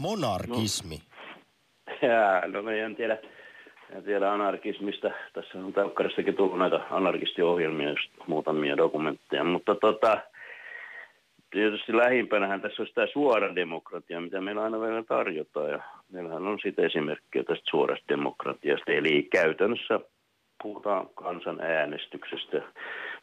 monarkismi? 0.00 0.96
No, 0.96 1.92
jää, 2.08 2.46
no 2.46 2.70
en 2.70 2.96
tiedä, 2.96 3.18
en 3.90 4.04
tiedä 4.04 4.32
anarkismista. 4.32 5.10
Tässä 5.32 5.58
on 5.58 5.72
telkkaristakin 5.72 6.34
tullut 6.34 6.58
näitä 6.58 6.80
anarkistiohjelmia, 6.90 7.90
just 7.90 8.10
muutamia 8.26 8.76
dokumentteja. 8.76 9.44
Mutta 9.44 9.74
tota, 9.74 10.18
tietysti 11.50 11.96
lähimpänähän 11.96 12.60
tässä 12.60 12.82
olisi 12.82 12.94
tämä 12.94 13.06
suora 13.12 13.54
demokratia, 13.54 14.20
mitä 14.20 14.40
meillä 14.40 14.62
aina 14.62 14.80
vielä 14.80 15.02
tarjotaan. 15.02 15.70
Ja 15.70 15.80
meillähän 16.12 16.46
on 16.46 16.58
sitten 16.62 16.84
esimerkkiä 16.84 17.44
tästä 17.44 17.70
suorasta 17.70 18.08
demokratiasta. 18.08 18.92
Eli 18.92 19.22
käytännössä 19.22 20.00
puhutaan 20.62 21.08
kansanäänestyksestä. 21.14 22.62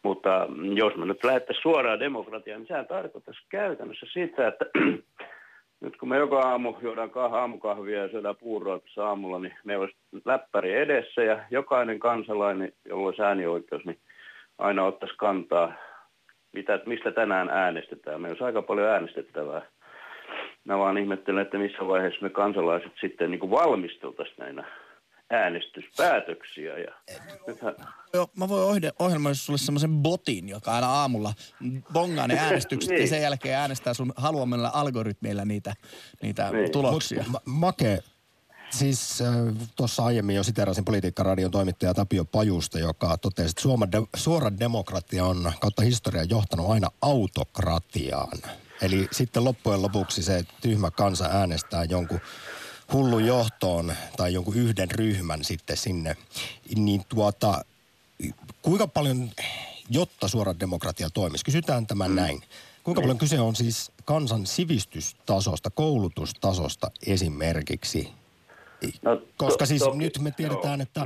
Mutta 0.04 0.48
jos 0.76 0.96
me 0.96 1.06
nyt 1.06 1.24
lähdettäisiin 1.24 1.62
suoraan 1.62 2.00
demokratiaan, 2.00 2.62
niin 2.62 2.68
sehän 2.68 2.88
tarkoittaisi 2.88 3.42
käytännössä 3.50 4.06
sitä, 4.14 4.48
että 4.48 4.66
nyt 5.86 5.98
kun 5.98 6.10
me 6.10 6.18
joka 6.18 6.40
aamu 6.40 6.74
juodaan 6.82 7.10
kah- 7.10 7.36
aamukahvia 7.36 8.02
ja 8.02 8.10
syödään 8.10 8.36
puuroa 8.36 8.80
tässä 8.80 9.08
aamulla, 9.08 9.40
niin 9.40 9.54
meillä 9.64 9.84
olisi 9.84 9.98
läppäri 10.26 10.74
edessä 10.74 11.24
ja 11.24 11.40
jokainen 11.52 12.00
kansalainen, 12.00 12.74
jolla 12.86 13.08
olisi 13.08 13.22
äänioikeus, 13.22 13.86
niin 13.86 14.00
aina 14.58 14.86
ottaisi 14.86 15.16
kantaa, 15.18 15.74
mitä, 16.54 16.80
mistä 16.86 17.12
tänään 17.12 17.50
äänestetään. 17.50 18.22
Meillä 18.22 18.34
olisi 18.34 18.44
aika 18.44 18.62
paljon 18.62 18.88
äänestettävää. 18.88 19.62
Mä 20.64 20.78
vaan 20.78 20.98
ihmettelen, 20.98 21.42
että 21.42 21.58
missä 21.58 21.88
vaiheessa 21.88 22.22
me 22.22 22.30
kansalaiset 22.30 22.92
sitten 23.02 23.32
niin 23.32 23.52
valmisteltaisiin 23.52 24.38
näinä 24.40 24.64
äänestyspäätöksiä. 25.30 26.78
Ja. 26.78 26.92
Joo, 28.14 28.30
mä 28.38 28.50
voin 28.50 28.84
ohjelmoida 29.00 29.36
sulle 29.36 29.60
semmoisen 29.60 29.92
botin, 29.92 30.50
joka 30.50 30.76
aina 30.76 30.88
aamulla 30.88 31.34
bongaa 31.94 32.28
ne 32.28 32.40
äänestykset 32.40 32.90
niin. 32.90 33.02
ja 33.02 33.08
sen 33.08 33.22
jälkeen 33.22 33.58
äänestää 33.58 33.94
sun 33.94 34.14
haluamilla 34.16 34.72
algoritmeilla 34.74 35.46
niitä, 35.46 35.74
niitä 36.22 36.52
niin. 36.52 36.72
tuloksia. 36.72 37.26
Mut, 37.28 37.42
Make, 37.46 38.04
Siis 38.70 39.22
äh, 39.22 39.68
tuossa 39.76 40.06
aiemmin 40.06 40.36
jo 40.36 40.44
siterasin 40.44 40.86
politiikkaradion 40.86 41.52
toimittaja 41.52 41.94
Tapio 41.94 42.26
Pajusta, 42.26 42.80
joka 42.80 43.18
totesi, 43.18 43.50
että 43.50 43.62
Suomen 43.62 43.92
de- 43.92 44.08
suora 44.16 44.60
demokratia 44.60 45.26
on 45.26 45.54
kautta 45.60 45.82
historian 45.82 46.30
johtanut 46.30 46.72
aina 46.72 46.90
autokratiaan. 47.02 48.38
Eli 48.82 49.08
sitten 49.12 49.44
loppujen 49.44 49.82
lopuksi 49.82 50.24
se 50.24 50.44
tyhmä 50.62 50.92
kansa 50.92 51.26
äänestää 51.26 51.84
jonkun 51.84 52.20
hullun 52.94 53.26
johtoon 53.26 53.94
tai 54.18 54.34
jonkun 54.34 54.56
yhden 54.56 54.92
ryhmän 54.92 55.44
sitten 55.44 55.78
sinne, 55.78 56.18
niin 56.76 57.06
tuota, 57.10 57.66
kuinka 58.62 58.88
paljon, 58.88 59.32
jotta 59.90 60.28
suora 60.28 60.60
demokratia 60.60 61.10
toimisi, 61.10 61.46
kysytään 61.46 61.88
tämän 61.88 62.12
mm. 62.12 62.16
näin. 62.16 62.44
Kuinka 62.84 63.02
paljon 63.02 63.18
kyse 63.18 63.40
on 63.40 63.56
siis 63.56 63.92
kansan 64.06 64.46
sivistystasosta, 64.46 65.70
koulutustasosta 65.70 66.92
esimerkiksi? 67.08 68.10
No, 69.02 69.22
Koska 69.38 69.58
to, 69.58 69.66
siis 69.66 69.82
to, 69.82 69.94
nyt 69.94 70.20
me 70.20 70.32
tiedetään, 70.32 70.80
joo. 70.80 70.84
että 70.84 71.06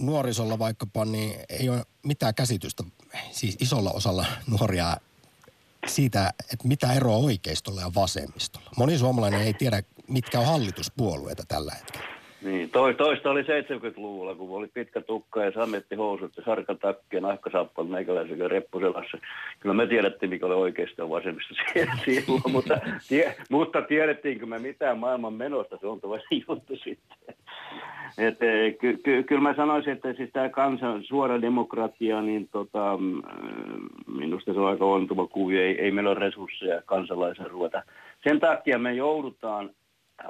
nuorisolla 0.00 0.58
vaikkapa 0.58 1.04
niin 1.04 1.36
ei 1.48 1.68
ole 1.68 1.84
mitään 2.02 2.34
käsitystä, 2.34 2.84
siis 3.30 3.56
isolla 3.60 3.90
osalla 3.90 4.26
nuoria 4.46 4.96
siitä, 5.86 6.32
että 6.52 6.68
mitä 6.68 6.92
eroa 6.92 7.16
oikeistolla 7.16 7.80
ja 7.80 7.94
vasemmistolla. 7.94 8.70
Moni 8.76 8.98
suomalainen 8.98 9.40
ei 9.40 9.54
tiedä, 9.54 9.82
mitkä 10.12 10.38
on 10.38 10.46
hallituspuolueita 10.46 11.42
tällä 11.48 11.72
hetkellä. 11.72 12.20
Niin, 12.42 12.70
toi, 12.70 12.94
toista 12.94 13.30
oli 13.30 13.42
70-luvulla, 13.42 14.34
kun 14.34 14.56
oli 14.56 14.68
pitkä 14.74 15.00
tukka 15.00 15.44
ja 15.44 15.52
sametti 15.52 15.94
housut 15.94 16.36
ja 16.36 16.42
sarkatakki 16.44 17.16
ja 17.16 17.20
nahkasappal 17.20 17.84
meikäläisen 17.84 18.50
reppuselassa. 18.50 19.18
Kyllä 19.60 19.74
me 19.74 19.86
tiedettiin, 19.86 20.30
mikä 20.30 20.46
oli 20.46 20.54
oikeasta 20.54 21.02
ja 21.02 21.10
vasemmista 21.10 21.54
silloin, 22.04 22.42
mutta, 22.52 22.80
tie, 23.08 23.36
mutta 23.50 23.82
tiedettiinkö 23.82 24.46
me 24.46 24.58
mitään 24.58 24.98
maailman 24.98 25.34
menosta, 25.34 25.78
se 25.80 25.86
on 25.86 26.00
toinen 26.00 26.26
juttu 26.48 26.76
sitten. 26.76 27.34
Et, 28.18 28.42
e, 28.42 28.72
ky, 28.72 28.96
ky, 28.96 29.22
kyllä 29.22 29.42
mä 29.42 29.54
sanoisin, 29.54 29.92
että 29.92 30.12
siis 30.12 30.30
tämä 30.32 30.48
kansan 30.48 31.04
suora 31.04 31.42
demokratia, 31.42 32.22
niin 32.22 32.48
tota, 32.48 32.96
mm, 32.96 33.22
minusta 34.18 34.52
se 34.52 34.60
on 34.60 34.68
aika 34.68 34.84
ontuva 34.84 35.26
kuvio. 35.26 35.62
Ei, 35.62 35.80
ei 35.80 35.90
meillä 35.90 36.10
ole 36.10 36.18
resursseja 36.18 36.82
kansalaisen 36.82 37.50
ruveta. 37.50 37.82
Sen 38.28 38.40
takia 38.40 38.78
me 38.78 38.92
joudutaan 38.92 39.70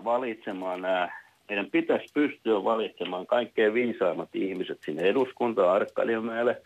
valitsemaan 0.05 0.83
nämä, 0.83 1.09
meidän 1.49 1.71
pitäisi 1.71 2.07
pystyä 2.15 2.65
valitsemaan 2.65 3.27
kaikkein 3.27 3.75
viisaimmat 3.75 4.29
ihmiset 4.35 4.79
sinne 4.85 5.03
eduskuntaan, 5.03 5.77
Arkkaliamäelle. 5.77 6.63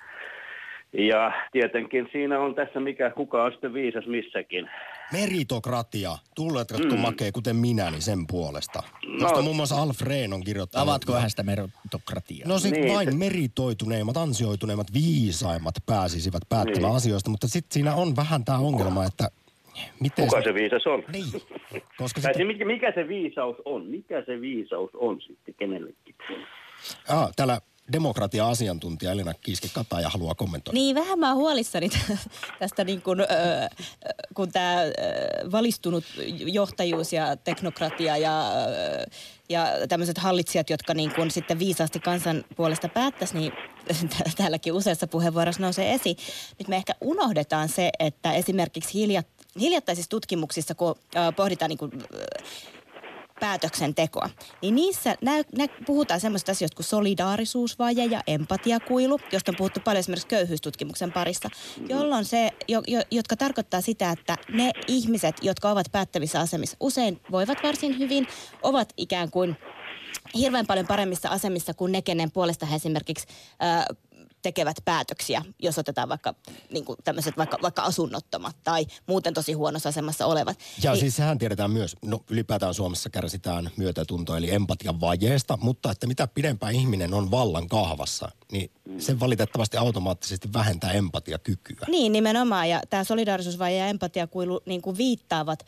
Ja 0.93 1.33
tietenkin 1.53 2.09
siinä 2.13 2.41
on 2.41 2.55
tässä, 2.55 2.81
mikä 2.81 3.11
kuka 3.11 3.45
on 3.45 3.53
sitten 3.53 3.75
viisas 3.75 4.07
missäkin. 4.07 4.71
Meritokratia. 5.13 6.19
Tuletko 6.35 6.79
mm. 6.79 7.01
makee 7.01 7.33
kuten 7.33 7.57
minä, 7.57 7.91
niin 7.91 8.03
sen 8.03 8.27
puolesta. 8.27 8.83
No, 9.07 9.19
Josta 9.21 9.43
muun 9.43 9.57
muassa 9.57 9.83
Alf 9.83 10.01
Rehn 10.01 10.33
on 10.33 10.45
kirjoittanut. 10.45 10.89
Avatko 10.89 11.13
vähän 11.13 11.31
sitä 11.31 11.43
meritokratiaa? 11.43 12.49
No 12.49 12.59
sitten 12.59 12.83
niin, 12.83 12.95
vain 12.95 13.17
meritoituneimmat, 13.17 14.17
ansioituneimmat, 14.17 14.87
viisaimmat 14.95 15.75
pääsisivät 15.87 16.43
päättämään 16.49 16.83
niin. 16.83 16.97
asioista. 16.97 17.31
Mutta 17.31 17.49
sitten 17.49 17.75
siinä 17.75 17.95
on 17.95 18.17
vähän 18.17 18.45
tämä 18.45 18.59
ongelma, 18.59 19.05
että 19.05 19.29
Miten 20.01 20.25
Kuka 20.25 20.41
se, 20.41 20.45
se 20.45 20.55
viisas 20.55 20.87
on? 20.87 21.05
Niin. 21.13 21.43
Koska 21.97 22.21
sitä... 22.21 22.33
se, 22.37 22.45
mikä, 22.45 22.65
mikä 22.65 22.93
se 22.95 23.09
viisaus 23.09 23.57
on? 23.65 23.87
Mikä 23.87 24.23
se 24.27 24.41
viisaus 24.41 24.91
on 24.95 25.21
sitten 25.21 25.55
kenellekin? 25.55 26.15
Ah, 27.09 27.33
täällä 27.37 27.61
demokratia-asiantuntija 27.93 29.13
Elina 29.13 29.35
Kiiski-Kataja 29.35 30.09
haluaa 30.09 30.35
kommentoida. 30.35 30.75
Niin, 30.75 30.95
vähän 30.95 31.19
mä 31.19 31.29
oon 31.29 31.37
huolissani 31.37 31.89
tästä 32.61 32.85
niin 32.85 33.03
kun, 33.03 33.21
äh, 33.21 33.87
kun 34.35 34.53
tämä 34.53 34.83
äh, 34.83 34.89
valistunut 35.53 36.05
johtajuus 36.47 37.13
ja 37.13 37.37
teknokratia 37.37 38.17
ja, 38.17 38.41
äh, 38.41 39.07
ja 39.49 39.67
tämmöiset 39.89 40.19
hallitsijat, 40.19 40.71
jotka 40.71 40.95
niin 40.95 41.15
kun 41.15 41.31
sitten 41.31 41.59
viisaasti 41.59 42.01
kansan 42.01 42.45
puolesta 42.57 42.89
päättäisi, 42.89 43.39
niin 43.39 43.53
täälläkin 44.37 44.73
useassa 44.73 45.07
puheenvuorossa 45.07 45.63
nousee 45.63 45.95
esiin. 45.95 46.17
Nyt 46.59 46.69
me 46.69 46.77
ehkä 46.77 46.93
unohdetaan 47.01 47.69
se, 47.69 47.91
että 47.99 48.33
esimerkiksi 48.33 48.95
hiljat, 48.95 49.27
hiljattaisissa 49.61 50.11
tutkimuksissa, 50.11 50.75
kun 50.75 50.95
pohditaan 51.37 51.69
niin 51.69 51.79
äh, 51.93 52.45
päätöksentekoa. 53.41 54.31
Niin 54.63 54.75
niissä 54.75 55.17
nä, 55.21 55.37
nä, 55.37 55.69
puhutaan 55.87 56.21
semmoista 56.21 56.53
asioista 56.53 56.77
kuin 56.77 56.87
solidaarisuusvaje 56.87 58.05
ja 58.05 58.21
empatiakuilu, 58.27 59.21
josta 59.33 59.53
on 59.53 59.57
puhuttu 59.57 59.81
paljon 59.85 60.01
esimerkiksi 60.01 60.29
köyhyystutkimuksen 60.29 61.13
parissa, 61.13 61.49
jolloin 61.89 62.25
se, 62.25 62.51
jo, 62.69 62.83
jo, 62.87 63.01
jotka 63.11 63.37
tarkoittaa 63.37 63.81
sitä, 63.81 64.11
että 64.11 64.39
ne 64.53 64.73
ihmiset, 64.87 65.37
jotka 65.43 65.71
ovat 65.71 65.87
päättävissä 65.93 66.41
asemissa, 66.41 66.77
usein 66.81 67.21
voivat 67.31 67.59
varsin 67.63 67.99
hyvin, 67.99 68.27
ovat 68.63 68.93
ikään 68.97 69.31
kuin 69.31 69.57
hirveän 70.35 70.67
paljon 70.67 70.87
paremmissa 70.87 71.29
asemissa 71.29 71.75
kuin 71.75 71.93
ne, 71.93 72.03
kenen 72.03 72.31
puolesta 72.31 72.67
he 72.67 72.77
esimerkiksi 72.77 73.27
äh, 73.63 73.85
tekevät 74.45 74.77
päätöksiä, 74.85 75.43
jos 75.59 75.79
otetaan 75.79 76.09
vaikka 76.09 76.35
niin 76.71 76.85
kuin 76.85 76.99
tämmöiset 77.05 77.37
vaikka, 77.37 77.59
vaikka 77.63 77.83
asunnottomat 77.83 78.57
tai 78.65 78.87
muuten 79.07 79.35
tosi 79.35 79.53
huonossa 79.53 79.89
asemassa 79.89 80.27
olevat. 80.27 80.59
Ja 80.83 80.91
niin, 80.91 81.01
siis 81.01 81.17
sehän 81.17 81.39
tiedetään 81.39 81.71
myös, 81.71 81.97
no 82.05 82.21
ylipäätään 82.31 82.75
Suomessa 82.75 83.11
kärsitään 83.11 83.71
myötätuntoa 83.77 84.39
eli 84.39 84.51
empatian 84.51 85.01
vajeesta, 85.01 85.59
mutta 85.61 85.91
että 85.91 86.07
mitä 86.07 86.27
pidempään 86.27 86.75
ihminen 86.75 87.15
on 87.15 87.31
vallan 87.31 87.69
kahvassa, 87.69 88.29
niin 88.53 88.71
se 88.99 89.21
valitettavasti 89.21 89.77
automaattisesti 89.77 90.53
vähentää 90.53 90.93
empatiakykyä. 90.93 91.87
Niin, 91.89 92.13
nimenomaan. 92.13 92.69
Ja 92.69 92.81
tämä 92.91 93.05
solidaarisuusvaje 93.05 93.77
ja 93.77 93.87
empatiakuilu 93.87 94.61
niin 94.67 94.83
kuin 94.83 94.97
viittaavat 94.97 95.67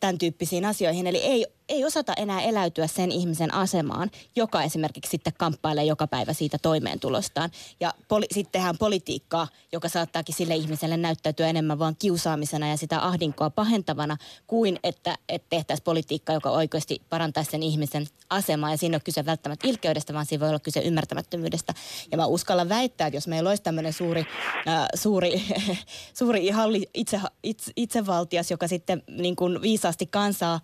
tämän 0.00 0.18
tyyppisiin 0.18 0.64
asioihin. 0.64 1.06
Eli 1.06 1.18
ei, 1.18 1.46
ei 1.68 1.84
osata 1.84 2.12
enää 2.16 2.40
eläytyä 2.40 2.86
sen 2.86 3.12
ihmisen 3.12 3.54
asemaan, 3.54 4.10
joka 4.36 4.62
esimerkiksi 4.62 5.10
sitten 5.10 5.32
kamppailee 5.38 5.84
joka 5.84 6.06
päivä 6.06 6.32
siitä 6.32 6.58
toimeentulostaan. 6.62 7.50
Ja 7.80 7.94
poli- 8.08 8.26
sitten 8.30 8.52
tehdään 8.52 8.78
politiikkaa, 8.78 9.48
joka 9.72 9.88
saattaakin 9.88 10.34
sille 10.34 10.56
ihmiselle 10.56 10.96
näyttäytyä 10.96 11.48
enemmän 11.48 11.78
vaan 11.78 11.96
kiusaamisena 11.98 12.68
ja 12.68 12.76
sitä 12.76 13.06
ahdinkoa 13.06 13.50
pahentavana, 13.50 14.16
kuin 14.46 14.78
että, 14.84 15.18
että 15.28 15.46
tehtäisiin 15.50 15.84
politiikkaa, 15.84 16.34
joka 16.34 16.50
oikeasti 16.50 17.02
parantaisi 17.10 17.50
sen 17.50 17.62
ihmisen 17.62 18.06
asemaa. 18.30 18.70
Ja 18.70 18.76
siinä 18.76 18.96
on 18.96 19.02
kyse 19.04 19.26
välttämättä 19.26 19.68
ilkeydestä, 19.68 20.14
vaan 20.14 20.26
siinä 20.26 20.40
voi 20.40 20.48
olla 20.48 20.60
kyse 20.60 20.80
ymmärtämättömyydestä. 20.80 21.74
Ja 22.10 22.16
mä 22.16 22.26
uskallan 22.26 22.68
väittää, 22.68 23.06
että 23.06 23.16
jos 23.16 23.28
meillä 23.28 23.48
olisi 23.48 23.62
tämmöinen 23.62 23.92
suuri, 23.92 24.26
äh, 24.68 24.86
suuri, 24.94 25.42
suuri 26.18 26.50
halli, 26.50 26.90
itse, 26.94 27.20
itse, 27.42 27.72
itsevaltias, 27.76 28.50
joka 28.50 28.68
sitten 28.68 29.02
niin 29.08 29.31
kuin 29.36 29.62
viisaasti 29.62 30.06
kansaa 30.06 30.54
äh, 30.54 30.60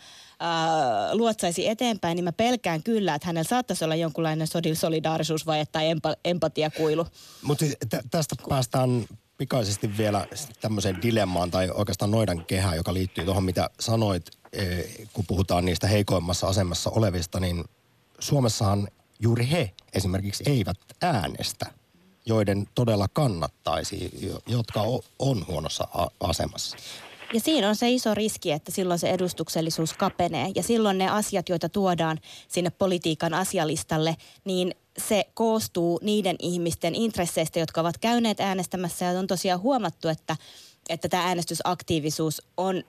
luotsaisi 1.13 1.69
eteenpäin, 1.69 2.17
niin 2.17 2.25
mä 2.25 2.33
pelkään 2.33 2.83
kyllä, 2.83 3.15
että 3.15 3.27
hänellä 3.27 3.49
saattaisi 3.49 3.85
olla 3.85 3.95
jonkunlainen 3.95 4.47
solidaarisuusvaje 4.75 5.67
tai 5.67 5.91
empa, 5.91 6.15
empatiakuilu. 6.25 7.07
Mutta 7.43 7.65
siis 7.65 7.77
tästä 8.11 8.35
päästään 8.49 9.07
pikaisesti 9.39 9.97
vielä 9.99 10.27
tämmöiseen 10.61 11.03
dilemmaan 11.03 11.51
tai 11.51 11.71
oikeastaan 11.75 12.11
noidan 12.11 12.45
kehään, 12.45 12.77
joka 12.77 12.95
liittyy 12.95 13.25
tuohon, 13.25 13.45
mitä 13.45 13.71
sanoit, 13.81 14.27
eh, 14.53 14.85
kun 15.13 15.25
puhutaan 15.27 15.65
niistä 15.65 15.87
heikoimmassa 15.87 16.47
asemassa 16.47 16.91
olevista, 16.91 17.41
niin 17.41 17.65
Suomessahan 18.19 18.89
juuri 19.21 19.51
he 19.51 19.71
esimerkiksi 19.93 20.45
eivät 20.47 20.77
äänestä, 21.03 21.67
joiden 22.27 22.69
todella 22.75 23.09
kannattaisi, 23.13 24.11
jotka 24.47 24.83
on 25.19 25.47
huonossa 25.47 25.89
asemassa. 26.21 26.77
Ja 27.33 27.41
siinä 27.41 27.69
on 27.69 27.77
se 27.77 27.91
iso 27.91 28.15
riski, 28.15 28.53
että 28.53 28.73
silloin 28.73 28.99
se 28.99 29.11
edustuksellisuus 29.11 29.93
kapenee. 29.93 30.53
Ja 30.55 30.63
silloin 30.63 30.99
ne 30.99 31.09
asiat, 31.09 31.49
joita 31.49 31.69
tuodaan 31.69 32.19
sinne 32.49 32.71
politiikan 32.71 33.35
asialistalle, 33.35 34.17
niin 34.45 34.75
se 34.99 35.25
koostuu 35.35 36.01
niiden 36.03 36.37
ihmisten 36.39 36.95
intresseistä, 36.95 37.59
jotka 37.59 37.81
ovat 37.81 37.99
käyneet 37.99 38.41
äänestämässä. 38.41 39.05
Ja 39.05 39.19
on 39.19 39.27
tosiaan 39.27 39.61
huomattu, 39.61 40.09
että 40.09 40.37
että 40.89 41.09
tämä 41.09 41.23
äänestysaktiivisuus 41.23 42.43
on 42.57 42.83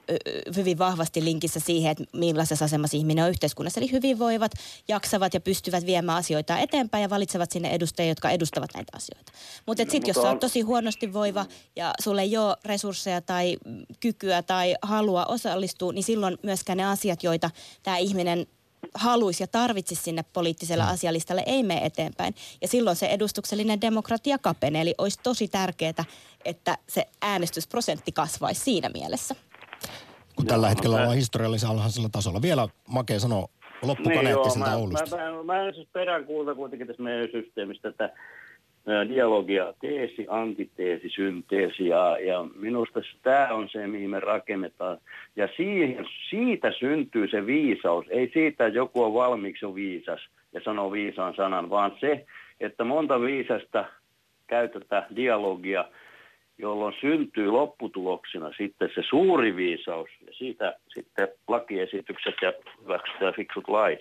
hyvin 0.56 0.78
vahvasti 0.78 1.24
linkissä 1.24 1.60
siihen, 1.60 1.91
että 1.91 2.04
millaisessa 2.14 2.66
asemassa 2.66 2.97
ihminen 2.97 3.24
on 3.24 3.30
yhteiskunnassa. 3.30 3.80
Eli 3.80 3.91
hyvinvoivat, 3.91 4.52
jaksavat 4.88 5.34
ja 5.34 5.39
pystyvät 5.39 5.86
viemään 5.86 6.18
asioita 6.18 6.60
eteenpäin 6.60 7.02
ja 7.02 7.10
valitsevat 7.10 7.52
sinne 7.52 7.70
edustajia, 7.70 8.12
jotka 8.12 8.30
edustavat 8.30 8.70
näitä 8.74 8.97
asioita. 8.97 9.32
Mutta 9.66 9.84
no, 9.84 9.91
sitten 9.91 10.08
jos 10.08 10.16
sä 10.16 10.30
oot 10.30 10.39
tosi 10.39 10.62
huonosti 10.62 11.14
voiva 11.14 11.45
ja 11.76 11.93
sulle 12.02 12.22
ei 12.22 12.38
ole 12.38 12.58
resursseja 12.66 13.22
tai 13.22 13.58
kykyä 14.00 14.41
tai 14.41 14.76
halua 14.82 15.26
osallistua, 15.26 15.93
niin 15.93 16.04
silloin 16.04 16.38
myöskään 16.43 16.78
ne 16.78 16.86
asiat, 16.86 17.24
joita 17.24 17.52
tämä 17.84 17.97
ihminen 17.97 18.47
haluaisi 18.94 19.44
ja 19.44 19.48
tarvitsisi 19.48 20.04
sinne 20.04 20.24
poliittiselle 20.34 20.84
mm. 20.84 20.90
asialistalle, 20.90 21.44
ei 21.46 21.64
mene 21.64 21.86
eteenpäin. 21.86 22.36
Ja 22.62 22.68
silloin 22.68 22.96
se 22.96 23.06
edustuksellinen 23.06 23.82
demokratia 23.82 24.38
kapenee. 24.38 24.82
Eli 24.82 24.96
olisi 24.98 25.20
tosi 25.24 25.48
tärkeää, 25.48 26.06
että 26.46 26.78
se 26.88 27.06
äänestysprosentti 27.22 28.12
kasvaisi 28.12 28.62
siinä 28.62 28.90
mielessä. 28.90 29.36
Kun 30.36 30.46
tällä 30.46 30.68
no, 30.68 30.70
hetkellä 30.70 30.96
ollaan 30.96 31.16
historiallisen 31.16 31.70
alhaisella 31.70 32.10
tasolla. 32.12 32.42
Vielä 32.42 32.68
Make 32.88 33.20
sanoo 33.20 33.50
loppukaneetti 33.82 34.50
niin, 34.56 34.74
Oulusta. 34.76 35.18
Mä, 35.18 35.32
mä, 35.32 35.44
mä, 35.44 35.44
mä 35.44 35.72
siis 35.74 35.88
peräänkuulta 35.94 36.56
kuitenkin 36.56 36.88
tässä 36.88 37.04
meidän 37.04 37.30
systeemistä, 37.32 37.90
että 37.90 38.10
dialogia, 39.10 39.74
teesi, 39.82 40.26
antiteesi, 40.30 41.10
synteesi 41.10 41.88
ja, 41.88 42.18
ja 42.20 42.46
minusta 42.56 43.00
tämä 43.24 43.48
on 43.52 43.70
se, 43.70 43.88
mihin 43.88 44.10
me 44.10 44.20
rakennetaan. 44.20 44.98
Ja 45.36 45.50
siihen, 45.58 46.06
siitä 46.30 46.72
syntyy 46.80 47.28
se 47.28 47.46
viisaus, 47.46 48.06
ei 48.10 48.32
siitä, 48.34 48.66
että 48.66 48.78
joku 48.78 49.04
on 49.04 49.14
valmiiksi 49.14 49.76
viisas 49.76 50.22
ja 50.54 50.62
sanoo 50.64 50.92
viisaan 50.92 51.36
sanan, 51.36 51.70
vaan 51.70 51.92
se, 52.00 52.26
että 52.60 52.84
monta 52.84 53.22
viisasta 53.22 53.86
käytetään 54.48 55.06
dialogia, 55.16 55.86
jolloin 56.58 56.96
syntyy 57.02 57.48
lopputuloksena 57.48 58.52
sitten 58.58 58.90
se 58.96 59.02
suuri 59.10 59.56
viisaus 59.56 60.10
ja 60.28 60.34
siitä 60.34 60.76
sitten 60.94 61.28
lakiesitykset 61.48 62.36
ja 62.42 62.54
hyväksytään 62.84 63.34
fiksut 63.34 63.68
lait. 63.68 64.00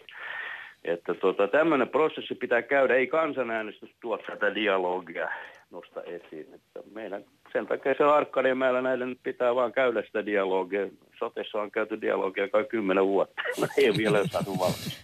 Että 0.89 1.15
tota, 1.15 1.49
tämmöinen 1.49 1.89
prosessi 1.89 2.35
pitää 2.35 2.63
käydä, 2.63 2.95
ei 2.95 3.07
kansanäänestys 3.07 3.91
tuo 4.01 4.19
tätä 4.19 4.55
dialogia 4.55 5.29
nosta 5.71 6.03
esiin. 6.03 6.55
Että 6.55 6.81
meidän, 6.93 7.25
sen 7.53 7.67
takia 7.67 7.95
se 7.99 8.05
Arkadianmäellä 8.05 8.83
näille 8.83 9.07
pitää 9.23 9.55
vaan 9.55 9.73
käydä 9.73 10.03
sitä 10.07 10.27
dialogia. 10.27 10.89
Sotessa 11.19 11.59
on 11.59 11.71
käyty 11.71 12.01
dialogia 12.01 12.49
kai 12.49 12.65
kymmenen 12.65 13.07
vuotta. 13.07 13.43
ei 13.79 13.93
vielä 13.97 14.27
saatu 14.27 14.59
valmis. 14.59 15.03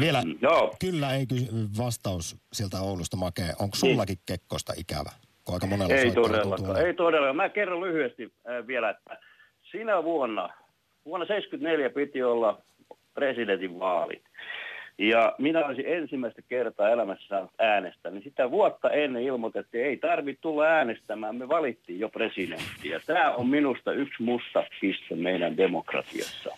Vielä, 0.00 0.22
Joo. 0.42 0.76
kyllä 0.80 1.14
ei 1.14 1.26
vastaus 1.78 2.36
sieltä 2.52 2.80
Oulusta 2.80 3.16
Make. 3.16 3.42
Onko 3.60 3.76
sullakin 3.76 4.14
niin. 4.14 4.24
Kekkosta 4.26 4.72
ikävä? 4.76 5.10
Kun 5.44 5.54
aika 5.54 5.66
monella 5.66 5.94
ei 5.94 6.10
todellakaan, 6.10 6.86
ei 6.86 6.94
todellakaan. 6.94 7.36
Mä 7.36 7.48
kerron 7.48 7.80
lyhyesti 7.80 8.22
äh, 8.22 8.66
vielä, 8.66 8.90
että 8.90 9.18
sinä 9.70 10.04
vuonna, 10.04 10.48
vuonna 11.04 11.26
74 11.26 11.90
piti 11.90 12.22
olla 12.22 12.62
presidentin 13.14 13.78
vaalit. 13.78 14.22
Ja 14.98 15.34
minä 15.38 15.66
olisin 15.66 15.84
ensimmäistä 15.86 16.42
kertaa 16.48 16.90
elämässä 16.90 17.28
saanut 17.28 17.50
äänestää, 17.58 18.12
niin 18.12 18.22
sitä 18.22 18.50
vuotta 18.50 18.90
ennen 18.90 19.22
ilmoitettiin, 19.22 19.84
että 19.84 19.88
ei 19.88 19.96
tarvitse 19.96 20.40
tulla 20.40 20.64
äänestämään, 20.64 21.36
me 21.36 21.48
valittiin 21.48 22.00
jo 22.00 22.08
presidenttiä. 22.08 23.00
Tämä 23.06 23.32
on 23.32 23.48
minusta 23.48 23.92
yksi 23.92 24.22
musta 24.22 24.64
piste 24.80 25.14
meidän 25.14 25.56
demokratiassa. 25.56 26.50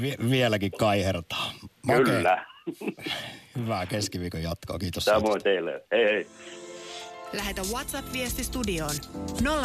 Vi- 0.00 0.30
vieläkin 0.30 0.72
kaihertaa. 0.78 1.52
Kyllä. 1.86 2.46
Hyvää 3.58 3.86
keskiviikon 3.86 4.42
jatkoa, 4.42 4.78
kiitos. 4.78 5.04
Samoin 5.04 5.42
teille. 5.42 5.84
Hei 5.92 6.04
hei. 6.04 6.26
Lähetä 7.32 7.62
WhatsApp-viesti 7.72 8.44
studioon 8.44 8.94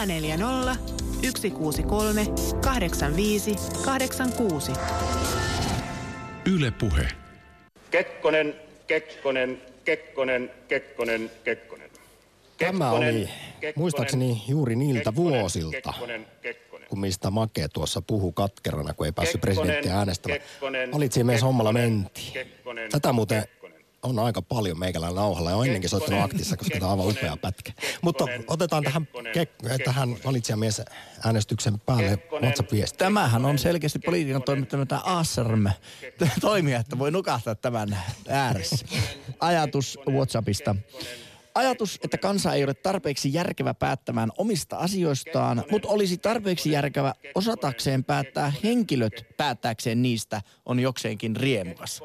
040 0.07 0.75
163 1.37 2.25
85 2.61 3.55
86. 3.85 4.71
Yle 6.55 6.71
Puhe. 6.71 7.20
Kekkonen, 7.91 8.55
Kekkonen, 8.87 9.61
Kekkonen, 9.85 10.51
Kekkonen, 10.67 11.31
Kekkonen. 11.43 11.89
Tämä 12.57 12.91
oli 12.91 13.29
muistaakseni 13.75 14.43
juuri 14.47 14.75
niiltä 14.75 15.15
vuosilta, 15.15 15.91
Kekkonen, 15.91 16.27
Kekkonen. 16.41 16.89
kun 16.89 16.99
mistä 16.99 17.31
Make 17.31 17.67
tuossa 17.73 18.01
puhu 18.07 18.31
katkerana, 18.31 18.93
kun 18.93 19.05
ei 19.05 19.11
päässyt 19.11 19.41
presidenttiä 19.41 19.97
äänestämään. 19.97 20.41
Valitsi 20.93 21.23
myös 21.23 21.41
hommalla 21.41 21.73
mentiin. 21.73 22.33
Tätä 22.91 23.13
muuten 23.13 23.43
on 24.03 24.19
aika 24.19 24.41
paljon 24.41 24.79
meikäläinen 24.79 25.15
nauhalla 25.15 25.49
ja 25.49 25.55
on 25.55 25.65
ennenkin 25.65 25.89
soittanut 25.89 26.23
aktissa, 26.23 26.57
koska 26.57 26.79
tämä 26.79 26.91
on 26.91 26.99
aivan 26.99 27.11
upea 27.17 27.37
pätkä. 27.37 27.71
Mutta 28.01 28.25
otetaan 28.47 28.83
tähän, 28.83 29.07
kek- 29.15 29.83
tähän 29.83 30.15
valitsijamies 30.25 30.81
äänestyksen 31.25 31.79
päälle 31.79 32.19
WhatsApp-viesti. 32.41 32.97
Tämähän 32.97 33.45
on 33.45 33.57
selkeästi 33.57 33.99
politiikan 33.99 34.43
toimittanut 34.43 34.89
tämä 34.89 35.01
ASRM 35.05 35.65
toimia, 36.41 36.79
että 36.79 36.99
voi 36.99 37.11
nukahtaa 37.11 37.55
tämän 37.55 37.97
ääressä. 38.29 38.85
Ajatus 39.39 39.99
WhatsAppista. 40.09 40.75
Ajatus, 41.55 41.99
että 42.03 42.17
kansa 42.17 42.53
ei 42.53 42.63
ole 42.63 42.73
tarpeeksi 42.73 43.33
järkevä 43.33 43.73
päättämään 43.73 44.29
omista 44.37 44.77
asioistaan, 44.77 45.63
mutta 45.71 45.87
olisi 45.87 46.17
tarpeeksi 46.17 46.71
järkevä 46.71 47.13
osatakseen 47.35 48.03
päättää 48.03 48.53
henkilöt 48.63 49.25
päättääkseen 49.37 50.01
niistä, 50.01 50.41
on 50.65 50.79
jokseenkin 50.79 51.35
riemukas. 51.35 52.01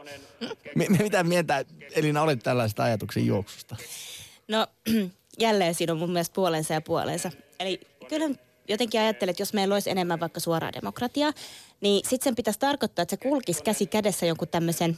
Mitä 0.75 1.25
mieltä 1.25 1.65
Elina 1.95 2.23
olet 2.23 2.39
tällaista 2.43 2.85
ajatuksen 2.85 3.27
juoksusta? 3.27 3.77
No 4.49 4.67
jälleen 5.41 5.75
siinä 5.75 5.93
on 5.93 5.99
mun 5.99 6.11
mielestä 6.11 6.35
puolensa 6.35 6.75
ja 6.75 6.81
puolensa. 6.81 7.31
Eli 7.61 7.81
kyllä 8.09 8.46
jotenkin 8.69 9.01
ajattelen, 9.01 9.31
että 9.31 9.43
jos 9.43 9.53
meillä 9.53 9.75
olisi 9.75 9.91
enemmän 9.91 10.21
vaikka 10.21 10.41
suoraa 10.41 10.73
demokratiaa, 10.73 11.33
niin 11.81 12.01
sitten 12.05 12.25
sen 12.25 12.37
pitäisi 12.37 12.61
tarkoittaa, 12.61 13.03
että 13.03 13.17
se 13.17 13.29
kulkisi 13.29 13.63
käsi 13.63 13.87
kädessä 13.87 14.27
jonkun 14.27 14.49
tämmöisen 14.49 14.97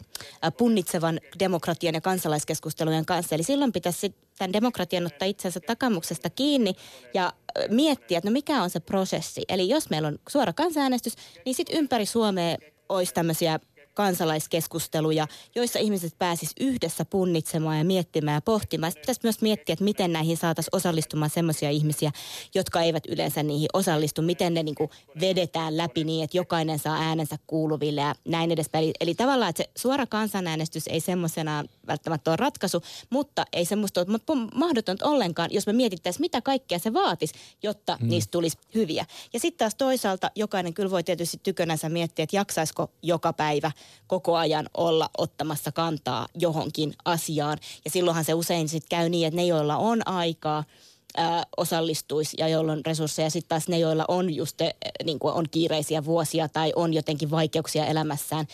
punnitsevan 0.58 1.20
demokratian 1.38 1.94
ja 1.94 2.00
kansalaiskeskustelujen 2.00 3.06
kanssa. 3.06 3.34
Eli 3.34 3.42
silloin 3.42 3.72
pitäisi 3.72 4.14
tämän 4.38 4.52
demokratian 4.52 5.06
ottaa 5.06 5.28
itsensä 5.28 5.60
takamuksesta 5.60 6.30
kiinni 6.30 6.74
ja 7.14 7.32
miettiä, 7.68 8.18
että 8.18 8.30
no 8.30 8.32
mikä 8.32 8.62
on 8.62 8.70
se 8.70 8.80
prosessi. 8.80 9.42
Eli 9.48 9.68
jos 9.68 9.90
meillä 9.90 10.08
on 10.08 10.18
suora 10.28 10.52
kansanäänestys, 10.52 11.14
niin 11.44 11.54
sitten 11.54 11.76
ympäri 11.76 12.06
Suomea 12.06 12.56
olisi 12.88 13.14
tämmöisiä 13.14 13.60
kansalaiskeskusteluja, 13.98 15.26
joissa 15.54 15.78
ihmiset 15.78 16.18
pääsis 16.18 16.50
yhdessä 16.60 17.04
punnitsemaan 17.04 17.78
ja 17.78 17.84
miettimään 17.84 18.34
ja 18.34 18.40
pohtimaan. 18.40 18.92
Sitten 18.92 19.02
pitäisi 19.02 19.20
myös 19.22 19.42
miettiä, 19.42 19.72
että 19.72 19.84
miten 19.84 20.12
näihin 20.12 20.36
saataisiin 20.36 20.76
osallistumaan 20.76 21.30
sellaisia 21.30 21.70
ihmisiä, 21.70 22.12
jotka 22.54 22.80
eivät 22.80 23.06
yleensä 23.08 23.42
niihin 23.42 23.68
osallistu, 23.72 24.22
miten 24.22 24.54
ne 24.54 24.62
niin 24.62 24.74
kuin 24.74 24.90
vedetään 25.20 25.76
läpi 25.76 26.04
niin, 26.04 26.24
että 26.24 26.36
jokainen 26.36 26.78
saa 26.78 26.96
äänensä 26.96 27.36
kuuluville 27.46 28.00
ja 28.00 28.14
näin 28.24 28.50
edespäin. 28.50 28.84
Eli, 28.84 28.92
eli 29.00 29.14
tavallaan, 29.14 29.50
että 29.50 29.62
se 29.62 29.70
suora 29.76 30.06
kansanäänestys 30.06 30.86
ei 30.86 31.00
semmoisena 31.00 31.64
välttämättä 31.86 32.30
ole 32.30 32.36
ratkaisu, 32.36 32.82
mutta 33.10 33.44
ei 33.52 33.64
semmoista 33.64 34.00
ole 34.00 34.48
mahdotonta 34.54 35.08
ollenkaan, 35.08 35.50
jos 35.52 35.66
me 35.66 35.72
mietittäisiin, 35.72 36.20
mitä 36.20 36.40
kaikkea 36.40 36.78
se 36.78 36.92
vaatisi, 36.92 37.34
jotta 37.62 37.98
mm. 38.00 38.08
niistä 38.08 38.30
tulisi 38.30 38.58
hyviä. 38.74 39.06
Ja 39.32 39.40
sitten 39.40 39.58
taas 39.58 39.74
toisaalta 39.74 40.30
jokainen 40.34 40.74
kyllä 40.74 40.90
voi 40.90 41.04
tietysti 41.04 41.40
tykönänsä 41.42 41.88
miettiä, 41.88 42.22
että 42.22 42.36
jaksaisiko 42.36 42.90
joka 43.02 43.32
päivä 43.32 43.70
koko 44.06 44.36
ajan 44.36 44.66
olla 44.76 45.10
ottamassa 45.18 45.72
kantaa 45.72 46.28
johonkin 46.34 46.94
asiaan. 47.04 47.58
Ja 47.84 47.90
silloinhan 47.90 48.24
se 48.24 48.34
usein 48.34 48.68
sitten 48.68 48.98
käy 48.98 49.08
niin, 49.08 49.28
että 49.28 49.36
ne, 49.36 49.46
joilla 49.46 49.76
on 49.76 50.08
aikaa, 50.08 50.64
osallistuisi 51.56 52.36
ja 52.40 52.48
joilla 52.48 52.72
on 52.72 52.86
resursseja. 52.86 53.30
Sitten 53.30 53.48
taas 53.48 53.68
ne, 53.68 53.78
joilla 53.78 54.04
on 54.08 54.34
just 54.34 54.58
niin 55.04 55.18
kuin 55.18 55.34
on 55.34 55.46
kiireisiä 55.50 56.04
vuosia 56.04 56.48
tai 56.48 56.72
on 56.76 56.94
jotenkin 56.94 57.30
vaikeuksia 57.30 57.86
elämässään, 57.86 58.46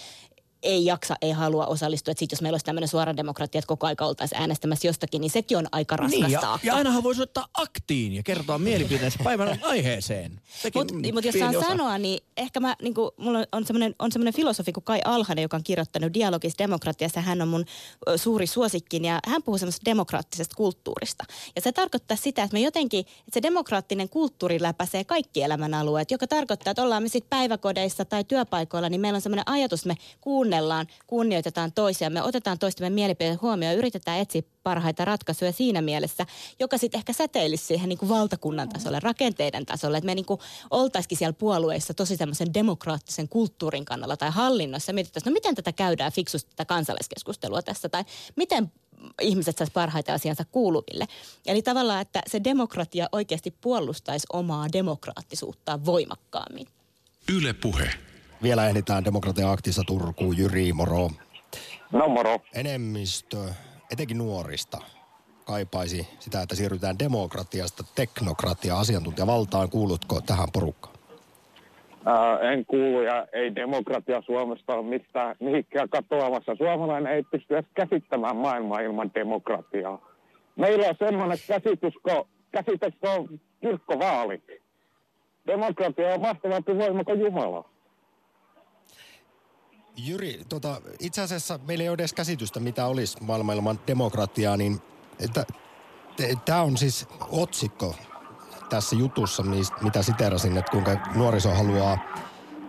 ei 0.65 0.85
jaksa, 0.85 1.15
ei 1.23 1.31
halua 1.31 1.67
osallistua. 1.67 2.12
Että 2.12 2.19
sitten 2.19 2.37
jos 2.37 2.43
meillä 2.43 2.55
olisi 2.55 2.65
tämmöinen 2.65 2.89
suora 2.89 3.17
demokratia, 3.17 3.59
että 3.59 3.69
koko 3.69 3.87
aika 3.87 4.07
oltaisiin 4.07 4.41
äänestämässä 4.41 4.89
jostakin, 4.89 5.21
niin 5.21 5.31
sekin 5.31 5.59
on 5.59 5.67
aika 5.73 5.97
raskas 5.97 6.21
niin, 6.21 6.31
ja, 6.31 6.59
ja 6.62 6.75
ainahan 6.75 7.03
voisi 7.03 7.23
ottaa 7.23 7.49
aktiin 7.55 8.12
ja 8.12 8.23
kertoa 8.23 8.59
mielipiteensä 8.59 9.19
päivän 9.25 9.59
aiheeseen. 9.73 10.41
Mutta 10.75 10.95
mut 11.12 11.25
jos 11.25 11.35
saan 11.39 11.57
osa. 11.57 11.69
sanoa, 11.69 11.99
niin 11.99 12.21
ehkä 12.37 12.61
mä, 12.61 12.77
niin 12.83 12.95
kuin, 12.95 13.11
mulla 13.17 13.45
on 13.53 13.67
semmoinen, 13.67 13.95
on 13.99 14.12
semmoinen 14.12 14.35
filosofi 14.35 14.73
kuin 14.73 14.85
Kai 14.85 15.01
Alhanen, 15.05 15.43
joka 15.43 15.57
on 15.57 15.65
kirjoittanut 15.65 16.15
Dialogis 16.15 16.55
demokratiassa. 16.59 17.21
Hän 17.21 17.43
on 17.43 17.49
mun 17.49 17.65
suuri 18.17 18.47
suosikkin 18.47 19.05
ja 19.05 19.21
hän 19.27 19.43
puhuu 19.43 19.59
semmoisesta 19.59 19.91
demokraattisesta 19.91 20.57
kulttuurista. 20.57 21.25
Ja 21.57 21.62
se 21.62 21.73
tarkoittaa 21.73 22.17
sitä, 22.17 22.43
että 22.43 22.55
me 22.55 22.61
jotenkin, 22.61 23.01
että 23.01 23.35
se 23.35 23.43
demokraattinen 23.43 24.09
kulttuuri 24.09 24.62
läpäisee 24.62 25.05
kaikki 25.05 25.43
elämänalueet, 25.43 26.11
joka 26.11 26.27
tarkoittaa, 26.27 26.71
että 26.71 26.83
ollaan 26.83 27.03
me 27.03 27.09
sitten 27.09 27.31
päiväkodeissa 27.31 28.05
tai 28.05 28.25
työpaikoilla, 28.25 28.89
niin 28.89 29.01
meillä 29.01 29.17
on 29.17 29.21
semmoinen 29.21 29.49
ajatus, 29.49 29.81
että 29.81 29.89
me 29.89 29.97
kuunnellaan 30.21 30.54
kuunnellaan, 30.55 30.87
kunnioitetaan 31.07 31.73
toisiamme, 31.73 32.23
otetaan 32.23 32.59
toistemme 32.59 32.91
mielipiteet 32.91 33.43
huomioon 33.43 33.73
ja 33.73 33.79
yritetään 33.79 34.19
etsiä 34.19 34.43
parhaita 34.63 35.05
ratkaisuja 35.05 35.53
siinä 35.53 35.83
mielessä, 35.83 36.27
joka 36.61 36.79
sitten 36.79 36.99
ehkä 36.99 37.13
säteilisi 37.13 37.65
siihen 37.65 37.89
niin 37.89 37.99
kuin 37.99 38.09
valtakunnan 38.09 38.69
tasolle, 38.69 39.01
rakenteiden 39.01 39.67
tasolle. 39.67 39.99
Että 39.99 40.07
me 40.07 40.15
niin 40.15 40.27
oltaisikin 40.71 41.19
siellä 41.19 41.33
puolueissa 41.33 41.95
tosi 41.95 42.17
semmoisen 42.17 42.55
demokraattisen 42.55 43.29
kulttuurin 43.29 43.85
kannalla 43.85 44.17
tai 44.17 44.31
hallinnossa. 44.31 44.93
Mietittäisiin, 44.93 45.31
no 45.31 45.35
miten 45.35 45.55
tätä 45.55 45.73
käydään 45.73 46.13
fiksusti 46.13 46.51
tätä 46.51 46.65
kansalaiskeskustelua 46.65 47.63
tässä 47.63 47.89
tai 47.89 48.05
miten 48.37 48.73
ihmiset 49.21 49.59
saisi 49.59 49.73
parhaita 49.73 50.15
asiansa 50.15 50.45
kuuluville. 50.45 51.07
Eli 51.47 51.63
tavallaan, 51.63 52.01
että 52.01 52.23
se 52.27 52.45
demokratia 52.45 53.09
oikeasti 53.13 53.55
puolustaisi 53.61 54.27
omaa 54.33 54.73
demokraattisuuttaan 54.73 55.85
voimakkaammin. 55.85 56.67
Yle 57.33 57.53
puhe. 57.53 58.14
Vielä 58.45 58.68
ehditään 58.68 59.05
demokratia 59.05 59.51
aktissa 59.51 59.82
Turkuun. 59.86 60.38
Jyri, 60.38 60.72
moro. 60.72 61.09
No 61.92 62.09
moro. 62.09 62.38
Enemmistö, 62.55 63.36
etenkin 63.92 64.18
nuorista, 64.18 64.78
kaipaisi 65.47 66.09
sitä, 66.18 66.42
että 66.42 66.55
siirrytään 66.55 66.99
demokratiasta 66.99 67.84
teknokratia 67.95 68.78
asiantuntijavaltaan. 68.78 69.70
Kuulutko 69.70 70.20
tähän 70.20 70.49
porukkaan? 70.53 70.95
Ää, 72.07 72.38
en 72.53 72.66
kuulu 72.66 73.03
ja 73.03 73.26
ei 73.32 73.55
demokratia 73.55 74.22
Suomesta 74.26 74.74
ole 74.74 74.86
mistään 74.86 75.36
mihinkään 75.40 75.88
katoamassa. 75.88 76.57
Suomalainen 76.59 77.12
ei 77.12 77.22
pysty 77.22 77.55
edes 77.55 77.70
käsittämään 77.74 78.36
maailmaa 78.36 78.80
ilman 78.80 79.11
demokratiaa. 79.14 80.11
Meillä 80.57 80.88
on 80.88 80.95
semmoinen 80.99 81.38
käsitys, 81.49 81.95
kun 82.03 82.28
käsitys 82.53 82.95
on 83.03 83.40
kirkkovaalit. 83.61 84.45
Demokratia 85.47 86.14
on 86.14 86.20
mahtavampi 86.20 86.78
voima 86.78 87.05
kuin 87.05 87.20
Jumala. 87.20 87.74
Jyri, 89.97 90.40
tota, 90.49 90.80
itse 90.99 91.22
asiassa 91.22 91.59
meillä 91.66 91.82
ei 91.82 91.88
ole 91.88 91.95
edes 91.95 92.12
käsitystä, 92.12 92.61
mitä 92.61 92.86
olisi 92.86 93.22
maailman 93.22 93.57
ilman 93.57 93.80
demokratiaa, 93.86 94.57
niin 94.57 94.82
tämä 96.45 96.62
on 96.62 96.76
siis 96.76 97.07
otsikko 97.30 97.95
tässä 98.68 98.97
jutussa, 98.97 99.42
mitä 99.80 100.03
siterasin, 100.03 100.59
että 100.59 100.70
kuinka 100.70 100.99
nuoriso 101.14 101.55
haluaa 101.55 101.99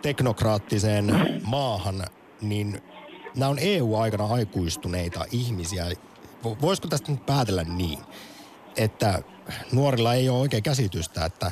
teknokraattiseen 0.01 1.39
maahan, 1.43 2.07
niin 2.41 2.81
nämä 3.35 3.49
on 3.49 3.59
EU-aikana 3.59 4.25
aikuistuneita 4.25 5.25
ihmisiä. 5.31 5.85
Voisiko 6.61 6.87
tästä 6.87 7.11
nyt 7.11 7.25
päätellä 7.25 7.63
niin, 7.63 7.99
että 8.77 9.21
nuorilla 9.71 10.13
ei 10.13 10.29
ole 10.29 10.39
oikein 10.39 10.63
käsitystä, 10.63 11.25
että 11.25 11.51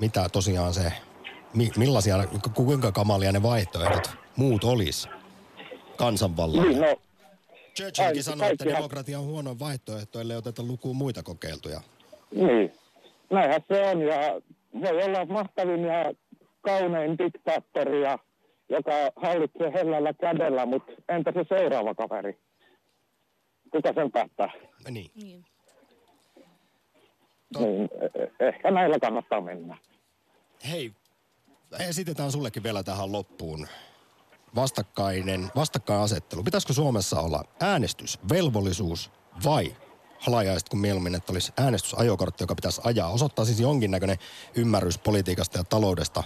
mitä 0.00 0.28
tosiaan 0.28 0.74
se, 0.74 0.92
millaisia, 1.76 2.26
kuinka 2.54 2.92
kamalia 2.92 3.32
ne 3.32 3.42
vaihtoehdot 3.42 4.23
muut 4.36 4.64
olisi 4.64 5.08
kansanvallalla. 5.96 6.64
Niin, 6.64 6.80
no, 6.80 6.96
Churchillkin 7.76 8.24
sanoi, 8.24 8.50
että 8.50 8.64
demokratia 8.64 9.18
on 9.18 9.24
huono 9.24 9.58
vaihtoehto, 9.58 10.20
ellei 10.20 10.36
oteta 10.36 10.62
lukuun 10.62 10.96
muita 10.96 11.22
kokeiltuja. 11.22 11.80
Niin, 12.34 12.72
näinhän 13.30 13.60
se 13.68 13.82
on 13.82 14.00
ja 14.00 14.40
voi 14.80 15.02
olla 15.02 15.24
mahtavin 15.24 15.84
ja 15.84 16.12
kaunein 16.60 17.18
diktaattori, 17.18 18.00
joka 18.68 18.92
hallitsee 19.16 19.72
hellällä 19.72 20.12
kädellä, 20.12 20.66
mutta 20.66 20.92
entä 21.08 21.32
se 21.32 21.44
seuraava 21.48 21.94
kaveri? 21.94 22.38
Kuka 23.70 23.92
sen 23.94 24.12
päättää? 24.12 24.52
Niin. 24.90 25.10
niin. 25.14 25.44
niin 27.58 27.88
e-, 28.00 28.46
ehkä 28.48 28.70
näillä 28.70 28.98
kannattaa 28.98 29.40
mennä. 29.40 29.76
Hei, 30.70 30.92
esitetään 31.88 32.32
sullekin 32.32 32.62
vielä 32.62 32.82
tähän 32.82 33.12
loppuun 33.12 33.66
vastakkainen, 34.54 35.50
vastakkainasettelu. 35.56 36.42
Pitäisikö 36.42 36.72
Suomessa 36.72 37.20
olla 37.20 37.44
äänestysvelvollisuus 37.60 39.10
vai 39.44 39.76
halajaiset 40.18 40.68
kuin 40.68 40.80
mieluummin, 40.80 41.14
että 41.14 41.32
olisi 41.32 41.52
äänestysajokortti, 41.58 42.42
joka 42.42 42.54
pitäisi 42.54 42.80
ajaa. 42.84 43.08
Osoittaa 43.08 43.44
siis 43.44 43.60
jonkinnäköinen 43.60 44.18
ymmärrys 44.56 44.98
politiikasta 44.98 45.58
ja 45.58 45.64
taloudesta, 45.64 46.24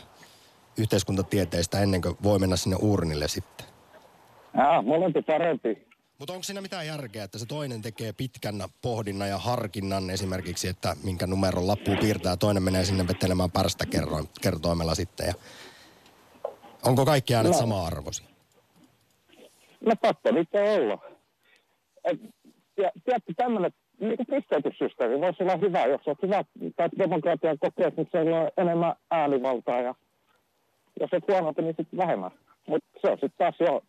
yhteiskuntatieteistä 0.76 1.81
ennen 1.81 2.03
kuin 2.03 2.16
voi 2.22 2.39
mennä 2.39 2.57
sinne 2.57 2.76
urnille 2.81 3.29
sitten. 3.29 3.66
Jaa, 4.57 4.83
molempi 4.83 5.22
parempi. 5.22 5.89
Mutta 6.18 6.33
onko 6.33 6.43
siinä 6.43 6.61
mitään 6.61 6.87
järkeä, 6.87 7.24
että 7.24 7.39
se 7.39 7.47
toinen 7.47 7.83
tekee 7.83 8.12
pitkän 8.12 8.64
pohdinnan 8.83 9.29
ja 9.29 9.39
harkinnan 9.39 10.11
esimerkiksi, 10.11 10.68
että 10.68 10.97
minkä 11.05 11.26
numeron 11.26 11.66
lappu 11.66 11.97
piirtää, 12.01 12.37
toinen 12.37 12.62
menee 12.62 12.85
sinne 12.85 13.09
vetelemään 13.09 13.51
pärstä 13.51 13.85
kertoimella 14.41 14.95
sitten 14.95 15.26
ja 15.26 15.35
Onko 16.89 17.05
kaikki 17.05 17.34
äänet 17.34 17.53
no. 17.53 17.59
sama 17.59 17.86
arvosi? 17.86 18.22
No 19.80 19.93
pakko 20.03 20.30
niitä 20.30 20.59
olla. 20.62 20.99
Et, 22.05 22.20
ja 22.76 22.91
tiedätkö, 23.05 23.32
tämmöinen 23.36 23.72
niin 24.01 24.16
pisteytyssysteemi 24.30 25.20
voisi 25.20 25.43
olla 25.43 25.57
hyvä, 25.57 25.86
jos 25.86 26.01
olet 26.07 26.22
hyvä 26.22 26.45
tai 26.76 26.89
demokratian 26.99 27.59
kokeet, 27.59 27.97
niin 27.97 28.09
se 28.12 28.18
on 28.18 28.51
enemmän 28.57 28.95
äänivaltaa 29.11 29.80
ja 29.80 29.95
jos 31.01 31.11
et 31.12 31.28
huonompi, 31.28 31.62
niin 31.62 31.74
sitten 31.76 31.97
vähemmän. 31.99 32.30
Mutta 32.66 32.89
se 33.01 33.11
on 33.11 33.18
sitten 33.20 33.39
taas 33.39 33.55
jo 33.61 33.82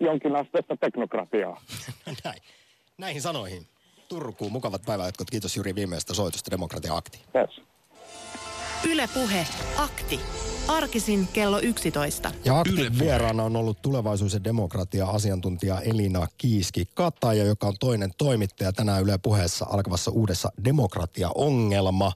jonkinasteista 0.00 0.76
teknokratiaa. 0.76 1.60
Näin. 2.24 2.42
Näihin 2.98 3.22
sanoihin. 3.22 3.66
Turkuun 4.08 4.52
mukavat 4.52 4.82
päiväjatkot. 4.86 5.30
Kiitos 5.30 5.56
Juri 5.56 5.74
viimeistä 5.74 6.14
soitosta 6.14 6.50
Demokratia 6.50 6.96
Akti. 6.96 7.20
Yes. 7.36 7.66
Yle 8.90 9.08
Puhe. 9.14 9.46
Akti. 9.78 10.20
Arkisin 10.68 11.28
kello 11.32 11.60
11. 11.60 12.32
Ja 12.44 12.60
aktin 12.60 12.98
vieraana 12.98 13.42
on 13.42 13.56
ollut 13.56 13.82
tulevaisuus- 13.82 14.34
ja 14.34 14.44
demokratia-asiantuntija 14.44 15.80
Elina 15.80 16.26
Kiiski-Kataja, 16.38 17.44
joka 17.44 17.66
on 17.66 17.74
toinen 17.80 18.10
toimittaja 18.18 18.72
tänään 18.72 19.02
Yle 19.02 19.18
Puheessa 19.18 19.66
alkavassa 19.70 20.10
uudessa 20.10 20.52
demokratia-ongelma. 20.64 22.12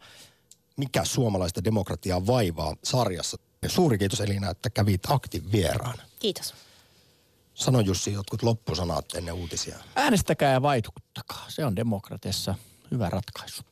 Mikä 0.77 1.05
suomalaista 1.05 1.65
demokratiaa 1.65 2.27
vaivaa 2.27 2.75
sarjassa? 2.85 3.37
Ja 3.63 3.69
suuri 3.69 3.99
kiitos 3.99 4.21
Elina, 4.21 4.51
että 4.51 4.71
kävit 4.71 5.01
aktin 5.09 5.53
vieraana. 5.53 6.03
Kiitos. 6.19 6.55
Sano 7.55 7.81
Jussi 7.81 8.13
jotkut 8.13 8.43
loppusanat 8.43 9.05
ennen 9.15 9.35
uutisia. 9.35 9.79
Äänestäkää 9.97 10.53
ja 10.53 10.63
vaikuttakaa. 10.63 11.45
Se 11.49 11.65
on 11.65 11.77
demokratiassa 11.77 12.55
hyvä 12.91 13.11
ratkaisu. 13.11 13.63